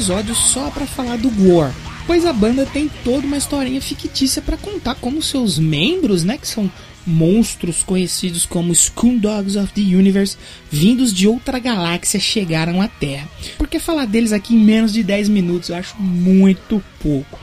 Episódio 0.00 0.34
só 0.34 0.70
para 0.70 0.86
falar 0.86 1.18
do 1.18 1.28
War, 1.46 1.74
pois 2.06 2.24
a 2.24 2.32
banda 2.32 2.64
tem 2.64 2.90
toda 3.04 3.26
uma 3.26 3.36
historinha 3.36 3.82
fictícia 3.82 4.40
para 4.40 4.56
contar 4.56 4.94
como 4.94 5.20
seus 5.20 5.58
membros, 5.58 6.24
né, 6.24 6.38
que 6.38 6.48
são 6.48 6.72
monstros 7.06 7.82
conhecidos 7.82 8.46
como 8.46 8.72
Dogs 9.18 9.58
of 9.58 9.74
the 9.74 9.94
Universe, 9.94 10.38
vindos 10.70 11.12
de 11.12 11.28
outra 11.28 11.58
galáxia, 11.58 12.18
chegaram 12.18 12.80
à 12.80 12.88
Terra. 12.88 13.28
Porque 13.58 13.78
falar 13.78 14.06
deles 14.06 14.32
aqui 14.32 14.54
em 14.54 14.58
menos 14.58 14.90
de 14.90 15.02
10 15.02 15.28
minutos 15.28 15.68
eu 15.68 15.76
acho 15.76 15.94
muito 16.00 16.82
pouco. 17.02 17.38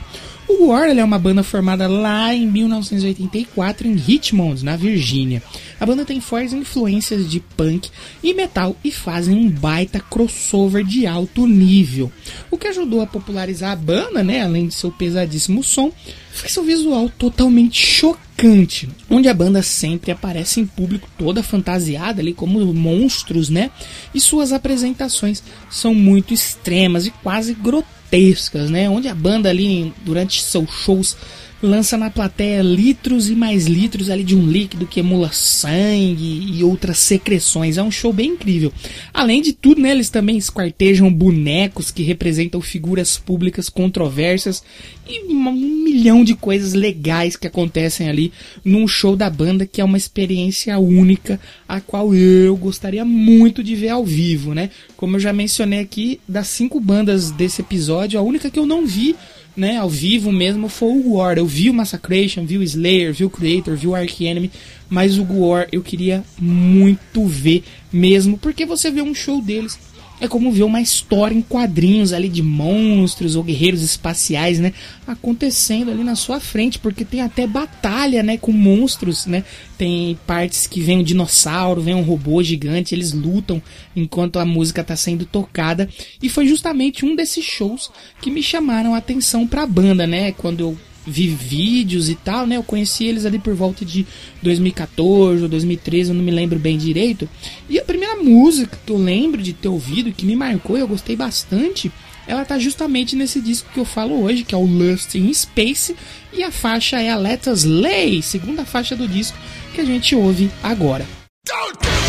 O 0.48 0.68
War 0.68 0.88
é 0.88 1.04
uma 1.04 1.18
banda 1.18 1.42
formada 1.42 1.86
lá 1.86 2.34
em 2.34 2.46
1984 2.46 3.86
em 3.86 3.94
Richmond, 3.94 4.64
na 4.64 4.76
Virgínia. 4.76 5.42
A 5.78 5.84
banda 5.84 6.06
tem 6.06 6.22
fortes 6.22 6.54
influências 6.54 7.30
de 7.30 7.38
punk 7.38 7.90
e 8.22 8.32
metal 8.32 8.74
e 8.82 8.90
fazem 8.90 9.36
um 9.36 9.50
baita 9.50 10.00
crossover 10.00 10.82
de 10.82 11.06
alto 11.06 11.46
nível. 11.46 12.10
O 12.50 12.56
que 12.56 12.66
ajudou 12.66 13.02
a 13.02 13.06
popularizar 13.06 13.72
a 13.72 13.76
banda, 13.76 14.24
né, 14.24 14.40
além 14.40 14.68
de 14.68 14.74
seu 14.74 14.90
pesadíssimo 14.90 15.62
som, 15.62 15.92
foi 16.32 16.48
seu 16.48 16.64
visual 16.64 17.10
totalmente 17.10 17.84
chocante, 17.84 18.88
onde 19.10 19.28
a 19.28 19.34
banda 19.34 19.62
sempre 19.62 20.10
aparece 20.10 20.60
em 20.60 20.66
público 20.66 21.10
toda 21.18 21.42
fantasiada 21.42 22.22
ali 22.22 22.32
como 22.32 22.72
monstros, 22.72 23.50
né? 23.50 23.70
E 24.14 24.20
suas 24.20 24.50
apresentações 24.52 25.42
são 25.68 25.94
muito 25.94 26.32
extremas 26.32 27.06
e 27.06 27.10
quase 27.10 27.52
grotescas 27.52 27.97
gigantescas, 28.10 28.70
né? 28.70 28.88
Onde 28.88 29.08
a 29.08 29.14
banda 29.14 29.48
ali 29.48 29.92
durante 30.04 30.42
seus 30.42 30.70
shows 30.70 31.16
lança 31.62 31.96
na 31.96 32.08
plateia 32.08 32.62
litros 32.62 33.28
e 33.28 33.34
mais 33.34 33.66
litros 33.66 34.10
ali 34.10 34.22
de 34.22 34.36
um 34.36 34.46
líquido 34.46 34.86
que 34.86 35.00
emula 35.00 35.30
sangue 35.32 36.52
e 36.52 36.62
outras 36.62 36.98
secreções. 36.98 37.76
É 37.76 37.82
um 37.82 37.90
show 37.90 38.12
bem 38.12 38.30
incrível. 38.30 38.72
Além 39.12 39.42
de 39.42 39.52
tudo, 39.52 39.80
né, 39.80 39.90
eles 39.90 40.10
também 40.10 40.36
esquartejam 40.36 41.12
bonecos 41.12 41.90
que 41.90 42.02
representam 42.02 42.60
figuras 42.60 43.18
públicas 43.18 43.68
controversas 43.68 44.62
e 45.08 45.24
um 45.24 45.52
milhão 45.52 46.22
de 46.22 46.34
coisas 46.34 46.74
legais 46.74 47.36
que 47.36 47.46
acontecem 47.46 48.08
ali 48.08 48.32
num 48.64 48.86
show 48.86 49.16
da 49.16 49.28
banda 49.28 49.66
que 49.66 49.80
é 49.80 49.84
uma 49.84 49.96
experiência 49.96 50.78
única, 50.78 51.40
a 51.66 51.80
qual 51.80 52.14
eu 52.14 52.56
gostaria 52.56 53.04
muito 53.04 53.64
de 53.64 53.74
ver 53.74 53.88
ao 53.88 54.04
vivo, 54.04 54.54
né? 54.54 54.70
Como 54.96 55.16
eu 55.16 55.20
já 55.20 55.32
mencionei 55.32 55.80
aqui, 55.80 56.20
das 56.28 56.48
cinco 56.48 56.78
bandas 56.78 57.30
desse 57.30 57.62
episódio, 57.62 58.18
a 58.18 58.22
única 58.22 58.50
que 58.50 58.58
eu 58.58 58.66
não 58.66 58.86
vi 58.86 59.16
né, 59.58 59.76
ao 59.76 59.90
vivo 59.90 60.30
mesmo 60.30 60.68
foi 60.68 60.88
o 60.90 61.14
War. 61.14 61.36
Eu 61.36 61.46
vi 61.46 61.68
o 61.68 61.74
Massacration, 61.74 62.46
vi 62.46 62.56
o 62.56 62.62
Slayer, 62.62 63.12
vi 63.12 63.24
o 63.24 63.30
Creator, 63.30 63.76
vi 63.76 63.88
o 63.88 63.94
Ark 63.94 64.24
Enemy, 64.24 64.50
mas 64.88 65.18
o 65.18 65.24
War 65.24 65.66
eu 65.72 65.82
queria 65.82 66.24
muito 66.40 67.26
ver 67.26 67.64
mesmo, 67.92 68.38
porque 68.38 68.64
você 68.64 68.90
vê 68.90 69.02
um 69.02 69.14
show 69.14 69.42
deles 69.42 69.78
é 70.20 70.26
como 70.26 70.50
ver 70.50 70.64
uma 70.64 70.80
história 70.80 71.34
em 71.34 71.42
quadrinhos 71.42 72.12
ali 72.12 72.28
de 72.28 72.42
monstros 72.42 73.36
ou 73.36 73.42
guerreiros 73.42 73.82
espaciais, 73.82 74.58
né? 74.58 74.72
Acontecendo 75.06 75.90
ali 75.90 76.02
na 76.02 76.16
sua 76.16 76.40
frente, 76.40 76.78
porque 76.78 77.04
tem 77.04 77.20
até 77.20 77.46
batalha, 77.46 78.22
né? 78.22 78.36
Com 78.36 78.52
monstros, 78.52 79.26
né? 79.26 79.44
Tem 79.76 80.18
partes 80.26 80.66
que 80.66 80.80
vem 80.80 80.98
um 80.98 81.02
dinossauro, 81.02 81.80
vem 81.80 81.94
um 81.94 82.02
robô 82.02 82.42
gigante, 82.42 82.94
eles 82.94 83.12
lutam 83.12 83.62
enquanto 83.94 84.38
a 84.38 84.44
música 84.44 84.80
está 84.80 84.96
sendo 84.96 85.24
tocada. 85.24 85.88
E 86.22 86.28
foi 86.28 86.46
justamente 86.48 87.04
um 87.04 87.14
desses 87.14 87.44
shows 87.44 87.90
que 88.20 88.30
me 88.30 88.42
chamaram 88.42 88.94
a 88.94 88.98
atenção 88.98 89.46
para 89.46 89.62
a 89.62 89.66
banda, 89.66 90.06
né? 90.06 90.32
Quando 90.32 90.60
eu 90.60 90.78
vi 91.08 91.28
vídeos 91.28 92.08
e 92.08 92.14
tal, 92.14 92.46
né? 92.46 92.56
Eu 92.56 92.62
conheci 92.62 93.04
eles 93.04 93.24
ali 93.24 93.38
por 93.38 93.54
volta 93.54 93.84
de 93.84 94.06
2014 94.42 95.42
ou 95.42 95.48
2013, 95.48 96.10
eu 96.10 96.14
não 96.14 96.22
me 96.22 96.30
lembro 96.30 96.58
bem 96.58 96.76
direito. 96.76 97.28
E 97.68 97.78
a 97.78 97.84
primeira 97.84 98.16
música 98.16 98.78
que 98.84 98.92
eu 98.92 98.98
lembro 98.98 99.42
de 99.42 99.52
ter 99.52 99.68
ouvido, 99.68 100.12
que 100.12 100.26
me 100.26 100.36
marcou 100.36 100.76
e 100.76 100.80
eu 100.80 100.88
gostei 100.88 101.16
bastante, 101.16 101.90
ela 102.26 102.44
tá 102.44 102.58
justamente 102.58 103.16
nesse 103.16 103.40
disco 103.40 103.70
que 103.72 103.80
eu 103.80 103.86
falo 103.86 104.22
hoje, 104.22 104.44
que 104.44 104.54
é 104.54 104.58
o 104.58 104.66
Lust 104.66 105.14
in 105.14 105.32
Space, 105.32 105.96
e 106.32 106.42
a 106.42 106.50
faixa 106.50 107.00
é 107.00 107.10
a 107.10 107.16
Let 107.16 107.46
Us 107.46 107.64
Lay, 107.64 108.20
segunda 108.20 108.64
faixa 108.66 108.94
do 108.94 109.08
disco 109.08 109.38
que 109.74 109.80
a 109.80 109.84
gente 109.84 110.14
ouve 110.14 110.50
agora. 110.62 111.06
Don't 111.46 112.07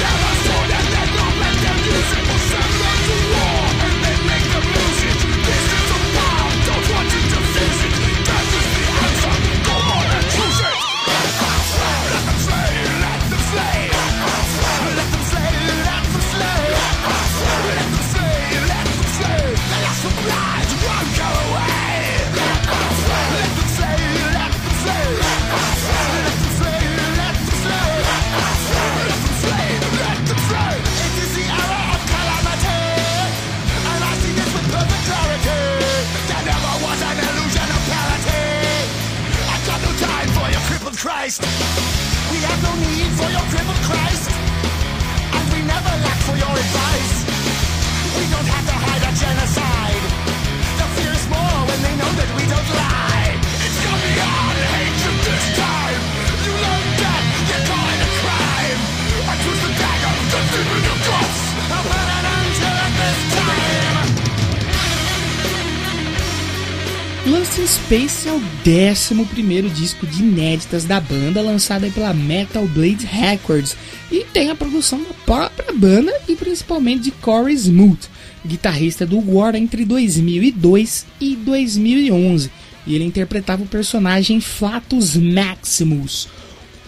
Space 67.89 68.29
é 68.29 68.31
o 68.31 68.39
11 68.39 69.69
disco 69.73 70.05
de 70.05 70.21
inéditas 70.21 70.83
da 70.83 70.99
banda, 70.99 71.41
lançado 71.41 71.91
pela 71.91 72.13
Metal 72.13 72.63
Blade 72.67 73.03
Records, 73.03 73.75
e 74.11 74.23
tem 74.25 74.51
a 74.51 74.55
produção 74.55 75.01
da 75.01 75.11
própria 75.25 75.73
banda 75.73 76.13
e 76.27 76.35
principalmente 76.35 77.05
de 77.05 77.11
Corey 77.13 77.55
Smoot, 77.55 78.07
guitarrista 78.45 79.07
do 79.07 79.17
War 79.17 79.55
entre 79.55 79.85
2002 79.85 81.07
e 81.19 81.35
2011, 81.35 82.51
e 82.85 82.93
ele 82.93 83.05
interpretava 83.05 83.63
o 83.63 83.67
personagem 83.67 84.39
Flatus 84.39 85.15
Maximus. 85.15 86.29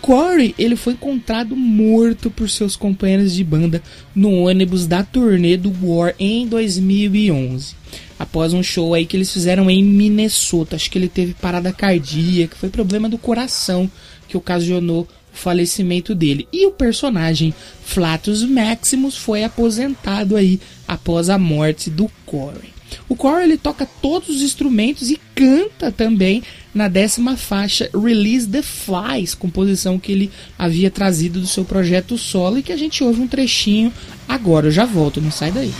Corey 0.02 0.56
ele 0.58 0.76
foi 0.76 0.94
encontrado 0.94 1.56
morto 1.56 2.32
por 2.32 2.50
seus 2.50 2.76
companheiros 2.76 3.34
de 3.34 3.44
banda 3.44 3.82
no 4.16 4.32
ônibus 4.32 4.88
da 4.88 5.04
turnê 5.04 5.56
do 5.56 5.74
War 5.82 6.16
em 6.20 6.48
2011 6.48 7.82
após 8.22 8.54
um 8.54 8.62
show 8.62 8.94
aí 8.94 9.06
que 9.06 9.18
eles 9.18 9.34
fizeram 9.34 9.70
em 9.70 9.84
Minnesota. 9.84 10.76
Acho 10.76 10.92
que 10.92 10.98
ele 10.98 11.10
teve 11.10 11.34
parada 11.34 11.74
cardíaca, 11.74 12.56
foi 12.56 12.70
problema 12.70 13.10
do 13.10 13.18
coração 13.18 13.90
que 14.28 14.38
ocasionou 14.38 15.08
o 15.34 15.38
falecimento 15.38 16.14
dele. 16.14 16.48
E 16.54 16.68
o 16.68 16.72
personagem 16.72 17.54
Flatus 17.84 18.44
Maximus 18.44 19.18
foi 19.18 19.44
aposentado 19.44 20.36
aí 20.36 20.60
após 20.88 21.30
a 21.30 21.38
morte 21.38 21.90
do 21.90 22.10
Corey. 22.26 22.71
O 23.08 23.16
Corey 23.16 23.44
ele 23.44 23.58
toca 23.58 23.88
todos 24.02 24.30
os 24.30 24.42
instrumentos 24.42 25.10
e 25.10 25.20
canta 25.36 25.92
também 25.92 26.44
na 26.74 26.88
décima 26.88 27.36
faixa 27.36 27.90
Release 27.94 28.48
the 28.48 28.62
Flies, 28.62 29.36
composição 29.36 30.00
que 30.00 30.12
ele 30.12 30.32
havia 30.58 30.90
trazido 30.90 31.40
do 31.40 31.48
seu 31.48 31.66
projeto 31.66 32.18
solo 32.18 32.58
e 32.58 32.64
que 32.64 32.72
a 32.72 32.78
gente 32.78 33.04
ouve 33.04 33.22
um 33.22 33.28
trechinho 33.28 33.92
agora. 34.28 34.68
Eu 34.68 34.72
já 34.72 34.86
volto, 34.86 35.22
não 35.22 35.32
sai 35.32 35.52
daí. 35.52 35.72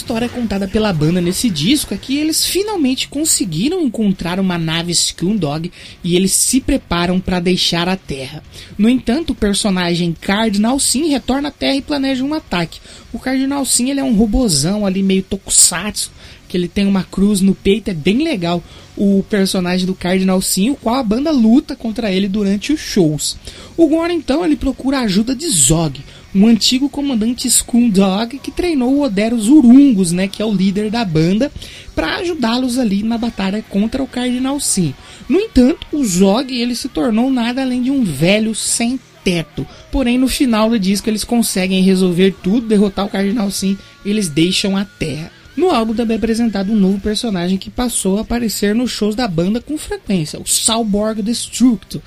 História 0.00 0.30
contada 0.30 0.66
pela 0.66 0.94
banda 0.94 1.20
nesse 1.20 1.50
disco 1.50 1.92
é 1.92 1.96
que 1.96 2.16
eles 2.16 2.44
finalmente 2.46 3.06
conseguiram 3.06 3.82
encontrar 3.82 4.40
uma 4.40 4.56
nave 4.56 4.94
Dog 5.38 5.70
e 6.02 6.16
eles 6.16 6.32
se 6.32 6.58
preparam 6.58 7.20
para 7.20 7.38
deixar 7.38 7.86
a 7.86 7.96
Terra. 7.96 8.42
No 8.78 8.88
entanto, 8.88 9.30
o 9.30 9.34
personagem 9.34 10.16
Cardinal 10.18 10.80
Sim 10.80 11.10
retorna 11.10 11.48
à 11.48 11.50
Terra 11.50 11.76
e 11.76 11.82
planeja 11.82 12.24
um 12.24 12.32
ataque. 12.32 12.80
O 13.12 13.18
Cardinal 13.18 13.64
Sim 13.66 13.90
ele 13.90 14.00
é 14.00 14.04
um 14.04 14.16
robozão 14.16 14.86
ali 14.86 15.02
meio 15.02 15.22
tokusatsu, 15.22 16.10
que 16.48 16.56
ele 16.56 16.66
tem 16.66 16.86
uma 16.86 17.04
cruz 17.04 17.42
no 17.42 17.54
peito, 17.54 17.90
é 17.90 17.94
bem 17.94 18.24
legal 18.24 18.64
o 18.96 19.22
personagem 19.28 19.86
do 19.86 19.94
Cardinal 19.94 20.40
Sim, 20.40 20.70
o 20.70 20.76
qual 20.76 20.96
a 20.96 21.02
banda 21.02 21.30
luta 21.30 21.76
contra 21.76 22.10
ele 22.10 22.26
durante 22.26 22.72
os 22.72 22.80
shows. 22.80 23.36
O 23.76 23.86
Gore 23.86 24.14
então 24.14 24.44
ele 24.44 24.56
procura 24.56 24.98
a 24.98 25.02
ajuda 25.02 25.34
de 25.34 25.48
Zog, 25.48 26.00
um 26.34 26.46
antigo 26.46 26.88
comandante 26.88 27.48
Dog 27.90 28.38
que 28.38 28.50
treinou 28.50 28.94
o 28.94 29.02
Oderos 29.02 29.48
Urungos, 29.48 30.12
né, 30.12 30.28
que 30.28 30.40
é 30.42 30.44
o 30.44 30.54
líder 30.54 30.90
da 30.90 31.04
banda, 31.04 31.50
para 31.94 32.16
ajudá-los 32.16 32.78
ali 32.78 33.02
na 33.02 33.18
batalha 33.18 33.64
contra 33.68 34.02
o 34.02 34.06
Cardinal 34.06 34.58
Sim. 34.60 34.94
No 35.28 35.38
entanto, 35.38 35.86
o 35.92 36.04
Zog 36.04 36.52
ele 36.52 36.74
se 36.74 36.88
tornou 36.88 37.30
nada 37.30 37.62
além 37.62 37.82
de 37.82 37.90
um 37.90 38.04
velho 38.04 38.54
sem 38.54 38.98
teto. 39.24 39.66
Porém, 39.90 40.18
no 40.18 40.28
final 40.28 40.70
do 40.70 40.78
disco 40.78 41.08
eles 41.08 41.24
conseguem 41.24 41.82
resolver 41.82 42.34
tudo, 42.42 42.66
derrotar 42.66 43.06
o 43.06 43.10
Cardinal 43.10 43.50
Sim, 43.50 43.76
eles 44.04 44.28
deixam 44.28 44.76
a 44.76 44.84
Terra. 44.84 45.30
No 45.56 45.70
álbum 45.70 45.92
também 45.92 46.14
é 46.14 46.18
apresentado 46.18 46.72
um 46.72 46.76
novo 46.76 47.00
personagem 47.00 47.58
que 47.58 47.68
passou 47.68 48.18
a 48.18 48.20
aparecer 48.22 48.74
nos 48.74 48.92
shows 48.92 49.14
da 49.14 49.28
banda 49.28 49.60
com 49.60 49.76
frequência, 49.76 50.40
o 50.40 50.46
Salborg 50.46 51.20
Destructo, 51.22 52.00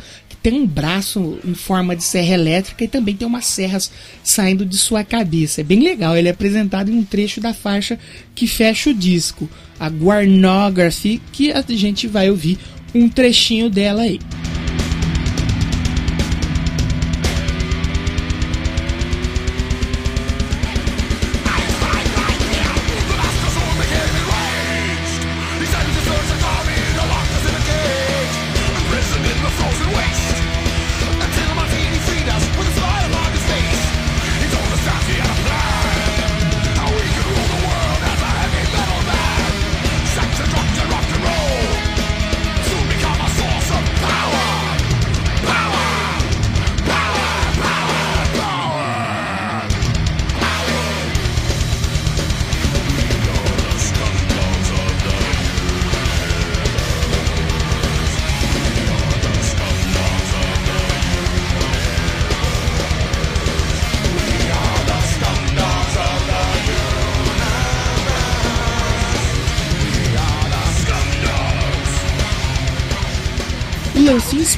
tem 0.44 0.54
um 0.54 0.68
braço 0.68 1.40
em 1.46 1.56
forma 1.56 1.96
de 1.96 2.04
serra 2.04 2.34
elétrica 2.34 2.84
e 2.84 2.88
também 2.88 3.16
tem 3.16 3.26
umas 3.26 3.46
serras 3.46 3.90
saindo 4.22 4.66
de 4.66 4.78
sua 4.78 5.02
cabeça. 5.02 5.62
É 5.62 5.64
bem 5.64 5.80
legal, 5.80 6.18
ele 6.18 6.28
é 6.28 6.32
apresentado 6.32 6.92
em 6.92 6.98
um 6.98 7.04
trecho 7.04 7.40
da 7.40 7.54
faixa 7.54 7.98
que 8.36 8.46
fecha 8.46 8.90
o 8.90 8.94
disco, 8.94 9.50
a 9.80 9.88
Guarnography, 9.88 11.22
que 11.32 11.54
a 11.54 11.64
gente 11.70 12.08
vai 12.08 12.30
ouvir 12.30 12.60
um 12.94 13.08
trechinho 13.08 13.70
dela 13.70 14.02
aí. 14.02 14.20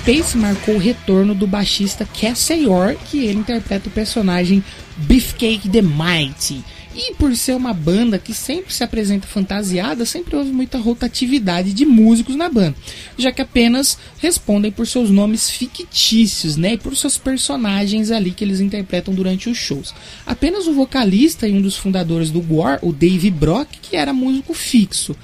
Space 0.06 0.38
marcou 0.38 0.76
o 0.76 0.78
retorno 0.78 1.34
do 1.34 1.48
baixista 1.48 2.08
Ayor, 2.52 2.96
que 3.10 3.26
ele 3.26 3.40
interpreta 3.40 3.90
o 3.90 3.92
personagem 3.92 4.64
Beefcake 4.98 5.68
the 5.68 5.82
Mighty. 5.82 6.64
E 6.96 7.16
por 7.16 7.36
ser 7.36 7.56
uma 7.56 7.74
banda 7.74 8.20
que 8.20 8.32
sempre 8.32 8.72
se 8.72 8.84
apresenta 8.84 9.26
fantasiada, 9.26 10.06
sempre 10.06 10.36
houve 10.36 10.52
muita 10.52 10.78
rotatividade 10.78 11.74
de 11.74 11.88
músicos 11.88 12.36
na 12.36 12.48
banda, 12.48 12.76
já 13.18 13.32
que 13.32 13.42
apenas 13.42 13.98
respondem 14.20 14.72
por 14.72 14.86
seus 14.86 15.10
nomes 15.10 15.50
fictícios, 15.50 16.56
né, 16.56 16.74
e 16.74 16.78
por 16.78 16.96
seus 16.96 17.18
personagens 17.18 18.12
ali 18.12 18.30
que 18.30 18.44
eles 18.44 18.60
interpretam 18.60 19.12
durante 19.12 19.50
os 19.50 19.58
shows. 19.58 19.92
Apenas 20.24 20.68
o 20.68 20.74
vocalista 20.74 21.48
e 21.48 21.54
um 21.54 21.62
dos 21.62 21.76
fundadores 21.76 22.30
do 22.30 22.46
War, 22.48 22.78
o 22.84 22.94
Dave 22.94 23.32
Brock, 23.32 23.70
que 23.82 23.96
era 23.96 24.14
músico 24.14 24.54
fixo. 24.54 25.16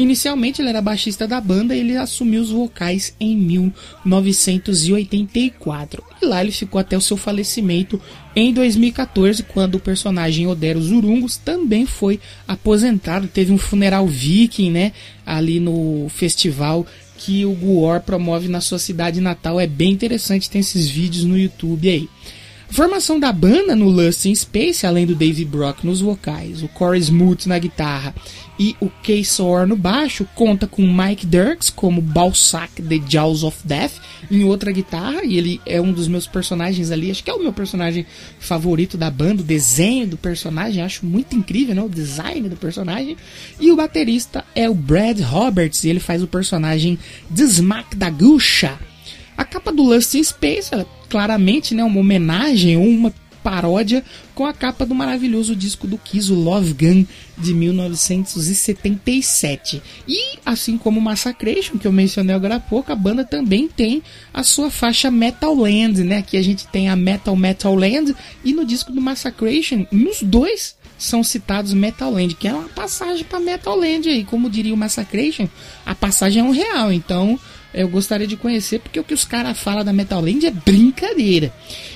Inicialmente 0.00 0.60
ele 0.62 0.70
era 0.70 0.80
baixista 0.80 1.28
da 1.28 1.38
banda 1.42 1.76
e 1.76 1.80
ele 1.80 1.94
assumiu 1.94 2.40
os 2.40 2.48
vocais 2.48 3.14
em 3.20 3.36
1984. 3.36 6.02
E 6.22 6.24
lá 6.24 6.42
ele 6.42 6.52
ficou 6.52 6.80
até 6.80 6.96
o 6.96 7.02
seu 7.02 7.18
falecimento 7.18 8.00
em 8.34 8.50
2014, 8.50 9.42
quando 9.42 9.74
o 9.74 9.80
personagem 9.80 10.46
Odero 10.46 10.80
Zurungos 10.80 11.36
também 11.36 11.84
foi 11.84 12.18
aposentado. 12.48 13.28
Teve 13.28 13.52
um 13.52 13.58
funeral 13.58 14.06
viking, 14.06 14.70
né? 14.70 14.94
Ali 15.26 15.60
no 15.60 16.06
festival 16.08 16.86
que 17.18 17.44
o 17.44 17.52
Guor 17.52 18.00
promove 18.00 18.48
na 18.48 18.62
sua 18.62 18.78
cidade 18.78 19.20
natal. 19.20 19.60
É 19.60 19.66
bem 19.66 19.92
interessante, 19.92 20.48
tem 20.48 20.62
esses 20.62 20.88
vídeos 20.88 21.24
no 21.24 21.36
YouTube 21.36 21.90
aí. 21.90 22.08
Formação 22.72 23.18
da 23.18 23.32
banda 23.32 23.74
no 23.74 23.88
Lust 23.88 24.26
in 24.26 24.34
Space, 24.34 24.86
além 24.86 25.04
do 25.04 25.14
Dave 25.14 25.44
Brock 25.44 25.82
nos 25.82 26.00
vocais, 26.00 26.62
o 26.62 26.68
Corey 26.68 27.00
Smoot 27.00 27.48
na 27.48 27.58
guitarra 27.58 28.14
e 28.58 28.76
o 28.80 28.88
Kay 28.88 29.24
Soar 29.24 29.66
no 29.66 29.74
baixo, 29.74 30.26
conta 30.36 30.68
com 30.68 30.82
Mike 30.82 31.26
Dirks 31.26 31.68
como 31.68 32.00
Balsac 32.00 32.80
The 32.80 33.00
Jaws 33.08 33.42
of 33.42 33.58
Death 33.64 33.94
em 34.30 34.44
outra 34.44 34.70
guitarra, 34.70 35.24
e 35.24 35.36
ele 35.36 35.60
é 35.66 35.80
um 35.80 35.92
dos 35.92 36.06
meus 36.06 36.28
personagens 36.28 36.92
ali, 36.92 37.10
acho 37.10 37.24
que 37.24 37.30
é 37.30 37.34
o 37.34 37.42
meu 37.42 37.52
personagem 37.52 38.06
favorito 38.38 38.96
da 38.96 39.10
banda, 39.10 39.42
o 39.42 39.44
desenho 39.44 40.06
do 40.06 40.16
personagem, 40.16 40.82
acho 40.82 41.04
muito 41.04 41.34
incrível, 41.34 41.74
né? 41.74 41.82
O 41.82 41.88
design 41.88 42.48
do 42.48 42.56
personagem. 42.56 43.16
E 43.58 43.72
o 43.72 43.76
baterista 43.76 44.44
é 44.54 44.70
o 44.70 44.74
Brad 44.74 45.20
Roberts, 45.20 45.82
e 45.82 45.88
ele 45.88 46.00
faz 46.00 46.22
o 46.22 46.28
personagem 46.28 46.98
Smack 47.34 47.96
da 47.96 48.10
Gusha. 48.10 48.78
A 49.40 49.44
capa 49.46 49.72
do 49.72 49.82
Lust 49.82 50.18
in 50.18 50.22
Space, 50.22 50.68
ela, 50.70 50.86
claramente, 51.08 51.74
né, 51.74 51.82
uma 51.82 51.98
homenagem 51.98 52.76
ou 52.76 52.86
uma 52.86 53.10
paródia 53.42 54.04
com 54.34 54.44
a 54.44 54.52
capa 54.52 54.84
do 54.84 54.94
maravilhoso 54.94 55.56
disco 55.56 55.86
do 55.86 55.96
Kiss, 55.96 56.30
o 56.30 56.34
Love 56.34 56.74
Gun, 56.74 57.06
de 57.38 57.54
1977. 57.54 59.82
E, 60.06 60.38
assim 60.44 60.76
como 60.76 61.00
Massacration, 61.00 61.78
que 61.78 61.86
eu 61.86 61.92
mencionei 61.92 62.36
agora 62.36 62.56
há 62.56 62.60
pouco, 62.60 62.92
a 62.92 62.94
banda 62.94 63.24
também 63.24 63.66
tem 63.66 64.02
a 64.34 64.42
sua 64.42 64.70
faixa 64.70 65.10
Metal 65.10 65.54
Land, 65.54 66.04
né? 66.04 66.18
Aqui 66.18 66.36
a 66.36 66.42
gente 66.42 66.66
tem 66.66 66.90
a 66.90 66.96
Metal 66.96 67.34
Metal 67.34 67.74
Land, 67.74 68.14
e 68.44 68.52
no 68.52 68.66
disco 68.66 68.92
do 68.92 69.00
Massacration, 69.00 69.86
nos 69.90 70.22
dois 70.22 70.76
são 70.98 71.24
citados 71.24 71.72
Metal 71.72 72.12
Land, 72.12 72.34
que 72.34 72.46
é 72.46 72.52
uma 72.52 72.68
passagem 72.68 73.24
para 73.24 73.40
Metal 73.40 73.74
Land 73.74 74.06
aí, 74.06 74.22
como 74.22 74.50
diria 74.50 74.74
o 74.74 74.76
Massacration, 74.76 75.48
a 75.86 75.94
passagem 75.94 76.42
é 76.42 76.44
um 76.44 76.50
real, 76.50 76.92
então 76.92 77.40
eu 77.72 77.88
gostaria 77.88 78.26
de 78.26 78.36
conhecer, 78.36 78.80
porque 78.80 78.98
o 78.98 79.04
que 79.04 79.14
os 79.14 79.24
caras 79.24 79.58
falam 79.58 79.84
da 79.84 79.92
Metal 79.92 80.20
Land 80.20 80.46
é 80.46 80.50
brincadeira. 80.50 81.52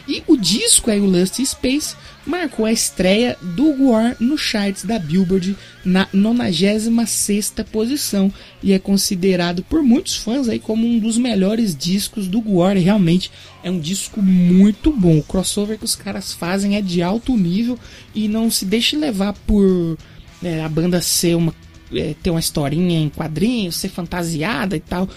E 0.07 0.23
o 0.27 0.37
disco 0.37 0.91
aí, 0.91 1.01
o 1.01 1.07
Lust 1.07 1.45
Space, 1.45 1.97
marcou 2.27 2.65
a 2.65 2.73
estreia 2.73 3.37
do 3.43 3.89
War 3.89 4.17
no 4.19 4.39
charts 4.39 4.85
da 4.85 4.99
Billboard 4.99 5.57
na 5.85 6.09
96 6.13 7.53
posição 7.71 8.33
e 8.63 8.73
é 8.73 8.79
considerado 8.79 9.63
por 9.63 9.83
muitos 9.83 10.17
fãs 10.17 10.49
aí 10.49 10.59
como 10.59 10.87
um 10.87 10.99
dos 10.99 11.19
melhores 11.19 11.77
discos 11.77 12.29
do 12.29 12.43
War. 12.47 12.77
Realmente 12.77 13.31
é 13.63 13.71
um 13.71 13.79
disco 13.79 14.23
muito 14.23 14.91
bom. 14.91 15.19
O 15.19 15.23
crossover 15.23 15.79
que 15.79 15.85
os 15.85 15.95
caras 15.95 16.33
fazem 16.33 16.77
é 16.77 16.83
de 16.83 17.03
alto 17.03 17.37
nível 17.37 17.79
e 18.15 18.29
não 18.29 18.51
se 18.51 18.65
deixe 18.65 18.97
levar 18.97 19.35
por 19.47 19.99
é, 20.43 20.63
a 20.63 20.69
banda 20.69 21.01
ser 21.01 21.35
uma 21.35 21.55
é, 21.93 22.15
ter 22.23 22.31
uma 22.31 22.41
historinha 22.41 22.99
em 22.99 23.09
quadrinhos, 23.09 23.77
ser 23.77 23.89
fantasiada 23.89 24.77
e 24.77 24.81
tal. 24.81 25.09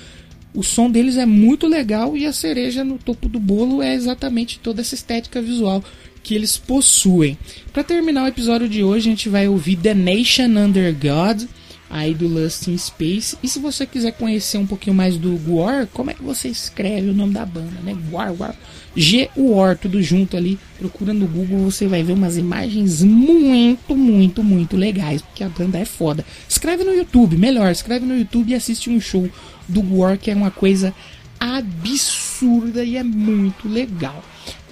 O 0.58 0.64
som 0.64 0.90
deles 0.90 1.18
é 1.18 1.26
muito 1.28 1.68
legal 1.68 2.18
e 2.18 2.26
a 2.26 2.34
cereja 2.34 2.84
no 2.84 2.98
topo 2.98 3.30
do 3.30 3.40
bolo 3.40 3.80
é 3.80 3.94
exatamente 3.94 4.58
toda 4.58 4.82
essa 4.82 4.96
estética 4.96 5.40
visual 5.40 5.84
que 6.24 6.34
eles 6.34 6.58
possuem. 6.58 7.38
Para 7.72 7.84
terminar 7.84 8.24
o 8.24 8.28
episódio 8.28 8.68
de 8.68 8.84
hoje, 8.84 9.08
a 9.08 9.12
gente 9.12 9.30
vai 9.30 9.48
ouvir 9.48 9.76
The 9.76 9.94
Nation 9.94 10.58
Under 10.58 10.96
God, 10.96 11.48
aí 11.90 12.14
do 12.14 12.28
Lust 12.28 12.68
in 12.70 12.78
Space. 12.78 13.38
E 13.42 13.48
se 13.48 13.60
você 13.60 13.86
quiser 13.86 14.12
conhecer 14.12 14.58
um 14.58 14.68
pouquinho 14.68 14.96
mais 14.96 15.18
do 15.18 15.38
Guar, 15.38 15.88
como 15.88 16.12
é 16.12 16.14
que 16.14 16.24
você 16.24 16.48
escreve 16.48 17.10
o 17.10 17.14
nome 17.14 17.34
da 17.34 17.46
banda, 17.46 17.80
né? 17.84 17.96
Guar, 18.10 18.34
Guar. 18.34 18.56
G-War, 18.96 19.78
tudo 19.78 20.02
junto 20.02 20.36
ali. 20.36 20.60
Procura 20.80 21.14
no 21.14 21.28
Google, 21.28 21.60
você 21.60 21.88
vai 21.88 22.04
ver 22.04 22.14
umas 22.14 22.36
imagens 22.36 23.04
muito, 23.04 23.96
muito, 23.96 24.44
muito 24.44 24.76
legais, 24.76 25.22
porque 25.22 25.44
a 25.44 25.50
banda 25.50 25.78
é 25.78 25.86
foda. 25.86 26.26
Escreve 26.50 26.84
no 26.84 26.94
YouTube, 26.94 27.38
melhor, 27.38 27.72
escreve 27.72 28.06
no 28.06 28.18
YouTube 28.18 28.52
e 28.52 28.56
assiste 28.56 28.90
um 28.90 29.00
show 29.00 29.30
do 29.68 29.82
War, 29.96 30.18
que 30.18 30.32
é 30.32 30.36
uma 30.36 30.52
coisa 30.52 30.94
absurda 31.40 32.84
e 32.84 32.98
é 32.98 33.04
muito 33.04 33.70
legal. 33.70 34.24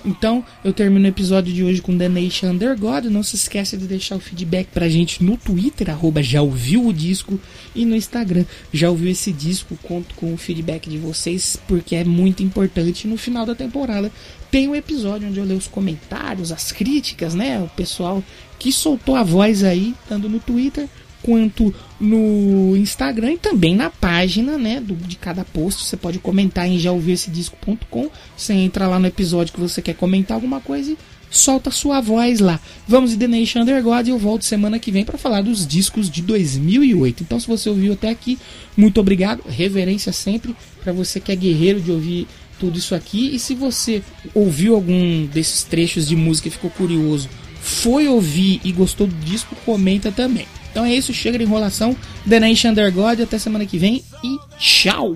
Então, 0.06 0.46
eu 0.64 0.72
termino 0.72 1.04
o 1.04 1.08
episódio 1.08 1.52
de 1.52 1.64
hoje 1.64 1.82
com 1.82 1.98
The 1.98 2.08
Nation 2.08 2.52
Under 2.52 2.78
God. 2.78 3.06
Não 3.06 3.24
se 3.24 3.36
esqueça 3.36 3.76
de 3.76 3.88
deixar 3.88 4.16
o 4.16 4.20
feedback 4.20 4.68
pra 4.68 4.88
gente 4.88 5.24
no 5.24 5.36
Twitter, 5.36 5.90
arroba 5.90 6.22
já 6.22 6.44
ouviu 6.44 6.86
o 6.86 6.94
disco, 6.94 7.40
e 7.74 7.86
no 7.86 7.96
Instagram, 7.96 8.46
já 8.72 8.90
ouviu 8.90 9.12
esse 9.12 9.32
disco. 9.32 9.76
Conto 9.82 10.14
com 10.14 10.32
o 10.32 10.38
feedback 10.38 10.88
de 10.88 11.00
vocês, 11.00 11.58
porque 11.68 11.96
é 11.96 12.04
muito 12.04 12.44
importante. 12.44 13.08
No 13.08 13.18
final 13.18 13.48
da 13.48 13.56
temporada, 13.56 14.12
tem 14.52 14.68
um 14.68 14.76
episódio 14.76 15.28
onde 15.28 15.40
eu 15.40 15.46
leio 15.46 15.58
os 15.58 15.68
comentários, 15.68 16.52
as 16.52 16.72
críticas, 16.72 17.34
né? 17.34 17.60
O 17.60 17.68
pessoal 17.70 18.24
que 18.60 18.72
soltou 18.72 19.16
a 19.16 19.24
voz 19.24 19.64
aí, 19.64 19.96
tanto 20.08 20.30
no 20.30 20.40
Twitter 20.40 20.88
quanto 21.26 21.74
no 22.00 22.78
Instagram 22.78 23.34
e 23.34 23.38
também 23.38 23.76
na 23.76 23.90
página 23.90 24.60
né, 24.60 24.80
do, 24.80 24.94
de 24.94 25.16
cada 25.16 25.44
post. 25.44 25.84
Você 25.84 25.98
pode 25.98 26.20
comentar 26.20 26.68
em 26.68 26.78
jaouviuessedisco.com. 26.78 28.10
Você 28.38 28.54
entra 28.54 28.88
lá 28.88 29.00
no 29.00 29.08
episódio 29.08 29.52
que 29.52 29.60
você 29.60 29.82
quer 29.82 29.96
comentar 29.96 30.36
alguma 30.36 30.62
coisa 30.62 30.92
e 30.92 30.98
solta 31.32 31.72
sua 31.72 32.00
voz 32.00 32.40
lá. 32.40 32.60
Vamos 32.88 33.10
de 33.10 33.18
The 33.18 33.28
Nation 33.28 33.62
Under 33.62 33.82
God 33.82 34.08
e 34.08 34.12
eu 34.12 34.20
volto 34.20 34.46
semana 34.46 34.78
que 34.78 34.92
vem 34.92 35.04
para 35.04 35.18
falar 35.18 35.42
dos 35.42 35.66
discos 35.66 36.12
de 36.12 36.22
2008. 36.22 37.24
Então, 37.24 37.40
se 37.40 37.48
você 37.48 37.70
ouviu 37.70 37.94
até 37.94 38.10
aqui, 38.10 38.38
muito 38.78 39.02
obrigado. 39.02 39.42
Reverência 39.50 40.14
sempre 40.14 40.56
para 40.84 40.94
você 40.94 41.20
que 41.20 41.32
é 41.32 41.36
guerreiro 41.36 41.82
de 41.82 41.92
ouvir 41.92 42.28
tudo 42.60 42.78
isso 42.78 42.94
aqui. 42.94 43.34
E 43.34 43.40
se 43.40 43.56
você 43.56 44.04
ouviu 44.32 44.76
algum 44.76 45.26
desses 45.26 45.64
trechos 45.64 46.08
de 46.08 46.16
música 46.16 46.50
e 46.50 46.52
ficou 46.52 46.70
curioso, 46.70 47.28
foi 47.62 48.08
ouvir 48.08 48.62
e 48.64 48.72
gostou 48.72 49.08
do 49.08 49.16
disco, 49.26 49.56
comenta 49.66 50.12
também. 50.12 50.46
Então 50.76 50.84
é 50.84 50.94
isso, 50.94 51.14
chega 51.14 51.38
de 51.38 51.46
enrolação. 51.46 51.96
The 52.28 52.38
Nation 52.38 52.72
Under 52.72 52.92
God, 52.92 53.22
até 53.22 53.40
semana 53.40 53.66
que 53.66 53.78
vem 53.78 54.04
e 54.22 54.38
tchau! 54.60 55.16